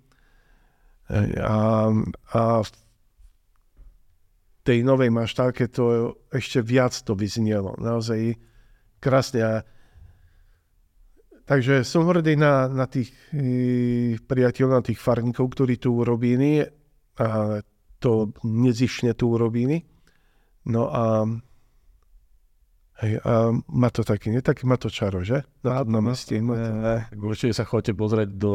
A, 1.43 1.91
a 2.31 2.41
v 2.63 2.69
tej 4.63 4.79
novej 4.87 5.11
maštálke 5.11 5.67
to 5.67 6.15
ešte 6.31 6.63
viac 6.63 6.95
to 7.03 7.11
vyznielo. 7.11 7.75
Naozaj 7.75 8.39
krásne. 9.03 9.39
A, 9.43 9.53
takže 11.43 11.83
som 11.83 12.07
hrdý 12.07 12.39
na, 12.39 12.71
na 12.71 12.87
tých 12.87 13.11
e, 13.35 14.15
priateľov, 14.23 14.71
na 14.79 14.85
tých 14.85 15.01
farníkov, 15.03 15.51
ktorí 15.51 15.75
tu 15.75 15.99
urobili 15.99 16.63
a 17.19 17.59
to 17.99 18.31
nezišne 18.47 19.11
tu 19.19 19.35
urobili. 19.35 19.83
No 20.71 20.87
a 20.87 21.27
Hej, 23.01 23.17
a 23.25 23.49
má 23.65 23.89
to 23.89 24.05
taký, 24.05 24.29
nie 24.29 24.45
taký 24.45 24.69
má 24.69 24.77
to 24.77 24.85
čaro, 24.85 25.25
že? 25.25 25.41
Na, 25.65 25.81
na 25.81 26.05
meste. 26.05 26.37
No, 26.37 26.53
to... 26.53 26.69
určite 27.17 27.57
sa 27.57 27.65
chodite 27.65 27.97
pozrieť 27.97 28.29
do... 28.29 28.53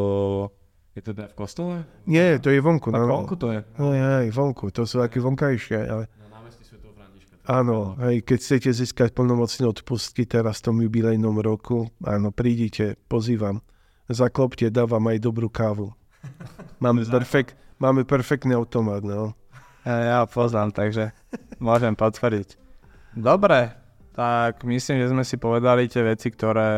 Je 0.94 1.02
to 1.02 1.12
teda 1.12 1.28
v 1.28 1.36
kostole? 1.36 1.74
Nie, 2.06 2.38
to 2.38 2.54
je 2.54 2.62
vonku. 2.62 2.94
Na 2.94 3.02
no, 3.02 3.10
vonku 3.10 3.34
to 3.34 3.50
je? 3.50 3.60
No, 3.74 3.90
je, 3.90 4.30
vonku, 4.30 4.70
to 4.70 4.86
sú 4.86 5.02
také 5.02 5.18
vonkajšie, 5.18 5.78
ale... 5.82 6.06
Na 6.30 6.38
námestí 6.38 6.62
Sv. 6.62 6.78
Františka. 6.78 7.42
Áno, 7.42 7.98
hej, 8.06 8.22
keď 8.22 8.38
chcete 8.38 8.70
získať 8.70 9.08
plnomocné 9.18 9.66
odpustky 9.66 10.30
teraz 10.30 10.62
v 10.62 10.64
tom 10.70 10.76
jubilejnom 10.78 11.42
roku, 11.42 11.90
áno, 12.06 12.30
prídite, 12.30 12.94
pozývam. 13.10 13.66
Zaklopte, 14.06 14.70
dávam 14.70 15.02
aj 15.10 15.26
dobrú 15.26 15.50
kávu. 15.50 15.90
Mám, 16.82 17.02
perfekt, 17.02 17.58
máme 17.82 18.06
perfektný 18.06 18.54
automat, 18.54 19.02
no. 19.02 19.34
Ja 19.82 20.22
poznám, 20.26 20.70
takže 20.70 21.10
môžem 21.62 21.98
potvrdiť. 21.98 22.58
Dobre, 23.14 23.85
tak 24.16 24.64
myslím, 24.64 25.04
že 25.04 25.12
sme 25.12 25.24
si 25.28 25.36
povedali 25.36 25.92
tie 25.92 26.00
veci, 26.00 26.32
ktoré 26.32 26.70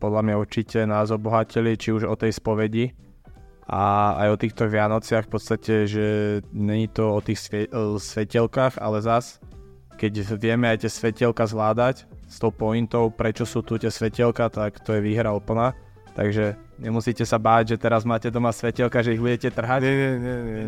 podľa 0.00 0.24
mňa 0.24 0.34
určite 0.40 0.88
nás 0.88 1.12
obohatili, 1.12 1.76
či 1.76 1.92
už 1.92 2.08
o 2.08 2.16
tej 2.16 2.32
spovedi 2.32 2.96
a 3.68 4.16
aj 4.16 4.28
o 4.32 4.40
týchto 4.40 4.64
Vianociach 4.64 5.28
v 5.28 5.32
podstate, 5.36 5.84
že 5.84 6.06
není 6.56 6.88
to 6.88 7.12
o 7.12 7.20
tých 7.20 7.44
svie- 7.44 7.68
svetelkách, 8.00 8.80
ale 8.80 9.04
zas, 9.04 9.36
keď 10.00 10.40
vieme 10.40 10.72
aj 10.72 10.88
tie 10.88 10.90
svetelka 10.90 11.44
zvládať 11.44 12.08
s 12.24 12.40
tou 12.40 12.48
pointou, 12.48 13.12
prečo 13.12 13.44
sú 13.44 13.60
tu 13.60 13.76
tie 13.76 13.92
svetelka, 13.92 14.48
tak 14.48 14.80
to 14.80 14.96
je 14.96 15.04
výhra 15.04 15.28
úplná. 15.36 15.76
Takže 16.16 16.56
nemusíte 16.80 17.22
sa 17.28 17.36
báť, 17.36 17.76
že 17.76 17.84
teraz 17.84 18.02
máte 18.08 18.32
doma 18.32 18.50
svetelka, 18.50 19.04
že 19.04 19.14
ich 19.14 19.22
budete 19.22 19.52
trhať. 19.52 19.84
Nie, 19.84 19.94
nie, 19.94 20.12
nie, 20.16 20.36
nie. 20.40 20.66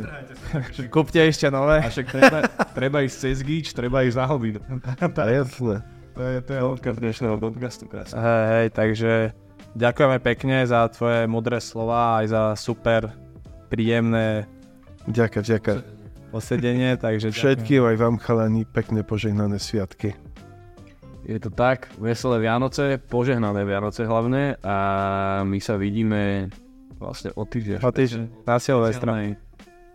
Kúpte 0.95 1.19
ešte 1.25 1.49
nové. 1.49 1.81
A 1.81 1.89
však 1.89 2.07
treba, 2.07 2.39
treba 2.77 2.99
ísť 3.03 3.17
cez 3.17 3.41
gíč, 3.41 3.73
treba 3.73 4.05
ísť 4.05 4.21
zahlbiť. 4.21 4.55
A 5.25 5.27
jasné. 5.33 6.00
To 6.21 6.29
je, 6.29 6.45
to 6.45 6.53
je 6.53 6.61
odkaz 6.61 7.01
dnešného 7.01 7.41
podcastu 7.41 7.89
krásne. 7.89 8.21
Hej, 8.21 8.45
hej, 8.53 8.67
takže 8.77 9.13
ďakujeme 9.73 10.21
pekne 10.21 10.69
za 10.69 10.85
tvoje 10.93 11.25
mudré 11.25 11.65
slova 11.65 12.21
aj 12.21 12.25
za 12.29 12.43
super 12.61 13.17
príjemné 13.73 14.45
Ďaká, 15.09 15.41
ďaká. 15.41 15.81
posedenie, 16.29 16.93
takže 17.09 17.33
Všetkým 17.33 17.89
aj 17.89 17.97
vám 17.97 18.21
chalani 18.21 18.69
pekne 18.69 19.01
požehnané 19.01 19.57
sviatky. 19.57 20.13
Je 21.25 21.41
to 21.41 21.49
tak, 21.49 21.89
veselé 21.97 22.45
Vianoce, 22.45 23.01
požehnané 23.01 23.65
Vianoce 23.65 24.05
hlavne 24.05 24.61
a 24.61 24.77
my 25.41 25.57
sa 25.57 25.81
vidíme 25.81 26.53
vlastne 27.01 27.33
o 27.33 27.49
týždeň. 27.49 27.81
O 27.81 27.89
týždeň, 27.89 28.45
na 28.45 28.61
Silvestra. 28.61 29.17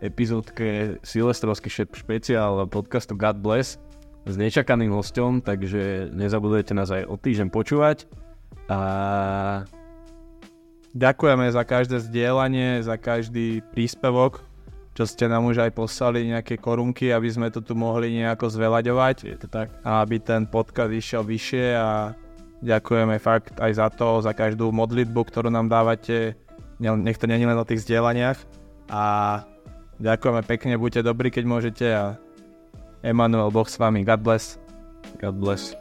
epizódke 0.02 0.98
Silvestrovský 1.06 1.70
špeciál 1.94 2.66
podcastu 2.66 3.14
God 3.14 3.38
Bless 3.38 3.78
s 4.26 4.34
nečakaným 4.34 4.90
hostom, 4.90 5.38
takže 5.38 6.10
nezabudujte 6.10 6.74
nás 6.74 6.90
aj 6.90 7.06
o 7.06 7.14
týždeň 7.14 7.48
počúvať 7.48 8.10
a 8.66 8.80
Ďakujeme 10.96 11.52
za 11.52 11.60
každé 11.60 12.08
zdieľanie, 12.08 12.80
za 12.80 12.96
každý 12.96 13.60
príspevok, 13.60 14.40
čo 14.96 15.04
ste 15.04 15.28
nám 15.28 15.44
už 15.44 15.68
aj 15.68 15.76
poslali 15.76 16.24
nejaké 16.24 16.56
korunky, 16.56 17.12
aby 17.12 17.28
sme 17.28 17.52
to 17.52 17.60
tu 17.60 17.76
mohli 17.76 18.16
nejako 18.16 18.48
zveľaďovať. 18.48 19.16
je 19.28 19.36
to 19.36 19.44
tak. 19.44 19.68
a 19.84 20.00
aby 20.00 20.16
ten 20.16 20.48
podcast 20.48 20.88
išiel 20.88 21.20
vyššie 21.20 21.76
a 21.76 22.16
ďakujeme 22.64 23.20
fakt 23.20 23.60
aj 23.60 23.72
za 23.76 23.92
to, 23.92 24.24
za 24.24 24.32
každú 24.32 24.72
modlitbu, 24.72 25.20
ktorú 25.20 25.52
nám 25.52 25.68
dávate. 25.68 26.32
Ne- 26.80 26.96
Nech 26.96 27.20
to 27.20 27.28
není 27.28 27.44
len 27.44 27.60
o 27.60 27.68
tých 27.68 27.84
zdieľaniach. 27.84 28.40
A 28.88 29.04
ďakujeme 30.00 30.48
pekne, 30.48 30.80
buďte 30.80 31.04
dobrí, 31.04 31.28
keď 31.28 31.44
môžete 31.44 31.86
a 31.92 32.16
Emanuel, 33.06 33.54
Boh 33.54 33.62
s 33.62 33.78
vami. 33.78 34.02
God 34.02 34.20
bless. 34.26 34.58
God 35.22 35.38
bless. 35.38 35.78